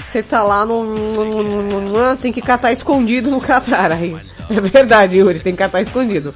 Você 0.07 0.23
tá 0.23 0.41
lá 0.43 0.65
no, 0.65 0.83
no- 0.83 1.43
no- 1.63 1.81
no- 1.81 2.15
tem 2.17 2.31
que 2.31 2.41
catar 2.41 2.71
escondido 2.71 3.29
no 3.29 3.39
Catar 3.41 3.91
aí. 3.91 4.15
É 4.49 4.61
verdade, 4.61 5.17
Yuri, 5.17 5.39
tem 5.41 5.51
que 5.51 5.57
catar 5.57 5.81
escondido. 5.81 6.33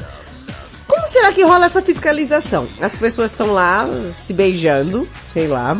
Como 0.92 1.08
será 1.08 1.32
que 1.32 1.42
rola 1.42 1.68
essa 1.68 1.82
fiscalização? 1.82 2.68
As 2.82 2.98
pessoas 2.98 3.32
estão 3.32 3.54
lá 3.54 3.88
se 4.12 4.34
beijando, 4.34 5.08
sei 5.26 5.48
lá. 5.48 5.78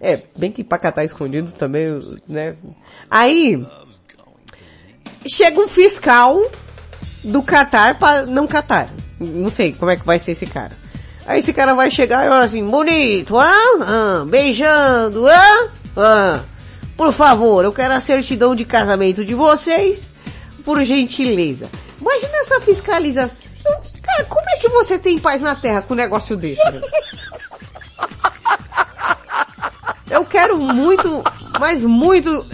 É, 0.00 0.22
bem 0.38 0.52
que 0.52 0.62
pra 0.62 0.78
catar 0.78 1.04
escondido 1.04 1.50
também, 1.50 1.98
né? 2.28 2.54
Aí, 3.10 3.60
chega 5.26 5.60
um 5.60 5.66
fiscal 5.66 6.40
do 7.24 7.42
Catar 7.42 7.98
pra 7.98 8.24
não 8.24 8.46
catar. 8.46 8.88
Não 9.18 9.50
sei 9.50 9.72
como 9.72 9.90
é 9.90 9.96
que 9.96 10.06
vai 10.06 10.20
ser 10.20 10.30
esse 10.30 10.46
cara. 10.46 10.76
Aí 11.26 11.40
esse 11.40 11.52
cara 11.52 11.74
vai 11.74 11.90
chegar 11.90 12.24
e 12.24 12.28
olha 12.28 12.44
assim, 12.44 12.64
bonito, 12.64 13.36
ah, 13.36 14.24
beijando, 14.28 15.26
ah. 15.96 16.40
Por 16.96 17.12
favor, 17.12 17.64
eu 17.64 17.72
quero 17.72 17.94
a 17.94 18.00
certidão 18.00 18.54
de 18.54 18.64
casamento 18.64 19.24
de 19.24 19.34
vocês, 19.34 20.08
por 20.64 20.80
gentileza. 20.84 21.68
Imagina 22.00 22.36
essa 22.42 22.60
fiscalização. 22.60 23.41
Cara, 24.02 24.24
como 24.24 24.48
é 24.50 24.56
que 24.56 24.68
você 24.68 24.98
tem 24.98 25.18
paz 25.18 25.40
na 25.40 25.54
terra 25.54 25.82
com 25.82 25.94
um 25.94 25.96
negócio 25.96 26.36
desse? 26.36 26.60
Eu 30.10 30.24
quero 30.24 30.58
muito, 30.58 31.22
mas 31.58 31.82
muito 31.82 32.46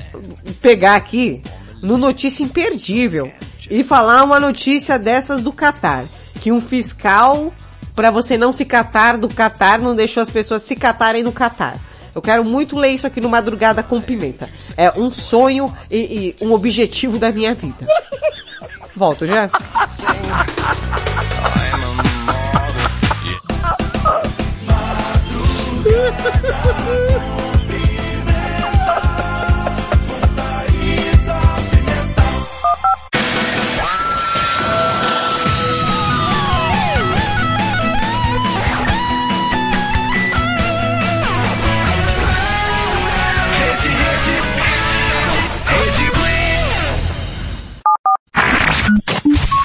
pegar 0.60 0.94
aqui 0.94 1.43
no 1.82 1.98
notícia 1.98 2.44
imperdível 2.44 3.30
e 3.70 3.82
falar 3.82 4.22
uma 4.24 4.39
notícia 4.39 4.98
dessas 4.98 5.43
do 5.43 5.52
Catar, 5.52 6.05
que 6.40 6.52
um 6.52 6.60
fiscal 6.60 7.52
para 7.94 8.10
você 8.12 8.39
não 8.39 8.52
se 8.52 8.64
catar 8.64 9.18
do 9.18 9.28
Catar 9.28 9.80
não 9.80 9.97
deixou 9.97 10.22
as 10.22 10.30
pessoas 10.30 10.62
se 10.62 10.76
catarem 10.76 11.24
no 11.24 11.32
Catar. 11.32 11.76
Eu 12.14 12.22
quero 12.22 12.44
muito 12.44 12.76
ler 12.76 12.90
isso 12.90 13.06
aqui 13.06 13.20
no 13.20 13.28
Madrugada 13.28 13.82
com 13.82 14.01
Pimenta. 14.01 14.48
É 14.76 14.90
um 14.93 15.10
sonho 15.10 15.72
e, 15.90 16.35
e 16.40 16.44
um 16.44 16.52
objetivo 16.52 17.18
da 17.18 17.30
minha 17.30 17.55
vida. 17.55 17.86
Volto 18.99 19.25
já. 19.25 19.49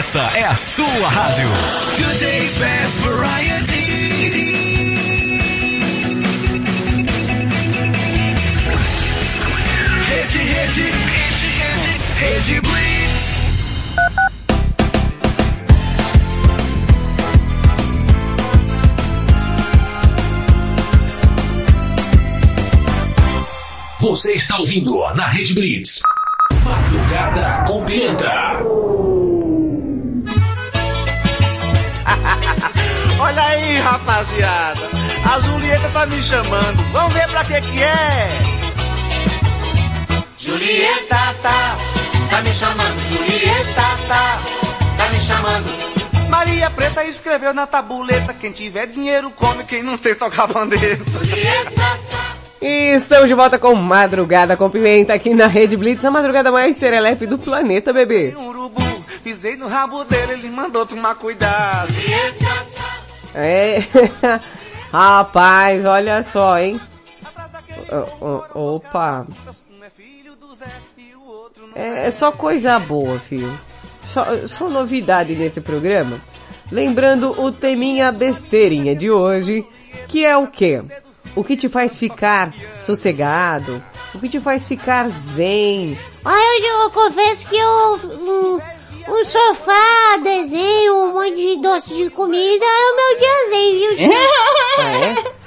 Essa 0.00 0.20
é 0.34 0.44
a 0.44 0.56
sua 0.56 1.08
rádio. 1.10 1.46
Today's 1.98 2.56
best 2.56 3.00
variety. 3.00 3.74
Rede, 10.08 10.38
rede, 10.38 10.82
rede, 10.84 11.48
rede, 11.60 11.98
rede 12.16 12.60
Blitz. 12.62 13.40
Você 24.00 24.32
está 24.32 24.56
ouvindo 24.56 24.98
na 25.14 25.28
Rede 25.28 25.52
Blitz. 25.52 26.00
Madrugada 26.64 27.64
com 27.66 27.84
Pimenta. 27.84 29.09
Rapaziada. 33.78 34.80
A 35.32 35.40
Julieta 35.40 35.88
tá 35.90 36.06
me 36.06 36.22
chamando. 36.22 36.82
Vamos 36.92 37.14
ver 37.14 37.28
pra 37.28 37.44
que 37.44 37.60
que 37.60 37.82
é. 37.82 38.60
Julieta 40.38 41.34
tá, 41.42 41.76
tá 42.30 42.40
me 42.40 42.52
chamando, 42.54 42.98
Julieta 43.08 43.82
tá, 44.08 44.40
tá 44.96 45.08
me 45.10 45.20
chamando. 45.20 46.28
Maria 46.30 46.70
Preta 46.70 47.04
escreveu 47.04 47.52
na 47.52 47.66
tabuleta: 47.66 48.32
quem 48.32 48.50
tiver 48.50 48.86
dinheiro 48.86 49.30
come, 49.32 49.64
quem 49.64 49.82
não 49.82 49.98
tem 49.98 50.14
toca 50.14 50.46
bandeira. 50.46 50.98
E 52.62 52.94
estamos 52.94 53.28
de 53.28 53.34
volta 53.34 53.58
com 53.58 53.74
Madrugada 53.74 54.56
com 54.56 54.70
Pimenta 54.70 55.12
aqui 55.12 55.34
na 55.34 55.46
Rede 55.46 55.76
Blitz, 55.76 56.04
a 56.04 56.10
madrugada 56.10 56.52
mais 56.52 56.76
serelepe 56.76 57.26
do 57.26 57.38
planeta, 57.38 57.92
bebê. 57.92 58.34
Um 58.36 58.48
urubu, 58.48 59.04
pisei 59.24 59.56
no 59.56 59.66
rabo 59.66 60.04
dele, 60.04 60.34
ele 60.34 60.50
mandou 60.50 60.86
tomar 60.86 61.14
cuidado. 61.16 61.92
É. 63.34 63.78
Rapaz, 64.92 65.84
olha 65.84 66.22
só, 66.22 66.58
hein? 66.58 66.80
O- 68.20 68.26
o- 68.54 68.74
Opa. 68.76 69.26
É, 71.74 72.06
é 72.06 72.10
só 72.10 72.32
coisa 72.32 72.78
boa, 72.78 73.18
filho. 73.20 73.58
Só, 74.06 74.24
só 74.46 74.68
novidade 74.68 75.34
nesse 75.34 75.60
programa. 75.60 76.20
Lembrando 76.70 77.40
o 77.40 77.50
teminha 77.52 78.10
besteirinha 78.12 78.94
de 78.94 79.10
hoje, 79.10 79.64
que 80.08 80.24
é 80.24 80.36
o 80.36 80.46
quê? 80.46 80.82
O 81.36 81.44
que 81.44 81.56
te 81.56 81.68
faz 81.68 81.96
ficar 81.96 82.52
sossegado? 82.80 83.82
O 84.14 84.18
que 84.18 84.28
te 84.28 84.40
faz 84.40 84.66
ficar 84.66 85.08
zen? 85.08 85.96
Ai, 86.24 86.56
hoje 86.58 86.66
eu 86.66 86.90
confesso 86.90 87.46
que 87.46 87.56
eu... 87.56 87.94
Um, 88.04 88.79
um 89.08 89.24
sofá, 89.24 90.16
desenho, 90.22 90.96
um 91.04 91.12
monte 91.12 91.36
de 91.36 91.60
doce 91.60 91.94
de 91.94 92.10
comida 92.10 92.64
é 92.64 92.92
o 92.92 92.96
meu 92.96 93.18
dia 93.18 93.48
zen, 93.50 93.78
viu? 93.78 93.96
tio? 93.96 94.20
Ah, 94.78 94.92
é? 94.92 95.40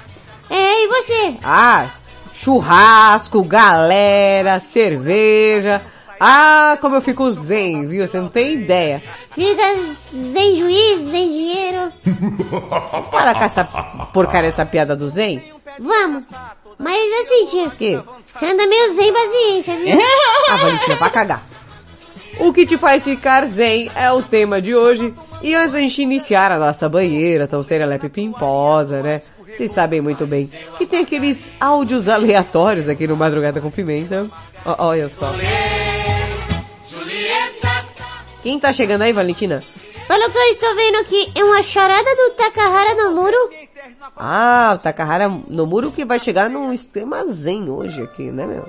É, 0.56 0.84
e 0.84 0.88
você? 0.88 1.36
Ah, 1.44 1.88
churrasco, 2.34 3.44
galera, 3.44 4.60
cerveja. 4.60 5.82
Ah, 6.20 6.78
como 6.80 6.96
eu 6.96 7.02
fico 7.02 7.32
zen, 7.32 7.88
viu? 7.88 8.08
Você 8.08 8.20
não 8.20 8.30
tem 8.30 8.54
ideia. 8.54 9.02
Fica 9.32 9.64
sem 10.34 10.56
juízo, 10.56 11.10
sem 11.10 11.30
dinheiro. 11.30 11.92
Para 13.12 13.34
com 13.34 13.44
essa 13.44 13.64
porcaria, 14.14 14.50
essa 14.50 14.66
piada 14.66 14.96
do 14.96 15.10
zen. 15.10 15.44
Vamos. 15.80 16.28
Mas 16.78 17.12
assim, 17.22 17.46
tio. 17.48 17.72
Que? 17.72 18.00
Você 18.34 18.46
anda 18.46 18.68
meio 18.68 18.94
sem 18.94 19.12
paciência, 19.12 19.76
viu? 19.78 19.98
Ah, 20.50 20.58
Valentina, 20.58 20.96
vai 20.98 21.10
cagar. 21.10 21.44
O 22.40 22.52
que 22.52 22.66
te 22.66 22.78
faz 22.78 23.04
ficar 23.04 23.46
zen 23.46 23.92
é 23.96 24.12
o 24.12 24.22
tema 24.22 24.62
de 24.62 24.76
hoje. 24.76 25.14
E 25.42 25.54
antes 25.54 25.74
da 25.74 25.80
gente 25.80 26.02
iniciar 26.02 26.52
a 26.52 26.60
nossa 26.60 26.88
banheira, 26.88 27.48
tão 27.48 27.62
serelepe 27.64 28.10
pimposa, 28.10 29.02
né? 29.04 29.22
Vocês 29.48 29.72
sabem 29.72 30.02
muito 30.02 30.26
bem 30.26 30.50
que 30.78 30.86
tem 30.86 31.02
aqueles 31.02 31.50
áudios 31.60 32.08
aleatórios 32.08 32.90
aqui 32.90 33.06
no 33.06 33.16
Madrugada 33.16 33.62
com 33.62 33.70
Pimenta. 33.70 34.28
Olha 34.66 35.10
só. 35.10 35.32
Quem 38.42 38.60
tá 38.60 38.74
chegando 38.74 39.04
aí, 39.04 39.14
Valentina? 39.14 39.64
Pelo 40.08 40.32
que 40.32 40.38
eu 40.38 40.52
estou 40.52 40.76
vendo 40.76 40.98
aqui, 40.98 41.32
é 41.36 41.44
uma 41.44 41.64
charada 41.64 42.16
do 42.16 42.32
Takahara 42.32 42.96
no 42.96 43.16
muro. 43.16 43.50
Ah, 44.18 44.76
o 44.76 44.82
Takahara 44.82 45.30
no 45.30 45.66
muro 45.66 45.92
que 45.92 46.04
vai 46.04 46.20
chegar 46.20 46.50
num 46.50 46.74
esquema 46.74 47.26
zen 47.26 47.70
hoje 47.70 48.02
aqui, 48.02 48.32
né, 48.32 48.46
meu? 48.46 48.66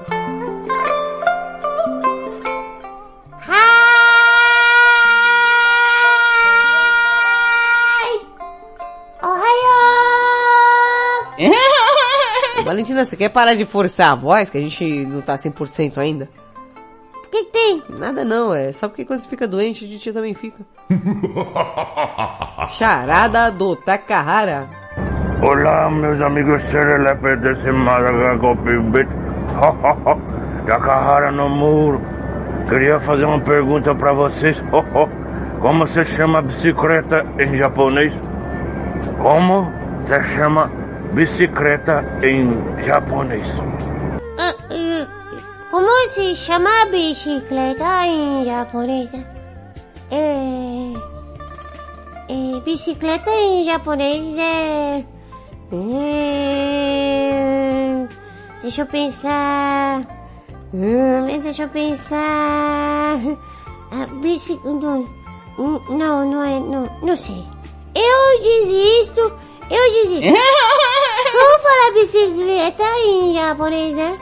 Valentina, 12.65 13.05
você 13.05 13.15
quer 13.15 13.29
parar 13.29 13.53
de 13.53 13.67
forçar 13.67 14.13
a 14.13 14.15
voz, 14.15 14.49
que 14.49 14.57
a 14.57 14.61
gente 14.61 15.05
não 15.05 15.21
tá 15.21 15.35
100% 15.35 15.99
ainda? 15.99 16.31
O 17.15 17.21
que, 17.21 17.45
que 17.45 17.45
tem? 17.53 17.83
Nada 17.91 18.25
não, 18.25 18.55
é 18.55 18.73
só 18.73 18.89
porque 18.89 19.05
quando 19.05 19.21
você 19.21 19.29
fica 19.29 19.47
doente, 19.47 19.85
a 19.85 19.89
gente 19.89 20.11
também 20.13 20.33
fica. 20.33 20.65
Charada 22.71 23.51
do 23.51 23.77
Takahara. 23.77 24.67
Olá, 25.43 25.91
meus 25.91 26.19
amigos 26.23 26.63
serelepes 26.63 27.39
desse 27.43 27.71
Madagagopibit. 27.71 29.11
Takahara 30.67 31.31
no 31.31 31.51
muro. 31.51 32.01
Queria 32.67 32.99
fazer 32.99 33.27
uma 33.27 33.41
pergunta 33.41 33.95
pra 33.95 34.15
vocês. 34.15 34.63
Como 35.61 35.87
se 35.87 36.03
chama 36.07 36.41
bicicleta 36.41 37.27
em 37.39 37.57
japonês? 37.59 38.15
Como 39.21 39.71
se 40.07 40.23
chama 40.35 40.71
bicicleta 41.15 42.05
em 42.25 42.83
japonês? 42.83 43.47
Ah, 44.37 44.53
ah, 44.71 45.07
como 45.71 46.09
se 46.09 46.35
chama 46.35 46.87
bicicleta 46.91 48.07
em 48.07 48.45
japonês? 48.45 49.15
É... 50.11 50.93
é... 52.29 52.61
Bicicleta 52.65 53.31
em 53.31 53.65
japonês 53.65 54.37
é... 54.37 55.05
é... 55.73 56.37
Deixa 58.61 58.83
eu 58.83 58.87
pensar... 58.87 60.01
Hum, 60.73 61.27
deixa 61.43 61.63
eu 61.63 61.69
pensar... 61.69 63.21
A 63.93 64.07
bici... 64.21 64.59
Não, 64.65 65.07
não, 65.91 66.25
não 66.29 66.43
é... 66.43 66.59
Não, 66.59 66.91
não 67.03 67.17
sei. 67.17 67.45
Eu 67.95 68.43
desisto... 68.43 69.54
Eu 69.71 69.93
desisto. 69.93 70.31
Vamos 71.33 71.63
falar 71.63 71.93
bicicleta 71.95 72.85
em 73.07 73.35
japonês, 73.35 73.97
né? 73.97 74.19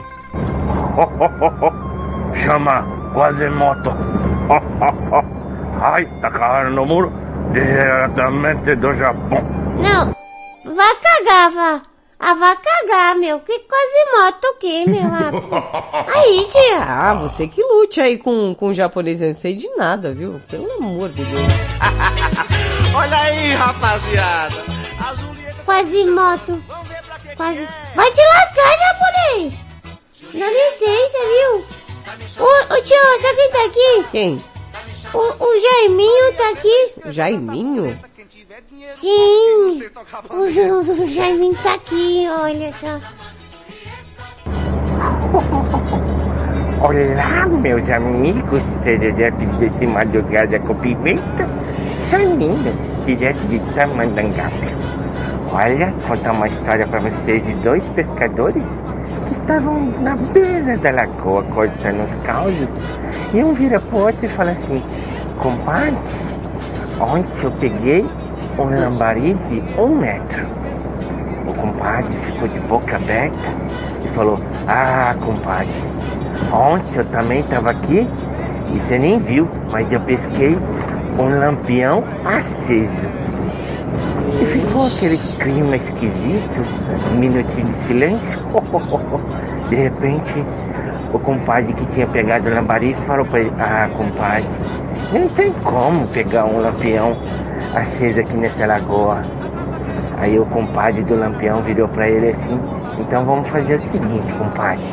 Chama 2.43 2.83
Quasimoto. 3.13 3.91
Ai, 5.81 6.05
Takahara 6.21 6.69
no 6.69 6.85
muro, 6.85 7.11
diretamente 7.51 8.75
do 8.75 8.93
Japão. 8.95 9.43
Não, 9.79 10.15
vai 10.73 10.95
cagar, 10.95 11.51
vá. 11.51 11.81
Ah, 12.19 12.35
vai 12.35 12.55
cagar, 12.55 13.15
meu. 13.17 13.39
Que 13.41 13.59
quase 13.59 14.15
moto 14.15 14.45
o 14.45 14.57
quê, 14.57 14.85
meu 14.87 15.03
rapaz? 15.03 16.15
Aí, 16.15 16.47
tia. 16.49 16.79
Ah, 16.79 17.13
você 17.15 17.49
que 17.49 17.61
lute 17.61 17.99
aí 17.99 18.17
com, 18.17 18.55
com 18.55 18.67
o 18.67 18.73
japonês, 18.73 19.21
eu 19.21 19.27
não 19.27 19.33
sei 19.33 19.55
de 19.55 19.67
nada, 19.75 20.13
viu? 20.13 20.39
Pelo 20.49 20.71
amor 20.71 21.09
de 21.09 21.23
Deus. 21.25 21.43
Olha 22.95 23.17
aí, 23.17 23.53
rapaziada. 23.55 24.63
Quase 25.65 26.05
moto. 26.07 26.61
Quase... 27.37 27.67
Vai 27.95 28.11
te 28.11 28.21
lascar, 28.21 28.77
japonês. 28.77 29.53
Dá 30.33 30.49
licença, 30.49 31.17
viu? 31.33 31.65
Ô, 32.43 32.73
ô 32.73 32.81
tio, 32.81 33.21
sabe 33.21 33.37
quem 33.37 33.51
tá 33.51 33.65
aqui? 33.65 34.05
Quem? 34.11 34.43
O, 35.13 35.43
o 35.43 35.59
Jaiminho 35.59 36.33
tá 36.33 36.49
aqui. 36.49 37.11
Jaiminho? 37.11 37.99
Sim. 38.95 39.83
O, 40.29 41.03
o 41.03 41.09
Jaiminho 41.09 41.55
tá 41.61 41.75
aqui, 41.75 42.27
olha 42.29 42.73
só. 42.73 42.99
Olá, 46.81 47.45
meus 47.47 47.89
amigos, 47.89 48.63
serelepes 48.83 49.49
desse 49.57 49.87
madrugada 49.87 50.59
com 50.59 50.75
pimenta. 50.75 51.47
Saindo, 52.09 53.05
direto 53.05 53.39
de 53.47 53.59
Tamandangape. 53.73 55.02
Olha, 55.55 55.93
contar 56.07 56.31
uma 56.31 56.47
história 56.47 56.87
para 56.87 56.99
vocês 56.99 57.45
de 57.45 57.53
dois 57.61 57.87
pescadores 57.89 58.63
que 59.27 59.33
estavam 59.35 59.85
na 60.01 60.15
beira 60.15 60.75
da 60.79 60.89
lagoa 60.89 61.43
cortando 61.43 62.03
os 62.05 62.15
causos. 62.25 62.67
E 63.31 63.43
um 63.43 63.53
vira 63.53 63.79
pro 63.79 63.99
outro 63.99 64.25
e 64.25 64.29
fala 64.29 64.49
assim, 64.49 64.83
compadre, 65.37 65.95
ontem 66.99 67.43
eu 67.43 67.51
peguei 67.51 68.03
um 68.57 68.63
lambari 68.63 69.35
de 69.47 69.61
um 69.79 69.95
metro. 69.95 70.43
O 71.47 71.53
compadre 71.53 72.11
ficou 72.25 72.47
de 72.47 72.59
boca 72.61 72.95
aberta 72.95 73.37
e 74.03 74.07
falou, 74.09 74.39
ah, 74.67 75.15
compadre, 75.23 75.69
ontem 76.51 76.97
eu 76.97 77.05
também 77.05 77.41
estava 77.41 77.69
aqui 77.69 78.07
e 78.73 78.79
você 78.79 78.97
nem 78.97 79.19
viu, 79.19 79.47
mas 79.71 79.91
eu 79.91 80.01
pesquei 80.01 80.57
um 81.19 81.29
lampião 81.29 82.03
aceso. 82.25 83.22
Ficou 84.53 84.85
aquele 84.85 85.17
clima 85.17 85.75
esquisito, 85.77 86.61
um 87.11 87.15
minutinho 87.15 87.69
de 87.69 87.75
silêncio. 87.87 88.39
De 89.67 89.75
repente, 89.75 90.45
o 91.11 91.17
compadre 91.17 91.73
que 91.73 91.83
tinha 91.87 92.05
pegado 92.05 92.47
o 92.47 92.53
lambari 92.53 92.93
falou 93.07 93.25
pra 93.25 93.39
ele, 93.39 93.51
ah, 93.57 93.89
compadre, 93.97 94.45
não 95.11 95.27
tem 95.29 95.51
como 95.63 96.05
pegar 96.09 96.45
um 96.45 96.59
lampião 96.59 97.17
aceso 97.73 98.19
aqui 98.19 98.37
nessa 98.37 98.67
lagoa. 98.67 99.23
Aí 100.19 100.37
o 100.37 100.45
compadre 100.45 101.01
do 101.01 101.15
lampião 101.15 101.63
virou 101.63 101.87
pra 101.87 102.07
ele 102.07 102.29
assim, 102.29 102.59
então 102.99 103.25
vamos 103.25 103.49
fazer 103.49 103.79
o 103.79 103.81
seguinte, 103.89 104.33
compadre. 104.33 104.83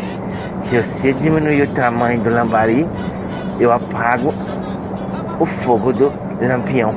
Se 0.70 0.80
você 0.80 1.12
diminuir 1.12 1.62
o 1.64 1.74
tamanho 1.74 2.18
do 2.20 2.30
lambari, 2.30 2.88
eu 3.58 3.70
apago 3.70 4.32
o 5.38 5.44
fogo 5.44 5.92
do 5.92 6.10
lampião. 6.40 6.94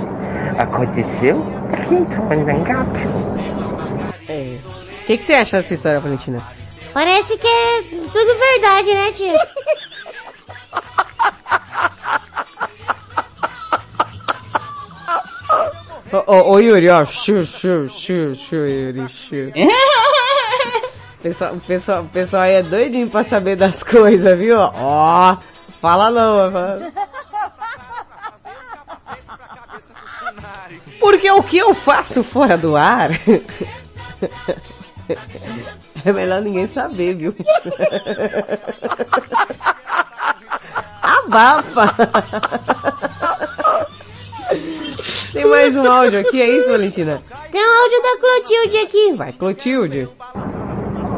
Aconteceu 0.56 1.55
É. 4.28 4.58
O 5.02 5.06
que, 5.06 5.18
que 5.18 5.24
você 5.24 5.34
acha 5.34 5.58
dessa 5.58 5.74
história, 5.74 6.00
Valentina? 6.00 6.42
Parece 6.92 7.36
que 7.36 7.46
é 7.46 7.82
tudo 8.12 8.38
verdade, 8.38 8.94
né, 8.94 9.12
tia? 9.12 9.38
Ô, 16.12 16.32
ô, 16.32 16.52
ô, 16.52 16.58
Yuri, 16.58 16.88
ó. 16.88 17.04
Chu, 17.04 17.44
chu, 17.44 17.88
chu, 17.88 18.34
chu, 18.34 18.56
Yuri, 18.56 19.08
chu. 19.08 19.52
Pessoal, 21.22 21.54
o 21.54 21.60
pessoal, 21.60 22.02
o 22.02 22.08
pessoal 22.08 22.42
aí 22.42 22.54
é 22.54 22.62
doidinho 22.62 23.10
pra 23.10 23.24
saber 23.24 23.56
das 23.56 23.82
coisas, 23.84 24.38
viu? 24.38 24.58
Ó, 24.58 25.36
fala 25.80 26.10
não, 26.10 26.52
fala. 26.52 26.92
Porque 31.06 31.30
o 31.30 31.40
que 31.40 31.56
eu 31.56 31.72
faço 31.72 32.24
fora 32.24 32.58
do 32.58 32.74
ar 32.74 33.12
é 36.04 36.12
melhor 36.12 36.42
ninguém 36.42 36.66
saber, 36.66 37.14
viu? 37.14 37.32
Abafa! 41.00 41.94
Tem 45.32 45.44
mais 45.44 45.76
um 45.76 45.88
áudio 45.88 46.18
aqui, 46.18 46.42
é 46.42 46.48
isso, 46.48 46.68
Valentina? 46.70 47.22
Tem 47.52 47.64
um 47.64 47.82
áudio 47.82 48.02
da 48.02 48.18
Clotilde 48.18 48.76
aqui. 48.78 49.12
Vai, 49.12 49.32
Clotilde. 49.32 50.08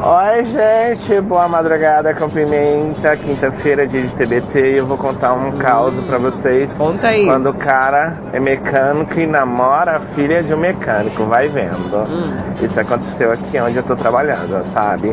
Oi, 0.01 0.45
gente, 0.45 1.19
boa 1.19 1.49
madrugada 1.49 2.13
com 2.13 2.29
pimenta. 2.29 3.17
Quinta-feira, 3.17 3.85
dia 3.85 4.01
de 4.01 4.15
TBT, 4.15 4.71
e 4.71 4.77
eu 4.77 4.85
vou 4.85 4.97
contar 4.97 5.33
um 5.33 5.57
caos 5.57 5.93
pra 6.05 6.17
vocês. 6.17 6.71
Conta 6.71 7.09
aí. 7.09 7.25
Quando 7.25 7.49
o 7.49 7.53
cara 7.53 8.17
é 8.31 8.39
mecânico 8.39 9.19
e 9.19 9.27
namora 9.27 9.97
a 9.97 9.99
filha 9.99 10.41
de 10.41 10.53
um 10.53 10.57
mecânico, 10.57 11.25
vai 11.25 11.49
vendo. 11.49 11.97
Hum. 12.09 12.63
Isso 12.63 12.79
aconteceu 12.79 13.29
aqui 13.33 13.59
onde 13.59 13.75
eu 13.75 13.83
tô 13.83 13.93
trabalhando, 13.93 14.63
sabe? 14.67 15.11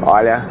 Olha, 0.00 0.46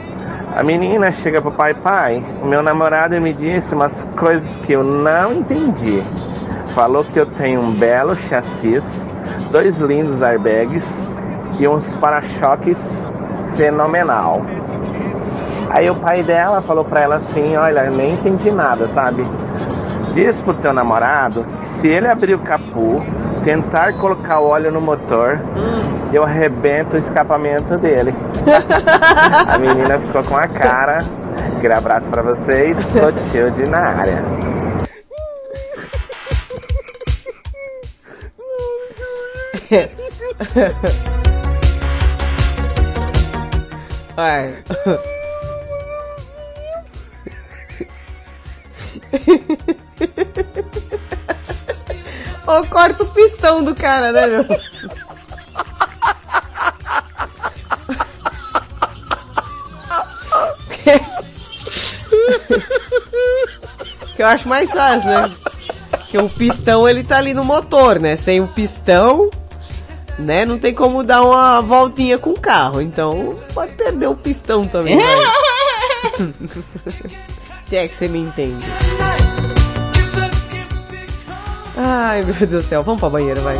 a 0.56 0.62
menina 0.62 1.12
chega 1.12 1.42
pro 1.42 1.52
pai, 1.52 1.74
pai, 1.74 2.24
o 2.44 2.46
meu 2.46 2.62
namorado 2.62 3.20
me 3.20 3.34
disse 3.34 3.74
umas 3.74 4.08
coisas 4.16 4.56
que 4.68 4.74
eu 4.74 4.84
não 4.84 5.34
entendi. 5.34 6.04
Falou 6.76 7.04
que 7.04 7.20
eu 7.20 7.26
tenho 7.26 7.60
um 7.60 7.72
belo 7.72 8.16
chassis, 8.16 9.08
dois 9.52 9.80
lindos 9.80 10.22
airbags 10.22 10.86
e 11.60 11.68
uns 11.68 11.98
para-choques 11.98 13.10
fenomenal. 13.56 14.42
Aí 15.70 15.90
o 15.90 15.96
pai 15.96 16.22
dela 16.22 16.62
falou 16.62 16.86
pra 16.86 17.02
ela 17.02 17.16
assim, 17.16 17.56
olha, 17.56 17.90
nem 17.90 18.14
entendi 18.14 18.52
nada, 18.52 18.88
sabe? 18.90 19.26
Diz 20.14 20.40
pro 20.42 20.54
teu 20.54 20.72
namorado 20.72 21.44
que 21.44 21.68
se 21.80 21.88
ele 21.88 22.08
abrir 22.08 22.36
o 22.36 22.40
capô, 22.40 23.02
tentar 23.44 23.94
colocar 23.94 24.40
o 24.40 24.48
óleo 24.48 24.72
no 24.72 24.80
motor, 24.80 25.40
eu 26.14 26.24
arrebento 26.24 26.96
o 26.96 27.00
escapamento 27.00 27.76
dele. 27.78 28.14
a 29.48 29.58
menina 29.58 29.98
ficou 30.00 30.24
com 30.24 30.38
a 30.38 30.48
cara. 30.48 31.00
Aquele 31.58 31.74
abraço 31.74 32.08
pra 32.10 32.22
vocês, 32.22 32.78
Clotilde 32.92 33.68
na 33.68 33.80
área. 33.80 34.22
Vai. 44.16 44.64
Ou 52.46 52.68
corta 52.68 53.04
o 53.04 53.14
pistão 53.14 53.64
do 53.64 53.74
cara, 53.74 54.12
né, 54.12 54.28
meu? 54.28 54.46
que 64.16 64.22
eu 64.22 64.28
acho 64.28 64.48
mais 64.48 64.72
fácil, 64.72 65.10
né? 65.10 65.32
Que 66.10 66.18
o 66.18 66.30
pistão 66.30 66.88
ele 66.88 67.04
tá 67.04 67.18
ali 67.18 67.34
no 67.34 67.44
motor, 67.44 68.00
né? 68.00 68.16
Sem 68.16 68.40
o 68.42 68.48
pistão, 68.48 69.30
né? 70.18 70.46
Não 70.46 70.58
tem 70.60 70.74
como 70.74 71.04
dar 71.04 71.24
uma 71.24 71.62
voltinha 71.62 72.18
com 72.18 72.32
o 72.32 72.40
carro. 72.40 72.82
Então 72.82 73.38
pode 73.54 73.74
perder 73.74 74.08
o 74.08 74.16
pistão 74.16 74.66
também. 74.66 74.98
vai. 74.98 75.18
Se 77.66 77.78
é 77.78 77.88
que 77.88 77.96
você 77.96 78.08
me 78.08 78.20
entende. 78.20 78.66
Ai 81.76 82.22
meu 82.24 82.36
Deus 82.36 82.50
do 82.50 82.62
céu, 82.62 82.84
vamos 82.84 83.00
pra 83.00 83.10
banheiro, 83.10 83.42
vai. 83.42 83.58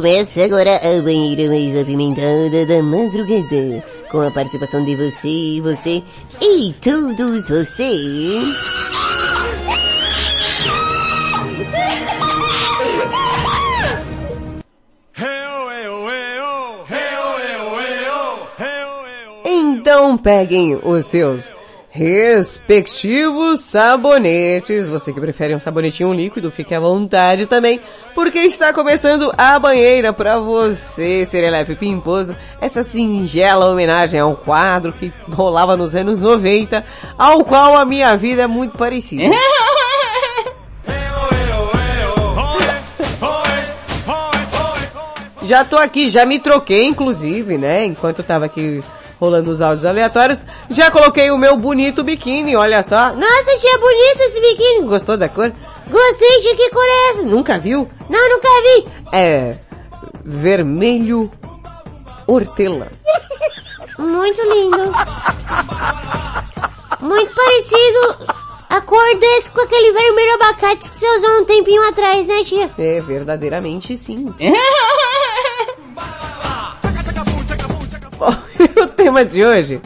Começa 0.00 0.44
agora 0.44 0.76
a 0.76 1.02
banheira 1.02 1.48
mais 1.48 1.76
apimentada 1.76 2.66
da 2.66 2.82
madrugada. 2.82 4.03
Com 4.14 4.20
a 4.20 4.30
participação 4.30 4.84
de 4.84 4.94
você, 4.94 5.60
você 5.60 6.00
e 6.40 6.72
todos 6.74 7.48
vocês. 7.48 8.44
Então 19.44 20.16
peguem 20.16 20.76
os 20.76 21.06
seus 21.06 21.50
respectivos 21.94 23.62
sabonetes. 23.62 24.88
Você 24.88 25.12
que 25.12 25.20
prefere 25.20 25.54
um 25.54 25.60
sabonetinho 25.60 26.12
líquido, 26.12 26.50
fique 26.50 26.74
à 26.74 26.80
vontade 26.80 27.46
também, 27.46 27.80
porque 28.14 28.40
está 28.40 28.72
começando 28.72 29.32
a 29.38 29.56
banheira 29.60 30.12
para 30.12 30.40
você, 30.40 31.24
Serelepe 31.24 31.76
Pimposo. 31.76 32.36
Essa 32.60 32.82
singela 32.82 33.70
homenagem 33.70 34.18
ao 34.18 34.36
quadro 34.36 34.92
que 34.92 35.12
rolava 35.30 35.76
nos 35.76 35.94
anos 35.94 36.20
90, 36.20 36.84
ao 37.16 37.44
qual 37.44 37.76
a 37.76 37.84
minha 37.84 38.16
vida 38.16 38.42
é 38.42 38.46
muito 38.48 38.76
parecida. 38.76 39.32
Já 45.44 45.62
tô 45.62 45.76
aqui, 45.76 46.08
já 46.08 46.24
me 46.24 46.38
troquei 46.38 46.86
inclusive, 46.86 47.58
né? 47.58 47.84
Enquanto 47.84 48.20
eu 48.20 48.24
tava 48.24 48.46
aqui 48.46 48.82
rolando 49.24 49.50
os 49.50 49.60
áudios 49.60 49.84
aleatórios, 49.86 50.44
já 50.68 50.90
coloquei 50.90 51.30
o 51.30 51.38
meu 51.38 51.56
bonito 51.56 52.04
biquíni, 52.04 52.56
olha 52.56 52.82
só. 52.82 53.14
Nossa, 53.14 53.56
tia, 53.58 53.78
bonito 53.78 54.20
esse 54.20 54.40
biquíni. 54.40 54.86
Gostou 54.86 55.16
da 55.16 55.28
cor? 55.28 55.52
Gostei, 55.90 56.40
tia, 56.40 56.54
que 56.54 56.70
cor 56.70 56.84
é 56.84 57.10
essa? 57.10 57.22
Nunca 57.22 57.58
viu? 57.58 57.88
Não, 58.08 58.28
nunca 58.28 58.48
vi. 58.62 58.86
É 59.12 59.56
vermelho 60.24 61.30
hortelã. 62.26 62.86
Muito 63.98 64.42
lindo. 64.42 64.92
Muito 67.00 67.34
parecido 67.34 68.34
a 68.68 68.80
cor 68.80 69.18
desse 69.18 69.50
com 69.50 69.60
aquele 69.60 69.92
vermelho 69.92 70.34
abacate 70.34 70.90
que 70.90 70.96
você 70.96 71.06
usou 71.16 71.40
um 71.40 71.44
tempinho 71.44 71.82
atrás, 71.88 72.28
né, 72.28 72.44
tia? 72.44 72.70
É, 72.78 73.00
verdadeiramente 73.00 73.96
sim. 73.96 74.34
o 78.80 78.86
tema 78.86 79.24
de 79.24 79.44
hoje, 79.44 79.80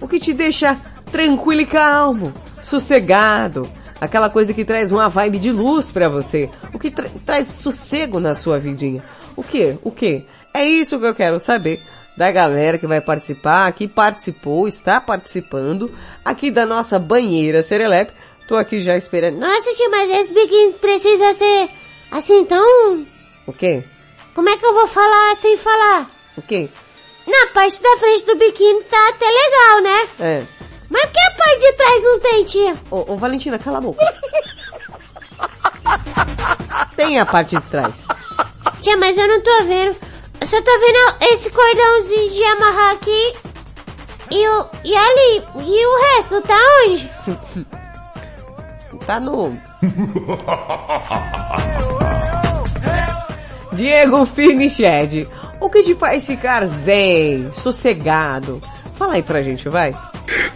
o 0.00 0.08
que 0.08 0.18
te 0.18 0.32
deixa 0.32 0.78
tranquilo 1.10 1.62
e 1.62 1.66
calmo, 1.66 2.32
sossegado, 2.62 3.70
aquela 4.00 4.28
coisa 4.28 4.52
que 4.52 4.64
traz 4.64 4.92
uma 4.92 5.08
vibe 5.08 5.38
de 5.38 5.52
luz 5.52 5.90
pra 5.90 6.08
você, 6.08 6.50
o 6.72 6.78
que 6.78 6.90
tra 6.90 7.08
traz 7.24 7.46
sossego 7.46 8.20
na 8.20 8.34
sua 8.34 8.58
vidinha. 8.58 9.02
O 9.36 9.42
que? 9.42 9.78
O 9.82 9.90
que? 9.90 10.24
É 10.52 10.64
isso 10.64 10.98
que 10.98 11.06
eu 11.06 11.14
quero 11.14 11.38
saber 11.38 11.82
da 12.16 12.30
galera 12.32 12.78
que 12.78 12.86
vai 12.86 13.00
participar, 13.00 13.70
que 13.72 13.86
participou, 13.86 14.66
está 14.66 15.00
participando, 15.00 15.92
aqui 16.24 16.50
da 16.50 16.64
nossa 16.64 16.98
banheira 16.98 17.62
Serelepe. 17.62 18.12
Tô 18.48 18.56
aqui 18.56 18.80
já 18.80 18.96
esperando. 18.96 19.38
Nossa, 19.38 19.72
tia, 19.72 19.88
mas 19.90 20.08
esse 20.08 20.32
biquíni 20.32 20.72
precisa 20.74 21.34
ser 21.34 21.68
assim 22.10 22.44
tão... 22.44 23.04
O 23.46 23.52
quê? 23.52 23.84
Como 24.34 24.48
é 24.48 24.56
que 24.56 24.64
eu 24.64 24.72
vou 24.72 24.86
falar 24.86 25.36
sem 25.36 25.56
falar? 25.56 26.10
O 26.36 26.42
quê? 26.42 26.70
Na 27.26 27.46
parte 27.52 27.82
da 27.82 27.96
frente 27.98 28.24
do 28.24 28.36
biquíni 28.36 28.82
tá 28.84 29.08
até 29.08 29.26
legal, 29.26 29.82
né? 29.82 30.08
É. 30.20 30.46
Mas 30.88 31.02
por 31.02 31.12
que 31.12 31.20
a 31.20 31.30
parte 31.32 31.58
de 31.58 31.72
trás 31.72 32.02
não 32.02 32.20
tem, 32.20 32.44
tia? 32.44 32.74
Ô, 32.90 33.12
ô 33.12 33.16
Valentina, 33.16 33.58
cala 33.58 33.78
a 33.78 33.80
boca. 33.80 34.04
tem 36.96 37.18
a 37.18 37.26
parte 37.26 37.56
de 37.56 37.62
trás. 37.62 38.04
Tia, 38.80 38.96
mas 38.96 39.16
eu 39.16 39.26
não 39.26 39.40
tô 39.42 39.64
vendo. 39.64 39.96
Eu 40.40 40.46
só 40.46 40.62
tô 40.62 40.78
vendo 40.78 41.16
esse 41.32 41.50
cordãozinho 41.50 42.30
de 42.30 42.44
amarrar 42.44 42.92
aqui. 42.94 43.34
E, 44.30 44.48
o, 44.48 44.66
e 44.84 44.94
ali. 44.96 45.44
E 45.64 45.86
o 45.86 45.98
resto 46.16 46.40
tá 46.42 46.58
onde? 46.84 47.10
tá 49.06 49.20
no... 49.20 49.56
Diego 53.72 54.24
Finiched, 54.24 55.28
o 55.60 55.70
que 55.70 55.82
te 55.82 55.94
faz 55.94 56.26
ficar 56.26 56.66
zen, 56.66 57.50
sossegado? 57.52 58.60
Fala 58.94 59.14
aí 59.14 59.22
pra 59.22 59.42
gente, 59.42 59.68
vai. 59.68 59.92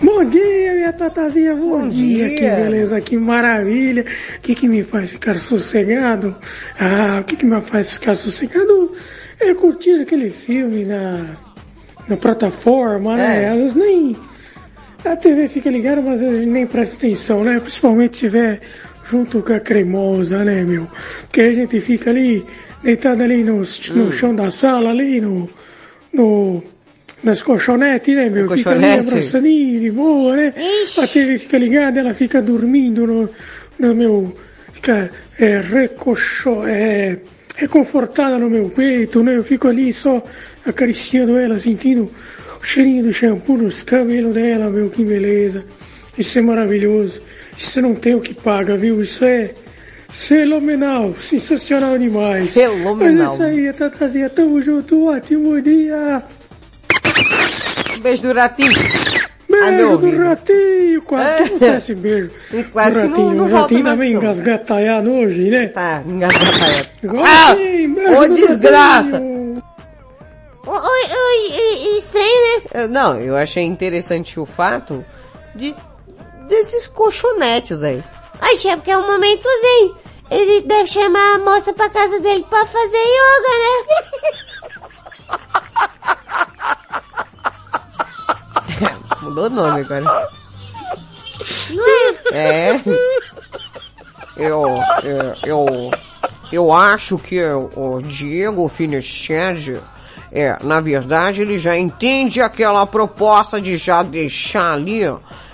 Bom 0.02 0.24
dia, 0.24 0.74
minha 0.74 0.92
tatazinha, 0.92 1.54
bom, 1.54 1.82
Bom 1.82 1.88
dia. 1.88 2.28
dia. 2.28 2.36
que 2.36 2.62
beleza, 2.62 3.00
que 3.00 3.16
maravilha. 3.16 4.04
O 4.36 4.40
que 4.40 4.54
que 4.54 4.68
me 4.68 4.82
faz 4.82 5.12
ficar 5.12 5.38
sossegado? 5.38 6.34
Ah, 6.78 7.20
o 7.20 7.24
que 7.24 7.36
que 7.36 7.44
me 7.44 7.60
faz 7.60 7.94
ficar 7.94 8.14
sossegado? 8.14 8.92
É 9.38 9.54
curtir 9.54 10.00
aquele 10.00 10.30
filme 10.30 10.84
na, 10.84 11.26
na 12.08 12.16
plataforma, 12.16 13.16
né? 13.16 13.44
É. 13.44 13.48
Às 13.50 13.60
vezes 13.60 13.76
nem 13.76 14.16
a 15.04 15.16
TV 15.16 15.48
fica 15.48 15.70
ligada, 15.70 16.02
mas 16.02 16.22
às 16.22 16.28
vezes 16.28 16.46
nem 16.46 16.66
presta 16.66 16.96
atenção, 16.96 17.44
né? 17.44 17.58
Principalmente 17.60 18.16
se 18.16 18.26
tiver 18.26 18.60
junto 19.04 19.42
com 19.42 19.52
a 19.52 19.60
cremosa, 19.60 20.44
né, 20.44 20.62
meu? 20.62 20.86
Porque 21.22 21.40
a 21.40 21.54
gente 21.54 21.80
fica 21.80 22.10
ali, 22.10 22.44
deitado 22.82 23.22
ali 23.22 23.42
no, 23.44 23.56
no 23.58 23.62
Hum. 24.04 24.10
chão 24.10 24.34
da 24.34 24.50
sala, 24.50 24.90
ali 24.90 25.20
no, 25.20 25.48
no, 26.12 26.62
nas 27.22 27.42
colchonetes, 27.42 28.14
né, 28.14 28.28
meu? 28.28 28.48
Fica 28.48 28.70
ali 28.70 28.84
abraçadinho, 28.84 29.80
de 29.80 29.90
boa, 29.90 30.36
né? 30.36 30.54
A 30.98 31.06
TV 31.06 31.38
fica 31.38 31.58
ligada, 31.58 32.00
ela 32.00 32.14
fica 32.14 32.40
dormindo 32.40 33.06
no, 33.06 33.28
no 33.78 33.94
meu, 33.94 34.36
fica 34.72 35.10
é, 35.38 35.58
recocho, 35.58 36.64
é, 36.66 37.18
reconfortada 37.56 38.38
no 38.38 38.48
meu 38.48 38.70
peito, 38.70 39.22
né? 39.22 39.36
Eu 39.36 39.42
fico 39.42 39.68
ali 39.68 39.92
só 39.92 40.22
acariciando 40.64 41.38
ela, 41.38 41.58
sentindo 41.58 42.10
o 42.60 42.64
cheirinho 42.64 43.04
do 43.04 43.12
shampoo 43.12 43.56
nos 43.56 43.82
cabelos 43.82 44.34
dela, 44.34 44.70
meu, 44.70 44.88
que 44.90 45.04
beleza. 45.04 45.64
Isso 46.16 46.38
é 46.38 46.42
maravilhoso. 46.42 47.22
Isso 47.56 47.80
não 47.80 47.94
tem 47.94 48.14
o 48.14 48.20
que 48.20 48.34
paga, 48.34 48.76
viu? 48.76 49.00
Isso 49.00 49.24
é 49.24 49.54
fenomenal, 50.10 51.12
sensacional 51.14 51.98
demais. 51.98 52.52
Fenomenal. 52.54 52.96
Mas 52.96 53.20
é 53.20 53.34
isso 53.34 53.42
aí, 53.42 53.72
Tatazinha, 53.72 54.30
tamo 54.30 54.60
junto, 54.60 55.06
ótimo 55.06 55.60
dia. 55.60 56.22
Um 57.96 58.00
beijo 58.00 58.22
do 58.22 58.32
ratinho. 58.34 58.70
Beijo 59.48 59.66
Ah, 59.66 59.72
meu 59.72 59.98
do 59.98 60.16
ratinho, 60.16 61.02
quase 61.02 61.44
que 61.44 61.50
não 61.50 61.58
sei 61.58 61.74
esse 61.76 61.94
beijo. 61.94 62.30
E 62.52 62.64
quase 62.64 62.90
do 62.92 63.00
que 63.00 63.06
ratinho. 63.08 63.26
não, 63.28 63.34
não 63.34 63.44
o 63.46 63.60
ratinho 63.60 63.84
também 63.84 64.12
engasgataiado 64.12 65.12
hoje, 65.12 65.50
né? 65.50 65.68
Tá, 65.68 66.02
engasgataiado. 66.06 66.88
Igual 67.02 67.24
Ah! 67.26 67.52
assim, 67.52 67.94
beijo 67.94 68.22
Ô 68.22 68.28
desgraça! 68.28 69.12
ratinho. 69.12 69.40
Oi, 70.66 70.76
oi, 70.76 71.52
oi, 71.52 71.96
estranho, 71.98 72.62
né? 72.74 72.86
Não, 72.88 73.18
eu 73.18 73.34
achei 73.36 73.64
interessante 73.64 74.38
o 74.38 74.46
fato 74.46 75.04
de 75.56 75.74
desses 76.48 76.86
colchonetes 76.86 77.82
aí. 77.82 78.02
Ai, 78.40 78.56
tia, 78.56 78.76
porque 78.76 78.90
é 78.90 78.98
um 78.98 79.06
momento 79.06 79.48
zen. 79.60 79.94
Ele 80.30 80.62
deve 80.62 80.86
chamar 80.86 81.34
a 81.34 81.38
moça 81.38 81.72
pra 81.72 81.88
casa 81.90 82.20
dele 82.20 82.46
pra 82.48 82.64
fazer 82.66 82.98
yoga, 82.98 83.58
né? 83.58 84.20
Mudou 89.22 89.46
o 89.46 89.50
nome 89.50 89.80
agora. 89.80 90.00
Não 91.70 91.84
é? 91.86 92.14
É. 92.32 92.82
Eu, 94.36 94.64
eu, 95.02 95.34
eu, 95.44 95.90
eu 96.50 96.72
acho 96.72 97.18
que 97.18 97.42
o 97.42 98.00
Diego 98.00 98.66
Finiched, 98.68 99.80
é, 100.32 100.56
na 100.62 100.80
verdade, 100.80 101.42
ele 101.42 101.58
já 101.58 101.76
entende 101.76 102.40
aquela 102.40 102.86
proposta 102.86 103.60
de 103.60 103.76
já 103.76 104.02
deixar 104.02 104.72
ali, 104.72 105.02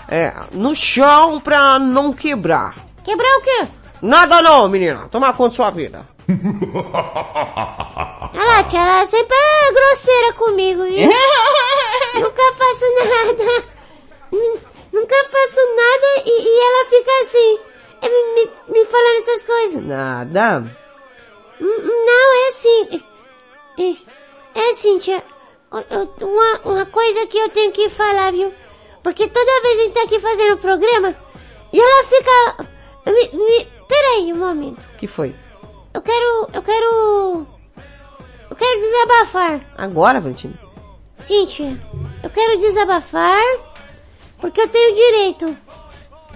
é, 0.08 0.32
no 0.52 0.74
chão 0.74 1.38
pra 1.40 1.78
não 1.78 2.12
quebrar. 2.12 2.74
Quebrar 3.04 3.38
o 3.38 3.42
quê? 3.42 3.68
Nada 4.02 4.42
não, 4.42 4.68
menina. 4.68 5.08
Toma 5.10 5.32
conta 5.32 5.50
da 5.50 5.56
sua 5.56 5.70
vida. 5.70 6.06
Olha 6.28 6.42
lá, 8.44 8.62
tia, 8.64 8.80
ela 8.80 9.06
sempre 9.06 9.36
é 9.36 9.72
grosseira 9.72 10.32
comigo, 10.34 10.82
viu? 10.84 11.08
Nunca 12.14 12.52
faço 12.54 12.84
nada. 12.94 13.64
Nu- 14.32 14.58
Nunca 14.92 15.16
faço 15.24 15.60
nada 15.76 16.06
e, 16.24 16.30
e 16.30 16.60
ela 16.66 16.84
fica 16.86 17.10
assim, 17.22 17.58
é, 18.02 18.08
me, 18.08 18.22
me- 18.34 18.50
me 18.80 18.84
falando 18.86 19.18
essas 19.20 19.44
coisas. 19.44 19.82
Nada. 19.84 20.64
Hum, 21.60 21.82
Não, 22.06 22.44
é 22.44 22.48
assim. 22.48 23.02
É, 23.78 23.90
é 24.60 24.70
assim, 24.70 24.98
tia. 24.98 25.22
Uma, 25.70 26.60
uma 26.64 26.86
coisa 26.86 27.26
que 27.26 27.36
eu 27.36 27.48
tenho 27.50 27.72
que 27.72 27.88
falar, 27.90 28.32
viu? 28.32 28.54
Porque 29.06 29.28
toda 29.28 29.62
vez 29.62 29.78
a 29.78 29.82
gente 29.84 29.92
tá 29.92 30.02
aqui 30.02 30.18
fazendo 30.18 30.54
o 30.54 30.58
programa 30.58 31.14
e 31.72 31.78
ela 31.78 32.04
fica. 32.06 32.68
Me, 33.06 33.38
me, 33.38 33.68
peraí 33.86 34.32
um 34.32 34.38
momento. 34.38 34.82
O 34.82 34.96
que 34.96 35.06
foi? 35.06 35.32
Eu 35.94 36.02
quero. 36.02 36.48
Eu 36.52 36.60
quero. 36.60 37.46
Eu 38.50 38.56
quero 38.56 38.80
desabafar. 38.80 39.64
Agora, 39.78 40.20
Valentina? 40.20 40.58
Sim, 41.20 41.46
tia. 41.46 41.80
Eu 42.20 42.30
quero 42.30 42.58
desabafar 42.58 43.44
porque 44.40 44.62
eu 44.62 44.68
tenho 44.68 44.92
direito. 44.92 45.56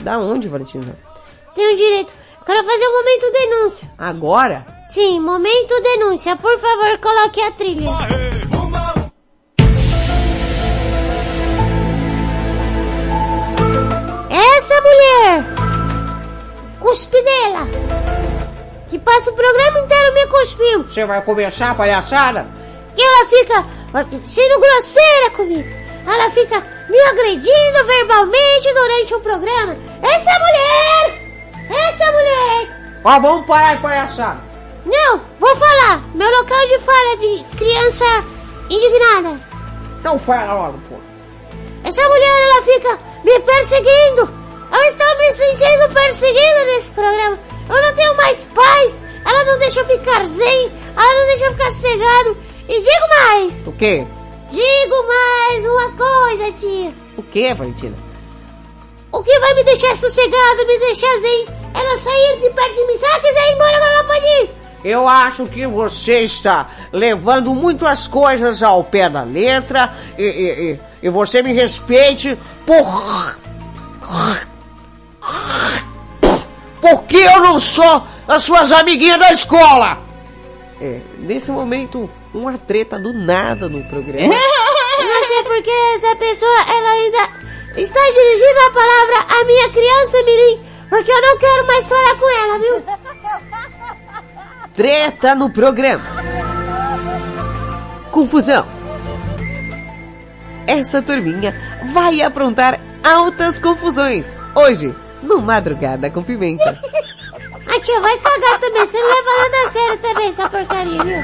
Da 0.03 0.21
onde, 0.21 0.47
Valentina? 0.47 0.97
Tenho 1.57 1.77
direito. 1.77 2.15
Eu 2.39 2.45
quero 2.47 2.65
fazer 2.65 2.87
o 2.87 2.93
momento 2.93 3.33
denúncia. 3.33 3.91
Agora? 3.99 4.85
Sim, 4.87 5.19
momento 5.19 5.75
denúncia. 5.83 6.37
Por 6.37 6.57
favor, 6.61 6.99
coloque 6.99 7.43
a 7.43 7.51
trilha. 7.51 7.91
Essa 14.71 14.83
mulher, 14.83 15.45
cuspe 16.79 17.21
dela, 17.23 17.67
que 18.89 19.01
passa 19.01 19.33
o 19.33 19.35
programa 19.35 19.81
inteiro 19.81 20.15
me 20.15 20.27
cuspindo. 20.29 20.85
Você 20.85 21.05
vai 21.05 21.21
começar 21.23 21.77
palhaçada? 21.77 22.47
E 22.97 23.03
ela 23.03 23.27
fica 23.27 23.67
sendo 24.25 24.61
grosseira 24.61 25.31
comigo. 25.31 25.69
Ela 26.07 26.31
fica 26.31 26.65
me 26.89 27.01
agredindo 27.01 27.85
verbalmente 27.85 28.73
durante 28.73 29.15
o 29.17 29.21
programa. 29.21 29.77
Essa 30.03 30.39
mulher! 30.39 31.19
Essa 31.89 32.13
mulher! 32.13 33.01
Ó, 33.03 33.19
vamos 33.19 33.47
parar 33.49 33.75
de 33.75 33.83
palhaçada. 33.83 34.41
Não, 34.87 35.21
vou 35.41 35.57
falar. 35.57 36.01
Meu 36.15 36.31
local 36.31 36.69
de 36.69 36.79
fala 36.79 37.17
de 37.17 37.45
criança 37.57 38.05
indignada. 38.71 39.41
Então 39.99 40.17
fala 40.17 40.55
logo, 40.55 40.79
pô. 40.89 40.95
Essa 41.83 42.09
mulher, 42.09 42.43
ela 42.45 42.63
fica 42.63 42.99
me 43.25 43.41
perseguindo. 43.41 44.40
Eu 44.73 44.81
estou 44.83 45.19
me 45.19 45.33
sentindo 45.33 45.89
perseguida 45.93 46.65
nesse 46.65 46.91
programa. 46.93 47.39
Eu 47.69 47.83
não 47.83 47.95
tenho 47.95 48.17
mais 48.17 48.47
paz. 48.47 49.03
Ela 49.25 49.45
não 49.45 49.59
deixa 49.59 49.81
eu 49.81 49.85
ficar 49.85 50.25
zen. 50.25 50.73
Ela 50.97 51.15
não 51.21 51.27
deixa 51.27 51.45
eu 51.47 51.53
ficar 51.53 51.71
sossegado. 51.71 52.37
E 52.69 52.81
digo 52.81 53.09
mais. 53.09 53.67
O 53.67 53.73
quê? 53.73 54.07
Digo 54.51 55.07
mais 55.07 55.65
uma 55.65 55.93
coisa, 55.93 56.53
tia. 56.53 56.95
O 57.17 57.23
quê, 57.23 57.55
Valentina? 57.55 57.97
O 59.13 59.23
que 59.23 59.39
vai 59.41 59.55
me 59.55 59.65
deixar 59.65 59.97
sossegado, 59.97 60.67
me 60.67 60.79
deixar 60.79 61.19
zen, 61.19 61.47
ela 61.75 61.97
sair 61.97 62.39
de 62.41 62.51
perto 62.51 62.75
de 62.75 62.87
mim. 62.87 62.97
Se 62.97 63.05
ela 63.05 63.21
quiser 63.21 63.51
ir 63.51 63.55
embora, 63.55 63.77
ela 63.77 64.05
pode 64.05 64.27
ir. 64.27 64.51
Eu 64.85 65.07
acho 65.07 65.47
que 65.47 65.67
você 65.67 66.21
está 66.21 66.71
levando 66.93 67.55
muito 67.55 67.87
as 67.87 68.09
coisas 68.09 68.63
ao 68.63 68.85
pé 68.85 69.11
da 69.11 69.23
letra 69.23 69.93
e, 70.17 70.23
e, 70.23 70.73
e, 70.73 70.81
e 71.03 71.11
você 71.11 71.43
me 71.43 71.53
respeite 71.53 72.39
por... 72.65 73.37
Porque 76.81 77.17
eu 77.17 77.41
não 77.41 77.59
sou 77.59 78.03
as 78.27 78.43
suas 78.43 78.73
amiguinhas 78.73 79.19
da 79.19 79.33
escola! 79.33 79.99
É, 80.81 81.01
nesse 81.19 81.51
momento, 81.53 82.09
uma 82.33 82.57
treta 82.57 82.99
do 82.99 83.13
nada 83.13 83.69
no 83.69 83.85
programa. 83.85 84.35
Não 85.01 85.25
sei 85.25 85.43
porque 85.45 85.71
essa 85.97 86.15
pessoa, 86.17 86.61
ela 86.69 86.91
ainda 86.91 87.19
está 87.77 88.01
dirigindo 88.01 88.61
a 88.67 88.71
palavra 88.71 89.41
à 89.41 89.45
minha 89.45 89.69
criança 89.71 90.23
Mirim, 90.25 90.63
porque 90.91 91.11
eu 91.11 91.23
não 91.23 91.39
quero 91.39 91.67
mais 91.67 91.89
falar 91.89 92.17
com 92.17 92.29
ela, 92.29 92.59
viu? 92.59 92.85
Treta 94.75 95.35
no 95.35 95.49
programa. 95.51 96.05
Confusão. 98.11 98.67
Essa 100.67 101.01
turminha 101.01 101.55
vai 101.93 102.21
aprontar 102.21 102.79
altas 103.03 103.59
confusões. 103.59 104.37
Hoje, 104.55 104.95
no 105.23 105.41
Madrugada 105.41 106.11
com 106.11 106.23
Pimenta. 106.23 106.79
A 107.67 107.81
tia 107.81 108.01
vai 108.01 108.19
cagar 108.19 108.59
também, 108.59 108.85
você 108.85 108.99
não 108.99 109.09
leva 109.09 109.31
nada 109.39 109.57
a 109.65 109.69
sério 109.69 109.99
também 109.99 110.29
essa 110.29 110.51
porcaria, 110.51 111.05
viu? 111.05 111.23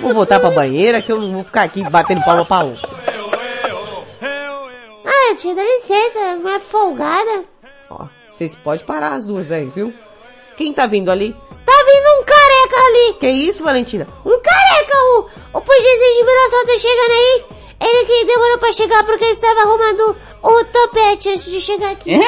Vou 0.00 0.14
voltar 0.14 0.40
pra 0.40 0.50
banheira 0.50 1.02
que 1.02 1.12
eu 1.12 1.20
não 1.20 1.32
vou 1.32 1.44
ficar 1.44 1.64
aqui 1.64 1.82
batendo 1.90 2.24
palma 2.24 2.46
pra 2.46 2.64
um. 2.64 2.74
Ah, 5.04 5.34
tia, 5.36 5.54
dá 5.54 5.62
licença, 5.62 6.36
não 6.36 6.50
é 6.50 6.58
folgada. 6.60 7.44
Ó, 7.90 8.06
vocês 8.30 8.54
podem 8.54 8.86
parar 8.86 9.12
as 9.12 9.26
duas 9.26 9.52
aí, 9.52 9.66
viu? 9.66 9.92
Quem 10.56 10.72
tá 10.72 10.86
vindo 10.86 11.10
ali? 11.10 11.36
Tá 11.66 11.84
vindo 11.84 12.20
um 12.20 12.24
careca 12.24 12.76
ali. 12.86 13.14
Que 13.20 13.28
isso, 13.28 13.62
Valentina? 13.62 14.06
Um 14.24 14.40
careca, 14.40 14.96
o, 14.96 15.28
o 15.58 15.60
polícia 15.60 16.14
de 16.14 16.24
Mirassol 16.24 16.66
tá 16.66 16.78
chegando 16.78 17.12
aí. 17.12 17.59
Ele 17.80 18.04
que 18.04 18.24
demorou 18.26 18.58
pra 18.58 18.72
chegar 18.72 19.04
porque 19.04 19.24
ele 19.24 19.32
estava 19.32 19.60
arrumando 19.60 20.16
o 20.42 20.64
topete 20.64 21.30
antes 21.30 21.50
de 21.50 21.60
chegar 21.60 21.92
aqui. 21.92 22.12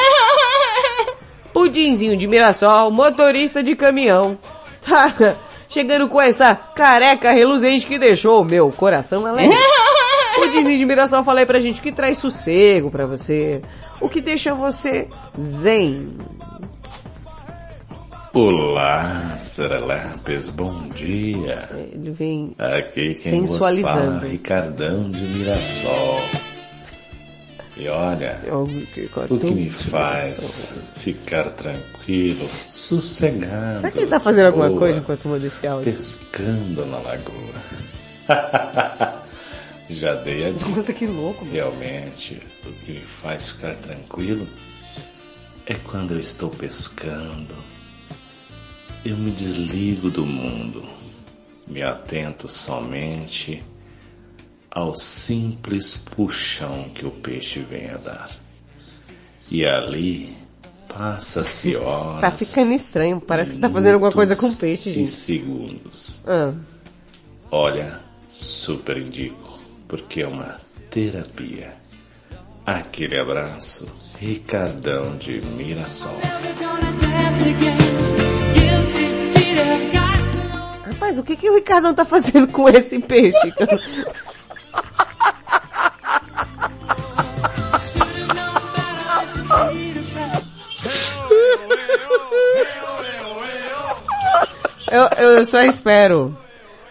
Pudinzinho 1.53 2.17
de 2.17 2.27
Mirassol, 2.27 2.91
motorista 2.91 3.63
de 3.63 3.77
caminhão. 3.77 4.39
Tá 4.81 5.37
chegando 5.69 6.09
com 6.09 6.21
essa 6.21 6.55
careca 6.55 7.31
reluzente 7.33 7.87
que 7.87 7.99
deixou 7.99 8.41
o 8.41 8.45
meu 8.45 8.71
coração 8.73 9.27
alegre. 9.27 9.57
Pudinzinho 10.35 10.79
de 10.79 10.87
Mirassol 10.87 11.23
falei 11.23 11.45
pra 11.45 11.61
gente 11.61 11.81
que 11.81 11.93
traz 11.93 12.19
sossego 12.19 12.91
pra 12.91 13.05
você. 13.05 13.61
O 14.01 14.09
que 14.09 14.21
deixa 14.21 14.55
você 14.55 15.09
zen. 15.39 16.17
Olá, 18.35 19.37
Serelapes, 19.37 20.49
bom 20.49 20.89
dia. 20.89 21.69
Ele 21.93 22.11
vem 22.13 22.55
Aqui 22.59 23.15
quem 23.15 23.45
vos 23.45 23.59
fala, 23.59 24.21
Ricardão 24.21 25.11
de 25.11 25.23
Mirassol. 25.23 26.23
E 27.77 27.87
olha, 27.89 28.41
o 29.29 29.39
que 29.39 29.51
me 29.51 29.69
faz 29.69 30.75
ficar 30.97 31.51
tranquilo, 31.51 32.49
sossegado. 32.67 33.81
Será 33.81 33.91
que 33.91 33.99
ele 33.99 34.07
tá 34.07 34.19
fazendo 34.19 34.47
alguma 34.47 34.69
boa, 34.69 34.81
coisa 34.81 34.99
enquanto 35.01 35.29
manda 35.29 35.47
esse 35.47 35.67
áudio? 35.67 35.93
Pescando 35.93 36.87
na 36.87 37.01
lagoa. 37.01 37.63
Já 39.91 40.15
dei 40.15 40.47
a 40.47 40.51
dica. 40.53 40.71
Nossa, 40.71 40.93
que 40.95 41.07
louco. 41.07 41.45
mano. 41.45 41.55
Realmente, 41.55 42.41
o 42.65 42.73
que 42.73 42.93
me 42.93 43.01
faz 43.01 43.51
ficar 43.51 43.75
tranquilo 43.77 44.49
é 45.67 45.75
quando 45.75 46.13
eu 46.13 46.19
estou 46.19 46.49
pescando. 46.49 47.55
Eu 49.05 49.17
me 49.17 49.31
desligo 49.33 50.11
do 50.11 50.25
mundo, 50.25 50.83
me 51.67 51.83
atento 51.83 52.49
somente 52.49 53.63
ao 54.71 54.95
simples 54.95 55.97
puxão 55.97 56.89
que 56.91 57.05
o 57.05 57.11
peixe 57.11 57.61
vem 57.61 57.91
a 57.91 57.97
dar. 57.97 58.31
E 59.51 59.67
ali 59.67 60.33
passa-se 60.89 61.75
horas. 61.77 62.21
Tá 62.21 62.31
ficando 62.31 62.73
estranho, 62.73 63.21
parece 63.21 63.53
que 63.53 63.59
tá 63.59 63.69
fazendo 63.69 63.95
alguma 63.95 64.13
coisa 64.13 64.37
com 64.37 64.55
peixe, 64.55 64.91
e 64.91 64.95
gente. 64.95 65.11
segundos. 65.11 66.25
Ah, 66.27 66.53
Olha, 67.51 68.01
super 68.29 68.97
indico, 68.97 69.59
porque 69.89 70.23
é 70.23 70.27
uma 70.27 70.57
terapia. 70.91 71.75
Aquele 72.65 73.19
abraço, 73.19 73.87
Ricardão 74.19 75.17
de 75.19 75.41
Mirassol. 75.41 76.19
Rapaz, 80.85 81.19
o 81.19 81.23
que 81.23 81.37
que 81.37 81.51
o 81.51 81.55
Ricardão 81.55 81.95
tá 81.95 82.05
fazendo 82.05 82.49
com 82.49 82.69
esse 82.69 82.99
peixe? 82.99 83.39
Eu, 94.93 95.09
eu 95.17 95.47
só 95.47 95.63
espero 95.63 96.37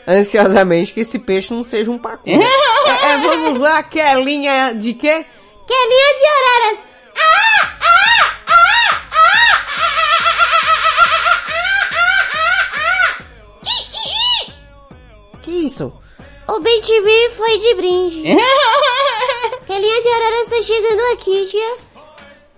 ansiosamente 0.07 0.91
que 0.91 1.01
esse 1.01 1.19
peixe 1.19 1.53
não 1.53 1.63
seja 1.63 1.91
um 1.91 1.99
pacu. 1.99 2.27
é, 2.27 2.33
é, 3.13 3.17
vamos 3.19 3.59
lá, 3.59 3.83
Kelinha 3.83 4.73
de 4.73 4.95
quê? 4.95 5.25
Kelinha 5.67 6.17
de 6.17 6.25
araras. 6.25 6.90
Isso? 15.61 15.93
O 16.47 16.59
Ben 16.59 16.81
TV 16.81 17.29
foi 17.37 17.57
de 17.59 17.75
brinde. 17.75 18.23
Kelinha 19.65 20.01
de 20.01 20.09
araras 20.09 20.47
tá 20.47 20.61
chegando 20.61 21.13
aqui, 21.13 21.45
tia. 21.47 21.77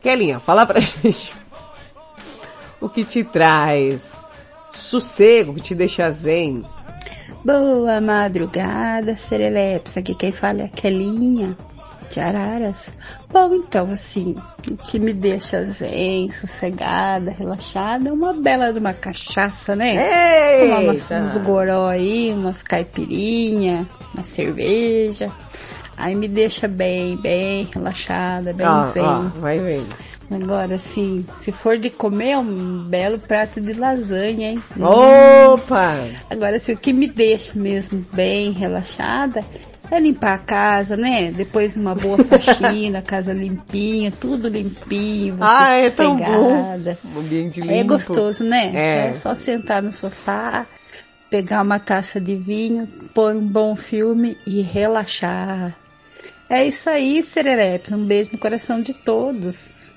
Kelinha, 0.02 0.40
fala 0.40 0.66
pra 0.66 0.80
gente. 0.82 1.32
O 2.82 2.90
que 2.90 3.06
te 3.06 3.24
traz 3.24 4.14
sossego, 4.74 5.54
que 5.54 5.62
te 5.62 5.76
deixa 5.76 6.10
zen? 6.12 6.66
Boa 7.46 8.02
madrugada, 8.02 9.16
Serelepes. 9.16 9.98
Aqui 9.98 10.16
quem 10.16 10.32
fala 10.32 10.62
é 10.62 10.66
a 10.66 10.70
Kelinha 10.70 11.58
de 12.14 12.20
Araras. 12.20 13.00
Bom, 13.32 13.54
então, 13.56 13.90
assim, 13.90 14.36
o 14.70 14.78
que 14.78 15.00
me 15.00 15.14
deixa 15.14 15.66
zen, 15.66 16.32
sossegada, 16.32 17.32
relaxada, 17.32 18.10
é 18.10 18.12
uma 18.12 18.34
bela 18.34 18.72
de 18.72 18.80
uma 18.80 18.94
cachaça, 18.94 19.76
né? 19.76 19.96
Eita! 19.96 20.76
Tomar 20.76 20.92
umas, 20.92 21.12
uns 21.12 21.38
goró 21.38 21.88
aí, 21.88 22.32
umas 22.32 22.62
caipirinha, 22.62 23.88
uma 24.14 24.24
cerveja. 24.24 25.32
Aí 25.98 26.16
me 26.16 26.28
deixa 26.28 26.68
bem, 26.68 27.18
bem 27.18 27.68
relaxada, 27.74 28.54
bem 28.54 28.68
Ó, 28.68 28.84
zen. 28.92 29.04
ó, 29.04 29.20
vai 29.40 29.60
vendo. 29.60 30.14
Agora, 30.32 30.76
assim, 30.76 31.26
se 31.38 31.52
for 31.52 31.78
de 31.78 31.90
comer, 31.90 32.38
um 32.38 32.84
belo 32.86 33.20
prato 33.20 33.62
de 33.62 33.74
lasanha, 33.74 34.52
hein? 34.52 34.64
Opa! 34.80 35.98
Agora, 36.30 36.60
se 36.60 36.74
o 36.74 36.78
que 36.78 36.92
me 36.92 37.08
deixa 37.08 37.54
mesmo 37.56 38.04
bem 38.14 38.52
relaxada 38.52 39.46
é 39.96 40.00
limpar 40.00 40.34
a 40.34 40.38
casa, 40.38 40.98
né? 40.98 41.32
Depois 41.32 41.76
uma 41.78 41.94
boa 41.96 42.18
faxina, 42.26 43.02
casa 43.02 43.34
limpinha, 43.34 44.12
tudo 44.12 44.48
limpinho, 44.48 45.36
você 45.38 45.44
Ah, 45.44 45.78
é 45.78 45.90
tão 45.90 46.16
bom. 46.16 46.80
ambiente 47.18 47.62
limpo. 47.62 47.74
É 47.74 47.84
gostoso, 47.84 48.44
né? 48.44 48.72
É. 49.10 49.14
só 49.14 49.36
sentar 49.36 49.82
no 49.82 49.92
sofá, 49.92 50.66
pegar 51.30 51.62
uma 51.62 51.80
taça 51.80 52.20
de 52.20 52.36
vinho, 52.36 52.88
pôr 53.14 53.36
um 53.36 53.46
bom 53.48 53.76
filme 53.76 54.38
e 54.46 54.62
relaxar. 54.62 55.76
É 56.50 56.66
isso 56.66 56.90
aí, 56.90 57.24
Sererepes. 57.24 57.92
Um 57.92 58.06
beijo 58.06 58.32
no 58.34 58.38
coração 58.38 58.82
de 58.82 58.94
todos. 58.94 59.88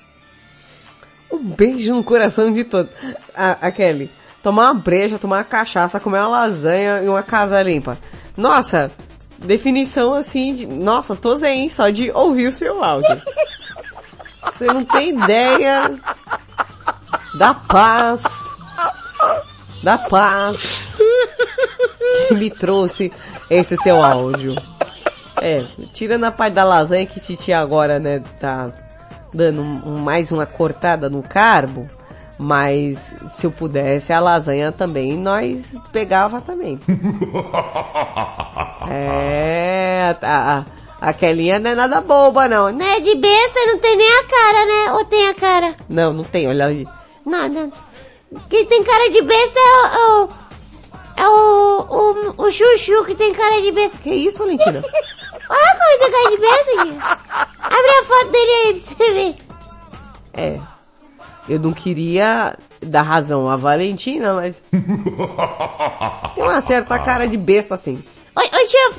Um 1.31 1.39
beijo 1.39 1.93
no 1.93 2.03
coração 2.03 2.51
de 2.51 2.63
todos. 2.63 2.91
A, 3.35 3.67
a 3.67 3.71
Kelly, 3.71 4.09
tomar 4.41 4.71
uma 4.71 4.73
breja, 4.81 5.19
tomar 5.19 5.37
uma 5.37 5.43
cachaça, 5.43 5.99
comer 5.99 6.19
uma 6.19 6.27
lasanha 6.27 7.01
e 7.03 7.09
uma 7.09 7.21
casa 7.21 7.61
limpa. 7.61 7.97
Nossa, 8.35 8.89
definição 9.39 10.13
assim 10.13 10.53
de... 10.53 10.65
Nossa, 10.65 11.15
tô 11.15 11.35
zen 11.35 11.69
só 11.69 11.89
de 11.89 12.11
ouvir 12.11 12.47
o 12.47 12.51
seu 12.51 12.83
áudio. 12.83 13.21
Você 14.43 14.65
não 14.67 14.83
tem 14.85 15.09
ideia 15.09 15.93
da 17.37 17.53
paz, 17.53 18.21
da 19.83 19.97
paz 19.97 20.57
que 22.27 22.33
me 22.35 22.49
trouxe 22.49 23.11
esse 23.49 23.75
seu 23.77 24.03
áudio. 24.03 24.55
É, 25.41 25.63
tirando 25.93 26.23
a 26.23 26.31
parte 26.31 26.53
da 26.53 26.63
lasanha 26.63 27.05
que 27.05 27.19
Titi 27.19 27.53
agora, 27.53 27.99
né, 27.99 28.19
tá 28.39 28.71
dando 29.33 29.61
um- 29.61 29.99
mais 29.99 30.31
uma 30.31 30.45
cortada 30.47 31.09
no 31.09 31.21
carbo, 31.21 31.87
mas 32.39 33.11
se 33.31 33.47
eu 33.47 33.51
pudesse 33.51 34.13
a 34.13 34.19
lasanha 34.19 34.71
também, 34.71 35.17
nós 35.17 35.75
pegava 35.91 36.41
também. 36.41 36.79
É, 38.89 40.15
a, 40.21 40.65
a, 41.01 41.13
Kelinha 41.13 41.59
não 41.59 41.71
é 41.71 41.75
nada 41.75 41.99
boba 41.99 42.47
não. 42.47 42.71
Não 42.71 42.85
é 42.85 42.99
de 43.01 43.15
besta, 43.15 43.59
não 43.67 43.77
tem 43.79 43.97
nem 43.97 44.09
a 44.09 44.23
cara, 44.23 44.65
né? 44.65 44.93
Ou 44.93 45.05
tem 45.05 45.27
a 45.27 45.33
cara? 45.33 45.75
Não, 45.89 46.13
não 46.13 46.23
tem, 46.23 46.47
olha 46.47 46.67
aí. 46.67 46.87
Não, 47.25 47.49
não. 47.49 47.71
Quem 48.49 48.65
tem 48.65 48.83
cara 48.83 49.09
de 49.09 49.21
besta 49.21 49.59
é 49.59 49.97
o... 49.99 50.29
É 51.17 51.27
o... 51.27 52.35
O, 52.37 52.43
o 52.43 52.51
Chuchu 52.51 53.03
que 53.05 53.15
tem 53.15 53.33
cara 53.33 53.61
de 53.61 53.71
besta. 53.71 53.97
Que 53.97 54.13
isso, 54.13 54.39
Valentina? 54.39 54.81
Olha 55.49 55.77
como 55.77 55.89
ele 55.89 55.99
tem 55.99 56.11
cara 56.11 56.29
de 56.29 56.37
besta, 56.37 56.71
tia. 56.83 56.97
Abre 57.59 57.91
a 57.91 58.03
foto 58.03 58.31
dele 58.31 58.51
aí 58.51 58.73
pra 58.73 58.81
você 58.81 59.11
ver. 59.13 59.35
É. 60.33 60.76
Eu 61.47 61.59
não 61.59 61.73
queria 61.73 62.57
dar 62.81 63.03
razão 63.03 63.49
a 63.49 63.55
Valentina, 63.55 64.33
mas 64.33 64.61
tem 66.35 66.43
uma 66.43 66.61
certa 66.61 66.99
cara 66.99 67.25
de 67.25 67.37
besta 67.37 67.75
assim. 67.75 68.03
Oi, 68.35 68.49
oi, 68.53 68.65
tia... 68.65 68.91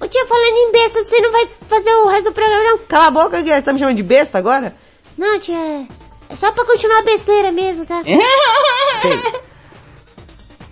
Ô 0.00 0.08
tia, 0.08 0.26
falando 0.26 0.56
em 0.56 0.72
besta, 0.72 1.04
você 1.04 1.20
não 1.20 1.30
vai 1.30 1.46
fazer 1.68 1.92
o 1.92 2.08
resto 2.08 2.30
do 2.30 2.32
programa, 2.32 2.64
não? 2.64 2.78
Cala 2.78 3.08
a 3.08 3.10
boca, 3.10 3.42
que 3.42 3.52
você 3.52 3.60
tá 3.60 3.72
me 3.72 3.78
chamando 3.78 3.96
de 3.96 4.02
besta 4.02 4.38
agora? 4.38 4.74
Não, 5.18 5.38
tia... 5.38 5.86
É 6.30 6.36
só 6.36 6.50
pra 6.52 6.64
continuar 6.64 7.00
a 7.00 7.02
besteira 7.02 7.52
mesmo, 7.52 7.84
tá? 7.84 8.02
Sei. 9.02 9.40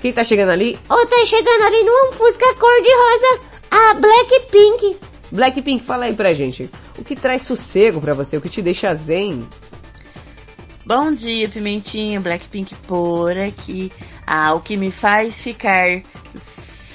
Quem 0.01 0.13
tá 0.13 0.23
chegando 0.23 0.51
ali? 0.51 0.79
Ou 0.89 1.07
tá 1.07 1.27
chegando 1.27 1.63
ali 1.65 1.83
num 1.83 2.13
Fusca 2.13 2.55
cor-de-rosa, 2.55 3.41
a 3.71 3.95
Blackpink. 3.95 4.97
Blackpink, 5.33 5.85
fala 5.85 6.05
aí 6.05 6.15
pra 6.15 6.33
gente. 6.33 6.71
O 6.97 7.05
que 7.05 7.17
traz 7.17 7.43
sossego 7.43 8.01
pra 8.01 8.15
você? 8.15 8.37
O 8.37 8.41
que 8.41 8.49
te 8.49 8.63
deixa 8.63 8.95
zen? 8.95 9.47
Bom 10.89 11.13
dia, 11.13 11.51
Pimentinho, 11.51 12.19
Blackpink 12.19 12.75
por 12.87 13.37
aqui. 13.37 13.93
Ah, 14.27 14.55
o 14.55 14.61
que 14.63 14.75
me 14.75 14.91
faz 14.91 15.39
ficar 15.39 16.01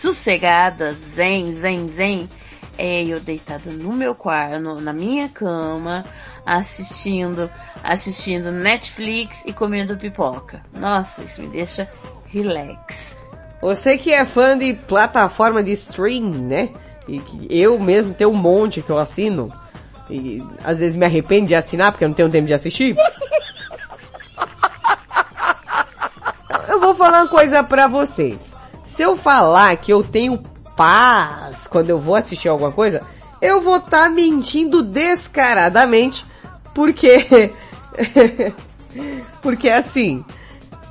sossegada, 0.02 0.98
zen, 1.14 1.54
zen, 1.54 1.88
zen, 1.90 2.30
é 2.76 3.04
eu 3.04 3.20
deitado 3.20 3.72
no 3.72 3.94
meu 3.94 4.16
quarto, 4.16 4.82
na 4.82 4.92
minha 4.92 5.30
cama, 5.30 6.04
assistindo, 6.44 7.52
assistindo 7.84 8.52
Netflix 8.52 9.44
e 9.46 9.54
comendo 9.54 9.96
pipoca. 9.96 10.64
Nossa, 10.74 11.24
isso 11.24 11.40
me 11.40 11.50
deixa 11.50 11.88
relax. 12.26 13.16
Você 13.62 13.96
que 13.96 14.12
é 14.12 14.26
fã 14.26 14.58
de 14.58 14.74
plataforma 14.74 15.62
de 15.62 15.74
stream, 15.74 16.32
né? 16.32 16.70
E 17.08 17.20
que 17.20 17.48
eu 17.48 17.80
mesmo 17.80 18.12
tenho 18.12 18.32
um 18.32 18.36
monte 18.36 18.82
que 18.82 18.90
eu 18.90 18.98
assino. 18.98 19.54
E 20.10 20.44
às 20.64 20.80
vezes 20.80 20.96
me 20.96 21.06
arrependo 21.06 21.46
de 21.46 21.54
assinar 21.54 21.92
porque 21.92 22.04
eu 22.04 22.10
não 22.10 22.16
tenho 22.16 22.32
tempo 22.32 22.48
de 22.48 22.56
assistir. 22.56 22.96
vou 26.84 26.96
falar 26.96 27.24
uma 27.24 27.30
coisa 27.30 27.64
pra 27.64 27.88
vocês. 27.88 28.54
Se 28.86 29.02
eu 29.02 29.16
falar 29.16 29.76
que 29.78 29.92
eu 29.92 30.04
tenho 30.04 30.38
paz 30.76 31.68
quando 31.68 31.90
eu 31.90 31.98
vou 31.98 32.16
assistir 32.16 32.50
alguma 32.50 32.72
coisa, 32.72 33.02
eu 33.42 33.62
vou 33.62 33.78
estar 33.78 34.10
mentindo 34.10 34.84
descaradamente, 34.84 36.26
porque 36.74 37.52
porque 39.42 39.70
assim, 39.70 40.24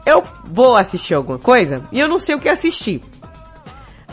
eu 0.04 0.24
vou 0.44 0.76
assistir 0.76 1.14
alguma 1.14 1.38
coisa 1.38 1.82
e 1.92 2.00
eu 2.00 2.08
não 2.08 2.18
sei 2.18 2.34
o 2.34 2.40
que 2.40 2.48
assistir. 2.48 3.02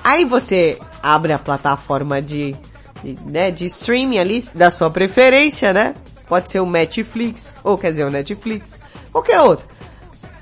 Aí 0.03 0.25
você 0.25 0.77
abre 1.01 1.33
a 1.33 1.39
plataforma 1.39 2.21
de, 2.21 2.55
de, 3.03 3.17
né, 3.25 3.51
de 3.51 3.65
streaming 3.65 4.17
ali 4.17 4.41
da 4.53 4.69
sua 4.69 4.89
preferência, 4.89 5.73
né? 5.73 5.95
Pode 6.27 6.51
ser 6.51 6.59
o 6.59 6.69
Netflix, 6.69 7.55
ou 7.63 7.77
quer 7.77 7.91
dizer 7.91 8.05
o 8.05 8.11
Netflix, 8.11 8.79
qualquer 9.11 9.41
outro. 9.41 9.67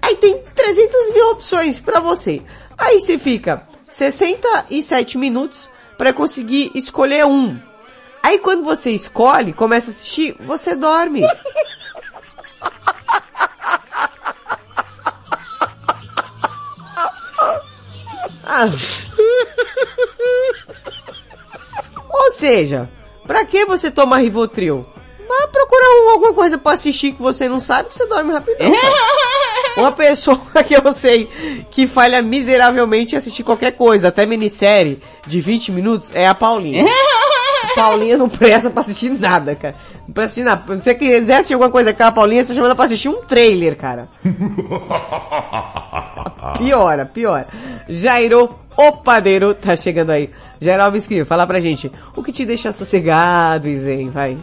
Aí 0.01 0.15
tem 0.15 0.41
300 0.41 1.13
mil 1.13 1.31
opções 1.31 1.79
pra 1.79 1.99
você. 1.99 2.41
Aí 2.77 2.99
você 2.99 3.17
fica 3.19 3.67
67 3.89 5.17
minutos 5.17 5.69
pra 5.97 6.13
conseguir 6.13 6.71
escolher 6.75 7.25
um. 7.25 7.59
Aí 8.21 8.39
quando 8.39 8.63
você 8.63 8.91
escolhe, 8.91 9.53
começa 9.53 9.89
a 9.89 9.93
assistir, 9.93 10.35
você 10.39 10.75
dorme. 10.75 11.23
Ah. 18.49 18.71
Ou 22.09 22.31
seja, 22.31 22.89
pra 23.25 23.45
que 23.45 23.65
você 23.65 23.91
toma 23.91 24.17
Rivotril? 24.17 24.85
Vai 25.27 25.47
procurar 25.47 25.85
um- 26.05 26.09
alguma 26.11 26.33
coisa 26.33 26.57
pra 26.57 26.73
assistir 26.73 27.11
que 27.13 27.21
você 27.21 27.47
não 27.49 27.59
sabe, 27.59 27.89
que 27.89 27.95
você 27.95 28.05
dorme 28.07 28.31
rapidão. 28.33 28.71
cara. 28.71 28.93
Uma 29.77 29.91
pessoa 29.91 30.39
que 30.65 30.75
eu 30.75 30.93
sei 30.93 31.27
que 31.69 31.85
falha 31.85 32.21
miseravelmente 32.21 33.15
em 33.15 33.17
assistir 33.17 33.43
qualquer 33.43 33.71
coisa, 33.73 34.07
até 34.07 34.25
minissérie 34.25 35.01
de 35.25 35.41
20 35.41 35.71
minutos, 35.71 36.11
é 36.15 36.27
a 36.27 36.33
Paulinha. 36.33 36.85
A 37.63 37.75
Paulinha 37.75 38.17
não 38.17 38.29
presta 38.29 38.69
pra 38.69 38.81
assistir 38.81 39.09
nada, 39.11 39.55
cara. 39.55 39.75
Não 40.07 40.13
presta 40.13 40.31
assistir 40.31 40.43
nada. 40.43 40.63
Se 40.77 40.83
você 40.83 40.95
quiser 40.95 41.35
assistir 41.35 41.53
alguma 41.53 41.69
coisa 41.69 41.93
com 41.93 42.03
a 42.03 42.11
Paulinha, 42.11 42.43
você 42.43 42.53
chama 42.53 42.67
ela 42.67 42.75
pra 42.75 42.85
assistir 42.85 43.09
um 43.09 43.21
trailer, 43.23 43.75
cara. 43.77 44.07
Piora, 46.57 47.05
piora. 47.05 47.47
Jairo, 47.87 48.49
o 48.75 48.91
padeiro, 48.93 49.53
tá 49.53 49.75
chegando 49.75 50.11
aí. 50.11 50.29
Jairo 50.59 50.83
Alves 50.83 51.07
fala 51.27 51.45
pra 51.45 51.59
gente, 51.59 51.91
o 52.15 52.23
que 52.23 52.31
te 52.31 52.45
deixa 52.45 52.71
sossegado, 52.71 53.67
Zen, 53.79 54.09
vai. 54.09 54.37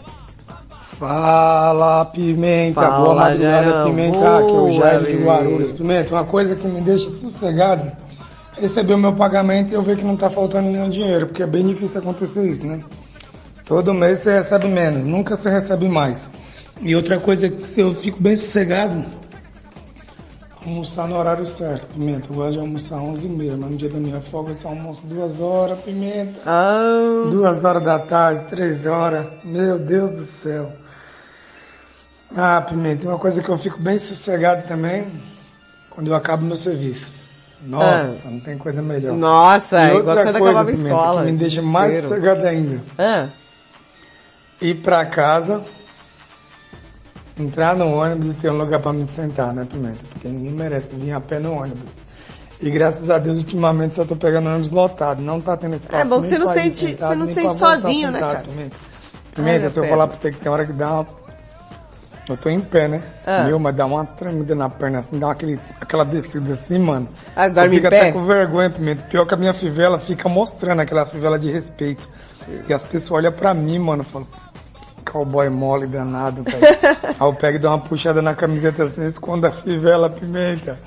Fala, 0.98 2.04
Pimenta. 2.06 2.80
Fala, 2.80 2.98
Boa 2.98 3.14
madrugada, 3.14 3.64
Jairão. 3.64 3.90
Pimenta. 3.90 4.38
Aqui 4.38 4.50
é 4.50 4.52
o 4.52 4.56
Boa, 4.56 4.72
Jairo 4.72 5.06
de. 5.06 5.16
Guarulhos. 5.16 5.72
Pimenta, 5.72 6.14
uma 6.14 6.24
coisa 6.24 6.56
que 6.56 6.66
me 6.66 6.80
deixa 6.80 7.10
sossegado 7.10 7.92
é 8.56 8.60
receber 8.60 8.94
o 8.94 8.98
meu 8.98 9.12
pagamento 9.14 9.72
e 9.72 9.74
eu 9.74 9.82
ver 9.82 9.96
que 9.96 10.04
não 10.04 10.16
tá 10.16 10.30
faltando 10.30 10.70
nenhum 10.70 10.88
dinheiro, 10.88 11.26
porque 11.26 11.42
é 11.42 11.46
bem 11.46 11.66
difícil 11.66 12.00
acontecer 12.00 12.44
isso, 12.44 12.66
né? 12.66 12.80
Todo 13.64 13.92
mês 13.94 14.18
você 14.18 14.34
recebe 14.34 14.68
menos, 14.68 15.04
nunca 15.04 15.36
você 15.36 15.50
recebe 15.50 15.88
mais. 15.88 16.28
E 16.80 16.94
outra 16.94 17.18
coisa 17.18 17.48
que 17.48 17.60
se 17.60 17.80
eu 17.80 17.94
fico 17.94 18.22
bem 18.22 18.36
sossegado, 18.36 19.04
almoçar 20.64 21.08
no 21.08 21.16
horário 21.16 21.44
certo, 21.44 21.86
Pimenta. 21.94 22.28
Eu 22.30 22.36
gosto 22.36 22.52
de 22.52 22.58
almoçar 22.60 22.98
11h30, 22.98 23.56
mas 23.58 23.70
no 23.70 23.76
dia 23.76 23.88
da 23.88 23.98
minha 23.98 24.20
folga 24.20 24.50
eu 24.50 24.54
só 24.54 24.68
almoço 24.68 25.06
duas 25.06 25.40
horas, 25.40 25.80
Pimenta. 25.80 26.40
Ah. 26.46 27.28
Duas 27.30 27.64
horas 27.64 27.82
da 27.82 27.98
tarde, 27.98 28.48
três 28.48 28.86
horas. 28.86 29.26
Meu 29.44 29.78
Deus 29.78 30.10
do 30.10 30.24
céu. 30.24 30.83
Ah, 32.36 32.60
Pimenta, 32.62 33.08
uma 33.08 33.18
coisa 33.18 33.42
que 33.42 33.48
eu 33.48 33.56
fico 33.56 33.78
bem 33.80 33.96
sossegado 33.98 34.66
também, 34.66 35.06
quando 35.90 36.08
eu 36.08 36.14
acabo 36.14 36.44
meu 36.44 36.56
serviço. 36.56 37.12
Nossa, 37.62 38.28
não 38.28 38.40
tem 38.40 38.58
coisa 38.58 38.82
melhor. 38.82 39.14
Nossa, 39.14 39.80
e 39.80 39.86
igual 39.96 39.96
outra 40.08 40.14
quando 40.24 40.38
coisa, 40.38 40.50
acabava 40.60 40.70
a 40.70 40.72
escola, 40.74 41.24
que 41.24 41.32
me 41.32 41.38
deixa 41.38 41.62
mais 41.62 41.92
desespero. 41.92 42.20
sossegado 42.22 42.46
ainda. 42.46 42.82
Ah. 42.98 43.28
Ir 44.60 44.74
pra 44.82 45.06
casa, 45.06 45.62
entrar 47.38 47.74
no 47.76 47.86
ônibus 47.96 48.32
e 48.32 48.34
ter 48.34 48.50
um 48.50 48.58
lugar 48.58 48.80
pra 48.80 48.92
me 48.92 49.06
sentar, 49.06 49.54
né, 49.54 49.66
Pimenta? 49.70 49.98
Porque 50.12 50.28
ninguém 50.28 50.52
merece 50.52 50.94
vir 50.96 51.12
a 51.12 51.20
pé 51.20 51.38
no 51.38 51.52
ônibus. 51.54 51.96
E 52.60 52.70
graças 52.70 53.08
a 53.10 53.18
Deus, 53.18 53.38
ultimamente, 53.38 53.94
só 53.94 54.04
tô 54.04 54.14
pegando 54.16 54.48
ônibus 54.48 54.70
lotado. 54.70 55.20
Não 55.22 55.40
tá 55.40 55.56
tendo 55.56 55.74
espaço 55.76 56.02
É 56.02 56.04
bom 56.04 56.20
que 56.20 56.28
você 56.28 56.38
não 56.38 56.52
sente- 56.52 56.76
sentado, 56.76 57.08
você 57.10 57.14
não 57.16 57.26
sente 57.26 57.56
sozinho, 57.56 58.10
né, 58.10 58.18
sentado, 58.18 58.34
cara? 58.36 58.48
Pimenta, 58.48 58.76
Ai, 58.76 59.32
Pimenta 59.34 59.58
minha 59.58 59.70
se 59.70 59.80
eu 59.80 59.84
falar 59.84 60.06
pra 60.06 60.16
você 60.16 60.30
que 60.30 60.38
tem 60.38 60.50
hora 60.52 60.66
que 60.66 60.72
dá 60.72 60.92
uma... 61.00 61.23
Eu 62.28 62.36
tô 62.36 62.48
em 62.48 62.60
pé, 62.60 62.88
né? 62.88 63.02
Ah. 63.26 63.44
Meu, 63.44 63.58
mas 63.58 63.74
dá 63.74 63.84
uma 63.84 64.04
tremida 64.04 64.54
na 64.54 64.70
perna, 64.70 64.98
assim, 64.98 65.18
dá 65.18 65.30
aquele, 65.30 65.60
aquela 65.80 66.04
descida 66.04 66.54
assim, 66.54 66.78
mano. 66.78 67.08
Ah, 67.36 67.46
eu 67.46 67.52
dorme 67.52 67.76
fico 67.76 67.86
em 67.86 67.90
pé? 67.90 68.00
até 68.00 68.12
com 68.12 68.24
vergonha, 68.24 68.70
Pimenta. 68.70 69.04
Pior 69.04 69.26
que 69.26 69.34
a 69.34 69.36
minha 69.36 69.52
fivela 69.52 69.98
fica 69.98 70.28
mostrando 70.28 70.80
aquela 70.80 71.04
fivela 71.04 71.38
de 71.38 71.50
respeito. 71.50 72.08
E 72.68 72.72
as 72.72 72.82
pessoas 72.84 73.24
olham 73.24 73.32
pra 73.32 73.52
mim, 73.52 73.78
mano, 73.78 74.04
falam, 74.04 74.26
cowboy 75.04 75.48
mole 75.50 75.86
danado, 75.86 76.42
cara. 76.44 76.96
Aí 77.20 77.28
eu 77.28 77.34
pego 77.34 77.56
e 77.56 77.60
dou 77.60 77.70
uma 77.70 77.80
puxada 77.80 78.22
na 78.22 78.34
camiseta 78.34 78.84
assim, 78.84 79.04
escondo 79.04 79.46
a 79.46 79.50
fivela, 79.50 80.08
Pimenta. 80.08 80.78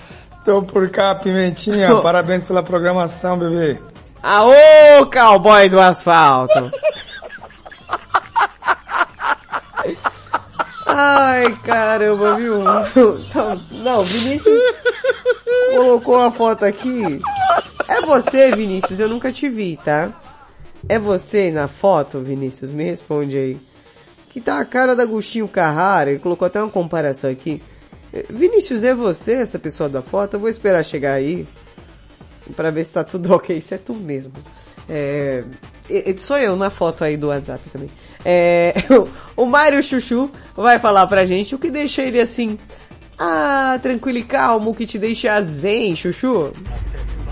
Tô 0.43 0.63
por 0.63 0.89
cá, 0.89 1.13
Pimentinha. 1.15 1.95
Parabéns 2.01 2.45
pela 2.45 2.63
programação, 2.63 3.37
bebê. 3.37 3.79
Aô, 4.23 5.05
cowboy 5.13 5.69
do 5.69 5.79
asfalto! 5.79 6.71
Ai, 10.99 11.55
caramba, 11.63 12.35
viu? 12.37 12.59
Então, 12.59 13.61
Não, 13.83 14.03
Vinícius 14.03 14.59
colocou 15.75 16.15
uma 16.15 16.31
foto 16.31 16.65
aqui. 16.65 17.21
É 17.87 18.01
você, 18.01 18.49
Vinícius, 18.49 18.99
eu 18.99 19.07
nunca 19.07 19.31
te 19.31 19.47
vi, 19.47 19.77
tá? 19.77 20.11
É 20.89 20.97
você 20.97 21.51
na 21.51 21.67
foto, 21.67 22.19
Vinícius? 22.21 22.71
Me 22.71 22.83
responde 22.83 23.37
aí. 23.37 23.57
Que 24.29 24.41
tá 24.41 24.59
a 24.59 24.65
cara 24.65 24.95
da 24.95 25.03
Agostinho 25.03 25.47
Carrara, 25.47 26.09
ele 26.09 26.19
colocou 26.19 26.47
até 26.47 26.59
uma 26.59 26.71
comparação 26.71 27.29
aqui. 27.29 27.61
Vinícius, 28.31 28.83
é 28.83 28.95
você 28.95 29.33
essa 29.33 29.59
pessoa 29.59 29.87
da 29.87 30.01
foto? 30.01 30.33
Eu 30.33 30.39
vou 30.39 30.49
esperar 30.49 30.83
chegar 30.83 31.13
aí 31.13 31.47
pra 32.55 32.71
ver 32.71 32.83
se 32.83 32.95
tá 32.95 33.03
tudo 33.03 33.33
ok. 33.35 33.55
Isso 33.55 33.75
é 33.75 33.77
tu 33.77 33.93
mesmo. 33.93 34.33
É, 34.89 35.43
sou 36.17 36.37
eu 36.37 36.55
na 36.55 36.69
foto 36.69 37.03
aí 37.03 37.17
do 37.17 37.27
WhatsApp 37.27 37.61
também. 37.69 37.89
É, 38.23 38.73
o, 39.35 39.45
Mário 39.45 39.81
Chuchu 39.83 40.29
vai 40.55 40.79
falar 40.79 41.07
pra 41.07 41.25
gente 41.25 41.55
o 41.55 41.59
que 41.59 41.69
deixa 41.69 42.01
ele 42.01 42.19
assim, 42.19 42.57
ah, 43.17 43.79
tranquilo 43.81 44.17
e 44.17 44.23
calmo, 44.23 44.71
o 44.71 44.75
que 44.75 44.85
te 44.85 44.97
deixa 44.97 45.41
zen, 45.41 45.95
Chuchu. 45.95 46.51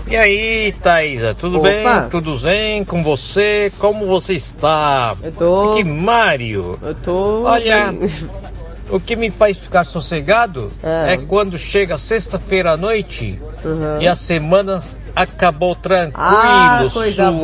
E 0.06 0.16
aí, 0.16 0.72
Thaisa, 0.82 1.34
tudo 1.34 1.58
Opa. 1.58 1.68
bem? 1.68 1.84
Tudo 2.10 2.38
zen 2.38 2.84
com 2.84 3.02
você? 3.02 3.72
Como 3.78 4.06
você 4.06 4.34
está? 4.34 5.16
Eu 5.20 5.32
tô... 5.32 5.72
Aqui, 5.72 5.82
Mário. 5.82 6.78
Eu 6.80 6.94
tô... 6.94 7.42
Olha. 7.42 7.92
o 8.90 9.00
que 9.00 9.16
me 9.16 9.30
faz 9.30 9.58
ficar 9.58 9.84
sossegado 9.84 10.70
Ah. 10.82 11.10
é 11.12 11.16
quando 11.16 11.58
chega 11.58 11.98
sexta-feira 11.98 12.72
à 12.72 12.76
noite 12.76 13.40
Uhum. 13.64 14.00
e 14.00 14.06
a 14.08 14.14
semana 14.14 14.82
acabou 15.14 15.74
tranquilo, 15.74 16.14
Ah, 16.26 16.86
suave, 16.90 17.36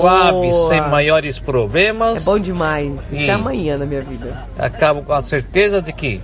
boa. 0.48 0.68
sem 0.68 0.80
maiores 0.82 1.38
problemas. 1.38 2.18
É 2.18 2.20
bom 2.20 2.38
demais. 2.38 3.10
Isso 3.10 3.14
E- 3.22 3.28
é 3.28 3.32
amanhã 3.32 3.76
na 3.78 3.86
minha 3.86 4.02
vida. 4.02 4.46
Acabo 4.58 5.02
com 5.02 5.12
a 5.12 5.22
certeza 5.22 5.80
de 5.80 5.92
que 5.92 6.20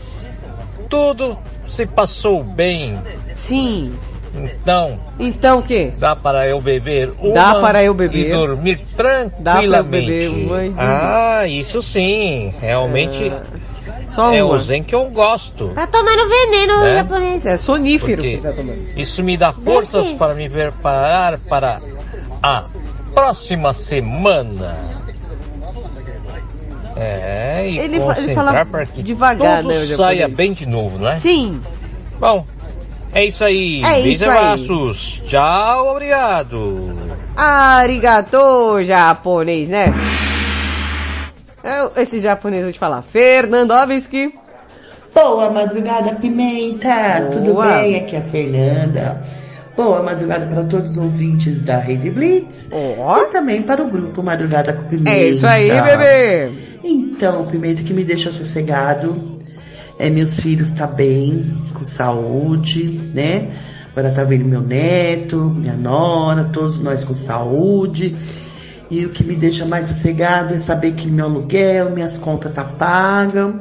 tudo 0.89 1.37
se 1.67 1.87
passou 1.87 2.43
bem. 2.43 2.99
Sim. 3.35 3.95
Então, 4.35 4.99
Então 5.19 5.59
o 5.59 5.63
quê? 5.63 5.93
dá 5.99 6.15
para 6.15 6.47
eu 6.49 6.61
beber 6.61 7.13
uma 7.21 7.33
Dá 7.35 7.61
para 7.61 7.83
eu 7.83 7.95
beber. 7.95 8.29
e 8.29 8.31
dormir 8.33 8.79
tranquilamente. 8.97 9.43
Dá 9.43 9.55
pra 9.57 9.79
eu 9.79 9.85
beber 9.85 10.29
uma 10.31 10.65
e 10.65 10.69
dormir. 10.71 10.75
Ah, 10.79 11.47
isso 11.47 11.83
sim. 11.83 12.53
Realmente 12.61 13.33
Só 14.11 14.33
é 14.33 14.43
uma. 14.45 14.55
o 14.55 14.59
zen 14.59 14.83
que 14.83 14.95
eu 14.95 15.05
gosto. 15.11 15.69
Tá 15.75 15.87
tomando 15.87 16.29
veneno 16.29 16.85
É? 16.85 16.95
japonês. 16.99 17.47
É 17.47 17.57
sonífero 17.59 18.17
Porque 18.23 18.37
que 18.37 18.43
tá 18.43 18.53
tomando. 18.53 18.99
isso 18.99 19.23
me 19.23 19.37
dá 19.37 19.53
forças 19.53 20.13
para 20.13 20.35
me 20.35 20.49
preparar 20.49 21.39
para 21.41 21.81
a 22.43 22.65
próxima 23.15 23.73
semana. 23.73 24.77
É, 26.97 27.69
e 27.71 27.79
Ele 27.79 28.01
fa- 28.01 28.19
ele 28.19 28.35
concentrar 28.35 28.35
fala 28.35 28.65
para 28.67 28.87
que 28.87 29.03
devagar, 29.03 29.63
tudo 29.63 29.73
né, 29.73 29.97
saia 29.97 30.29
bem 30.29 30.53
de 30.53 30.67
novo, 30.67 30.99
não 30.99 31.09
é? 31.09 31.17
Sim. 31.17 31.61
Bom, 32.19 32.45
é 33.13 33.27
isso 33.27 33.45
aí. 33.45 33.83
É 33.85 33.95
Beijos 33.95 34.11
isso 34.15 34.25
e 34.25 34.29
aí. 34.29 34.37
abraços. 34.37 35.23
Tchau, 35.27 35.91
obrigado. 35.93 36.93
Arigato, 37.37 38.83
japonês, 38.83 39.69
né? 39.69 39.87
É, 41.63 42.03
Esse 42.03 42.19
japonês, 42.21 42.63
vou 42.63 42.73
te 42.73 42.79
falar. 42.79 43.03
Fernandovski. 43.03 44.33
Boa 45.15 45.51
madrugada, 45.51 46.13
Pimenta! 46.15 47.29
Tudo 47.33 47.55
Boa. 47.55 47.79
bem? 47.79 47.97
Aqui 47.97 48.15
é 48.17 48.19
a 48.21 48.23
Fernanda. 48.23 49.21
Boa 49.77 50.03
madrugada 50.03 50.47
para 50.47 50.65
todos 50.65 50.93
os 50.93 50.99
ouvintes 50.99 51.63
da 51.63 51.79
Rede 51.79 52.11
Blitz 52.11 52.69
e 52.73 53.27
também 53.33 53.63
para 53.63 53.81
o 53.83 53.89
grupo 53.89 54.23
Madrugada 54.25 54.73
com 54.73 54.83
Pimenta. 54.85 55.11
É 55.11 55.29
isso 55.29 55.47
aí, 55.47 55.71
bebê. 55.71 56.51
Então, 56.85 57.47
Pimenta, 57.47 57.83
que 57.83 57.93
me 57.93 58.03
deixa 58.05 58.31
sossegado 58.33 59.39
é 59.99 60.09
meus 60.09 60.39
filhos 60.39 60.71
tá 60.71 60.87
bem, 60.87 61.45
com 61.75 61.85
saúde, 61.85 63.01
né? 63.13 63.49
Agora 63.91 64.15
tá 64.15 64.23
vendo 64.23 64.45
meu 64.45 64.61
neto, 64.61 65.37
minha 65.37 65.75
nora, 65.75 66.45
todos 66.45 66.81
nós 66.81 67.03
com 67.03 67.15
saúde. 67.15 68.15
E 68.91 69.05
o 69.05 69.11
que 69.11 69.25
me 69.25 69.35
deixa 69.35 69.67
mais 69.67 69.89
sossegado 69.89 70.55
é 70.55 70.57
saber 70.57 70.93
que 70.93 71.11
meu 71.11 71.25
aluguel, 71.25 71.91
minhas 71.91 72.17
contas 72.17 72.53
tá 72.53 72.63
paga. 72.63 73.59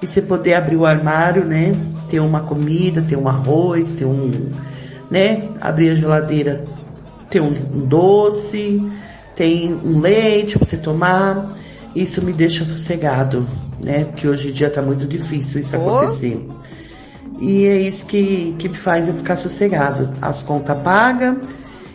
E 0.00 0.06
você 0.06 0.20
poder 0.20 0.54
abrir 0.54 0.76
o 0.76 0.84
armário, 0.84 1.44
né? 1.44 1.74
Ter 2.06 2.20
uma 2.20 2.40
comida, 2.40 3.00
ter 3.00 3.16
um 3.16 3.26
arroz, 3.26 3.92
ter 3.92 4.04
um, 4.04 4.50
né? 5.10 5.48
Abrir 5.60 5.90
a 5.90 5.94
geladeira, 5.94 6.64
ter 7.30 7.40
um, 7.40 7.48
um 7.48 7.86
doce, 7.86 8.86
tem 9.34 9.72
um 9.72 10.00
leite 10.00 10.58
pra 10.58 10.66
você 10.66 10.76
tomar. 10.76 11.48
Isso 11.96 12.22
me 12.22 12.32
deixa 12.32 12.64
sossegado, 12.64 13.48
né? 13.84 14.04
Porque 14.04 14.26
hoje 14.28 14.48
em 14.48 14.52
dia 14.52 14.70
tá 14.70 14.82
muito 14.82 15.06
difícil 15.06 15.60
isso 15.60 15.76
Oh. 15.76 15.88
acontecer. 15.98 16.46
E 17.40 17.64
é 17.66 17.80
isso 17.80 18.06
que, 18.06 18.52
que 18.58 18.68
me 18.68 18.76
faz 18.76 19.06
eu 19.06 19.14
ficar 19.14 19.36
sossegado. 19.36 20.08
As 20.20 20.42
contas 20.42 20.76
pagas 20.82 21.36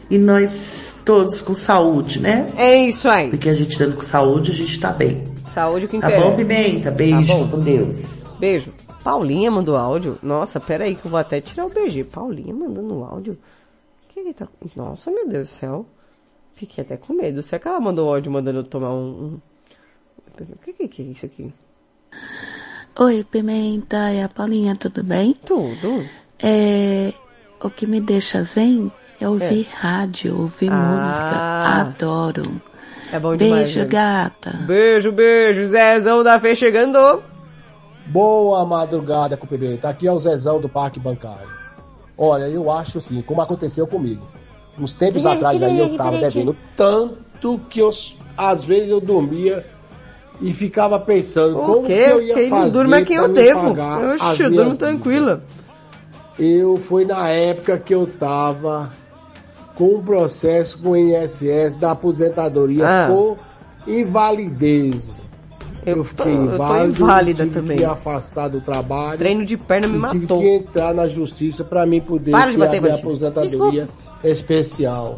e 0.10 0.18
nós 0.18 0.96
todos 1.06 1.42
com 1.42 1.54
saúde, 1.54 2.20
né? 2.22 2.52
É 2.58 2.76
isso 2.78 3.10
aí. 3.10 3.30
Porque 3.30 3.50
a 3.50 3.56
gente 3.56 3.78
dando 3.78 3.96
com 3.96 4.04
saúde, 4.04 4.52
a 4.52 4.54
gente 4.54 4.80
tá 4.80 4.92
bem. 4.92 5.26
Saúde 5.54 5.88
que 5.88 6.00
Tá 6.00 6.08
interessa. 6.08 6.30
bom, 6.30 6.36
Pimenta? 6.36 6.92
Beijo, 6.92 7.28
Tá 7.28 7.34
bom. 7.34 7.48
com 7.50 7.60
Deus. 7.60 8.24
Beijo. 8.40 8.72
Paulinha 9.04 9.52
mandou 9.52 9.76
áudio. 9.76 10.18
Nossa, 10.24 10.60
pera 10.62 10.86
aí 10.86 10.96
que 10.96 11.06
eu 11.06 11.12
vou 11.12 11.20
até 11.20 11.42
tirar 11.42 11.66
o 11.66 11.70
BG. 11.70 12.06
Paulinha 12.06 12.54
mandando 12.56 13.04
áudio. 13.04 13.34
O 13.34 14.14
que 14.14 14.24
que 14.24 14.34
tá... 14.34 14.48
Nossa, 14.78 15.12
meu 15.12 15.28
Deus 15.28 15.50
do 15.50 15.54
céu. 15.54 15.86
Fiquei 16.56 16.84
até 16.86 16.96
com 16.96 17.14
medo. 17.14 17.44
Será 17.44 17.60
que 17.60 17.68
ela 17.68 17.80
mandou 17.82 18.08
áudio 18.14 18.32
mandando 18.32 18.60
eu 18.60 18.64
tomar 18.64 18.94
um... 18.94 18.96
um- 19.36 19.40
O 20.40 20.58
que 20.64 20.72
que 20.74 20.88
que 20.88 21.02
é 21.02 21.06
isso 21.06 21.26
aqui? 21.26 21.54
Oi, 23.00 23.24
Pimenta 23.24 24.12
e 24.12 24.22
a 24.22 24.30
Paulinha, 24.30 24.76
tudo 24.76 25.04
bem? 25.04 25.36
Tudo. 25.46 26.06
É, 26.42 27.12
o 27.62 27.70
que 27.70 27.88
me 27.88 28.00
deixa 28.00 28.44
zen 28.44 28.92
é 29.20 29.28
ouvir 29.28 29.68
rádio, 29.74 30.40
ouvir 30.40 30.70
Ah. 30.72 30.76
música. 30.76 31.36
Adoro. 32.06 32.62
É 33.12 33.20
bom 33.20 33.36
demais. 33.36 33.64
Beijo, 33.64 33.80
né? 33.80 33.86
gata. 33.86 34.52
Beijo, 34.68 35.12
beijo. 35.12 35.66
Zezão 35.66 36.24
da 36.24 36.40
Fê 36.40 36.56
chegando. 36.56 37.24
Boa 38.06 38.66
madrugada 38.66 39.38
com 39.38 39.46
o 39.46 39.50
Pimenta. 39.50 39.90
Aqui 39.90 40.08
é 40.08 40.12
o 40.12 40.20
Zezão 40.20 40.60
do 40.60 40.68
Parque 40.70 41.00
Bancário. 41.00 41.50
Olha, 42.18 42.44
eu 42.50 42.70
acho 42.72 43.00
assim, 43.00 43.22
como 43.22 43.42
aconteceu 43.42 43.88
comigo. 43.88 44.28
Uns 44.78 44.94
tempos 44.94 45.24
Peraí, 45.24 45.38
atrás 45.38 45.64
aí 45.64 45.80
eu 45.80 45.96
tava 45.96 46.12
peraí, 46.12 46.26
devendo 46.32 46.56
tanto 46.76 47.60
que 47.70 47.80
eu, 47.80 47.90
às 48.38 48.64
vezes 48.64 48.90
eu 48.90 49.00
dormia 49.00 49.66
e 50.42 50.54
ficava 50.54 51.00
pensando 51.00 51.58
O 51.60 51.66
como 51.66 51.84
quê? 51.88 51.96
que 51.96 52.02
eu 52.12 52.22
ia 52.22 52.34
Quem 52.36 52.50
não 52.50 52.58
fazer 52.60 52.72
durma 52.78 52.98
é 52.98 53.06
quem 53.06 53.18
eu 53.18 53.28
devo. 53.30 53.76
Oxe, 54.16 54.44
eu 54.44 54.52
durmo 54.52 54.76
tranquila. 54.76 55.44
eu 56.40 56.78
foi 56.78 57.06
na 57.06 57.30
época 57.30 57.78
que 57.78 57.94
eu 57.94 58.06
tava 58.08 58.90
com 59.76 59.96
um 59.96 60.04
processo 60.04 60.80
com 60.82 60.90
o 60.92 60.98
INSS 60.98 61.76
da 61.76 61.92
aposentadoria 61.92 62.86
Ah. 62.88 63.08
por 63.08 63.38
invalidez. 63.88 65.22
Eu, 65.86 66.04
fiquei 66.06 66.24
tô- 66.26 66.32
eu 66.44 66.46
inválido, 66.54 67.04
inválida 67.04 67.44
tive 67.44 67.56
também. 67.60 67.78
que 67.78 67.84
afastar 67.84 68.48
do 68.48 68.62
trabalho. 68.62 69.18
Treino 69.20 69.46
de 69.46 69.58
perna 69.58 69.88
me 69.88 69.98
e 69.98 70.08
tive 70.12 70.22
matou. 70.24 70.40
que 70.40 70.48
entrar 70.48 70.94
na 70.94 71.08
justiça 71.10 71.64
para 71.66 71.86
mim 71.86 72.00
poder 72.00 72.32
Para 72.32 72.52
de 72.52 72.58
ter 72.58 72.60
bater, 72.66 72.78
a 72.78 72.82
minha 72.82 72.96
aposentadoria 72.96 73.90
especial. 74.24 75.16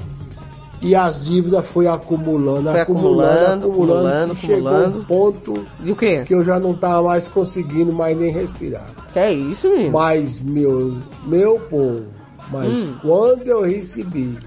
E 0.86 0.94
as 0.94 1.24
dívidas 1.26 1.66
foi 1.68 1.88
acumulando, 1.88 2.70
Foi 2.70 2.80
acumulando, 2.82 3.66
acumulando, 3.66 3.66
acumulando, 3.66 4.08
acumulando, 4.08 4.36
chegou 4.36 4.68
acumulando. 4.70 5.00
um 5.00 5.04
ponto 5.04 5.66
E 5.84 5.92
o 5.92 5.96
quê? 5.96 6.24
que 6.24 6.34
eu 6.36 6.44
já 6.44 6.60
não 6.60 6.76
tava 6.76 7.02
mais 7.08 7.28
conseguindo 7.28 7.92
mais 7.92 8.16
nem 8.16 8.32
respirar. 8.32 8.88
Que 9.12 9.18
é 9.20 9.34
isso, 9.34 9.68
menino? 9.70 9.92
Mas, 9.92 10.40
meu, 10.40 10.98
meu 11.26 11.60
povo, 11.60 12.04
mas 12.52 12.84
Hum. 12.84 12.94
quando 13.02 13.48
eu 13.48 13.64
recebi 13.64 14.38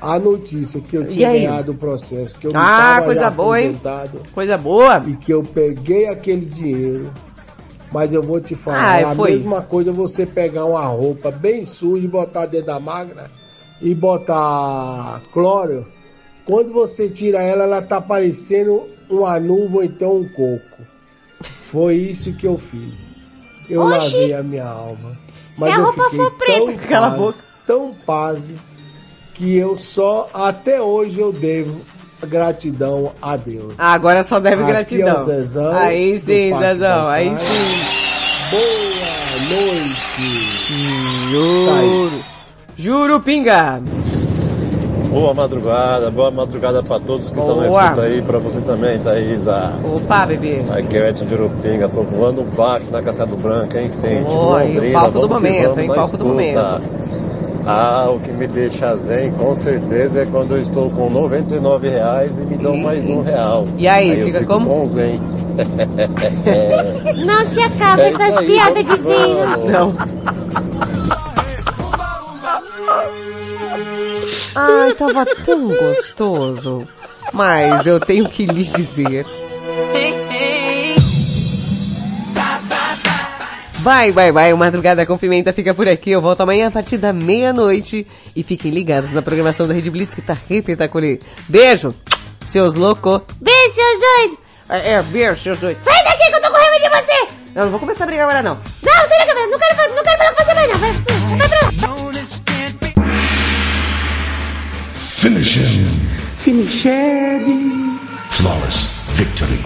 a 0.00 0.18
notícia 0.18 0.80
que 0.80 0.96
eu 0.96 1.06
tinha 1.08 1.30
ganhado 1.30 1.72
o 1.72 1.74
processo, 1.74 2.34
que 2.38 2.46
eu 2.46 2.52
não 2.54 2.60
Ah, 2.60 2.94
tava 2.94 3.04
coisa 3.06 3.30
boa, 3.30 3.60
hein? 3.60 3.80
Coisa 4.32 4.56
boa. 4.56 5.04
e 5.06 5.12
que 5.16 5.32
eu 5.32 5.42
peguei 5.42 6.06
aquele 6.08 6.46
dinheiro, 6.46 7.10
mas 7.92 8.14
eu 8.14 8.22
vou 8.22 8.40
te 8.40 8.54
falar, 8.54 9.00
é 9.00 9.04
a 9.04 9.14
mesma 9.14 9.60
coisa 9.60 9.92
você 9.92 10.24
pegar 10.24 10.64
uma 10.64 10.86
roupa 10.86 11.30
bem 11.30 11.64
suja 11.64 12.02
e 12.04 12.08
botar 12.08 12.46
dentro 12.46 12.68
da 12.68 12.80
máquina 12.80 13.30
e 13.80 13.94
botar 13.94 15.22
cloro. 15.32 15.86
Quando 16.44 16.72
você 16.72 17.08
tira 17.08 17.42
ela, 17.42 17.64
ela 17.64 17.82
tá 17.82 18.00
parecendo 18.00 18.88
uma 19.10 19.38
nuvem 19.40 19.76
ou 19.76 19.84
então 19.84 20.16
um 20.18 20.28
coco. 20.28 20.82
Foi 21.70 21.94
isso 21.96 22.32
que 22.34 22.46
eu 22.46 22.58
fiz. 22.58 22.94
Eu 23.68 23.82
Oxi. 23.82 24.14
lavei 24.14 24.32
a 24.34 24.42
minha 24.42 24.66
alma. 24.68 25.18
Mas 25.58 25.74
Se 25.74 25.80
a 25.80 25.82
roupa 25.82 26.10
for 26.10 26.30
preta, 26.32 26.72
cala 26.88 27.06
a 27.06 27.10
paz, 27.10 27.20
boca. 27.20 27.38
tão 27.66 27.94
paz, 28.06 28.38
que 29.34 29.56
eu 29.56 29.78
só, 29.78 30.28
até 30.32 30.80
hoje 30.80 31.18
eu 31.20 31.32
devo 31.32 31.80
gratidão 32.28 33.12
a 33.20 33.36
Deus. 33.36 33.74
Ah, 33.76 33.92
agora 33.92 34.22
só 34.22 34.38
deve 34.38 34.62
Aqui 34.62 34.70
gratidão. 34.72 35.20
é 35.20 35.24
Zezão, 35.24 35.72
aí 35.76 36.20
sim, 36.20 36.58
Zezão, 36.58 37.08
aí 37.08 37.28
sim. 37.36 37.96
Boa 38.50 39.60
noite. 39.60 41.30
Juro. 41.30 41.80
Juro, 41.80 42.24
pinga. 43.24 43.80
Boa 45.08 45.32
madrugada, 45.32 46.10
boa 46.10 46.30
madrugada 46.30 46.82
pra 46.82 47.00
todos 47.00 47.30
que 47.30 47.38
estão 47.38 47.56
na 47.56 47.68
escuta 47.68 48.02
aí, 48.02 48.20
pra 48.20 48.38
você 48.38 48.60
também, 48.60 48.98
Thaisa. 48.98 49.72
Opa, 49.82 50.26
bebê. 50.26 50.62
Aqui 50.70 50.98
é 50.98 51.02
o 51.02 51.06
Edson 51.06 51.24
de 51.24 51.34
Urupinga, 51.34 51.88
tô 51.88 52.02
voando 52.02 52.44
baixo 52.54 52.90
na 52.90 53.00
Caçada 53.00 53.34
Branca, 53.34 53.80
hein, 53.80 53.90
Sente? 53.90 54.30
Boa, 54.30 54.64
e 54.64 54.90
o 54.90 54.92
palco 54.92 55.20
do 55.20 55.28
momento, 55.28 55.80
hein, 55.80 55.88
palco 55.88 56.16
do 56.18 56.24
momento. 56.26 56.82
Ah, 57.68 58.10
o 58.10 58.20
que 58.20 58.30
me 58.32 58.46
deixa 58.46 58.94
zen, 58.94 59.32
com 59.32 59.54
certeza, 59.54 60.22
é 60.22 60.26
quando 60.26 60.54
eu 60.54 60.60
estou 60.60 60.90
com 60.90 61.10
99 61.10 61.88
reais 61.88 62.38
e 62.38 62.44
me 62.44 62.56
dão 62.56 62.76
mais 62.76 63.08
um 63.08 63.22
real. 63.22 63.66
E 63.78 63.88
aí, 63.88 64.20
eu 64.20 64.26
fica 64.26 64.44
como? 64.44 64.68
com 64.68 64.86
zen. 64.86 65.20
Não 67.24 67.48
se 67.48 67.60
acaba 67.60 68.02
É 68.02 68.08
essas 68.12 68.36
aí, 68.36 68.46
piadas 68.46 68.84
de 68.84 68.96
zinho. 69.00 69.66
Não. 69.66 70.45
Ai, 74.56 74.94
tava 74.94 75.26
tão 75.44 75.68
gostoso. 75.68 76.88
Mas 77.32 77.86
eu 77.86 78.00
tenho 78.00 78.28
que 78.28 78.46
lhes 78.46 78.72
dizer. 78.72 79.26
Vai, 83.80 84.10
vai, 84.10 84.32
vai. 84.32 84.52
O 84.52 84.56
Madrugada 84.56 85.06
com 85.06 85.16
Pimenta 85.16 85.52
fica 85.52 85.72
por 85.74 85.88
aqui. 85.88 86.10
Eu 86.10 86.20
volto 86.20 86.40
amanhã 86.40 86.68
a 86.68 86.70
partir 86.70 86.96
da 86.96 87.12
meia-noite. 87.12 88.06
E 88.34 88.42
fiquem 88.42 88.72
ligados 88.72 89.12
na 89.12 89.22
programação 89.22 89.68
da 89.68 89.74
Rede 89.74 89.90
Blitz 89.90 90.14
que 90.14 90.22
tá 90.22 90.36
repetacular. 90.48 91.18
Beijo, 91.48 91.94
seus 92.48 92.74
loucos. 92.74 93.20
Beijo, 93.40 93.74
seus 93.74 94.00
doidos. 94.00 94.38
É, 94.68 94.92
é, 94.94 95.02
beijo, 95.02 95.40
seus 95.40 95.58
dois. 95.58 95.76
Sai 95.80 96.02
daqui 96.02 96.30
que 96.30 96.36
eu 96.36 96.42
tô 96.42 96.50
com 96.50 96.56
raiva 96.56 96.78
de 96.80 96.88
você. 96.88 97.28
Eu 97.54 97.64
não 97.64 97.70
vou 97.70 97.80
começar 97.80 98.04
a 98.04 98.06
brigar 98.08 98.24
agora 98.28 98.42
não. 98.42 98.58
Não, 98.82 98.92
sai 98.92 99.26
daqui, 99.26 99.34
não 99.34 99.58
quero, 99.58 99.94
não 99.94 100.02
quero 100.02 100.18
falar 100.18 100.32
com 100.32 100.44
você 100.44 100.54
mais 100.54 100.68
não. 100.68 100.78
Vai, 100.78 100.92
vai 100.92 101.48
pra 101.48 101.88
lá. 101.88 102.45
Finish 105.16 105.54
him. 105.54 105.84
Finished. 106.36 106.82
Flawless 108.36 108.78
victory. 109.16 109.58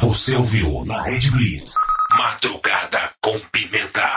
Você 0.00 0.36
ouviu 0.36 0.84
na 0.86 1.02
Rede 1.02 1.30
Blitz. 1.30 1.74
Madrugada 2.16 3.10
com 3.20 3.38
pimenta. 3.52 4.08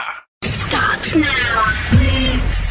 Starts 0.42 1.14
now. 1.16 2.65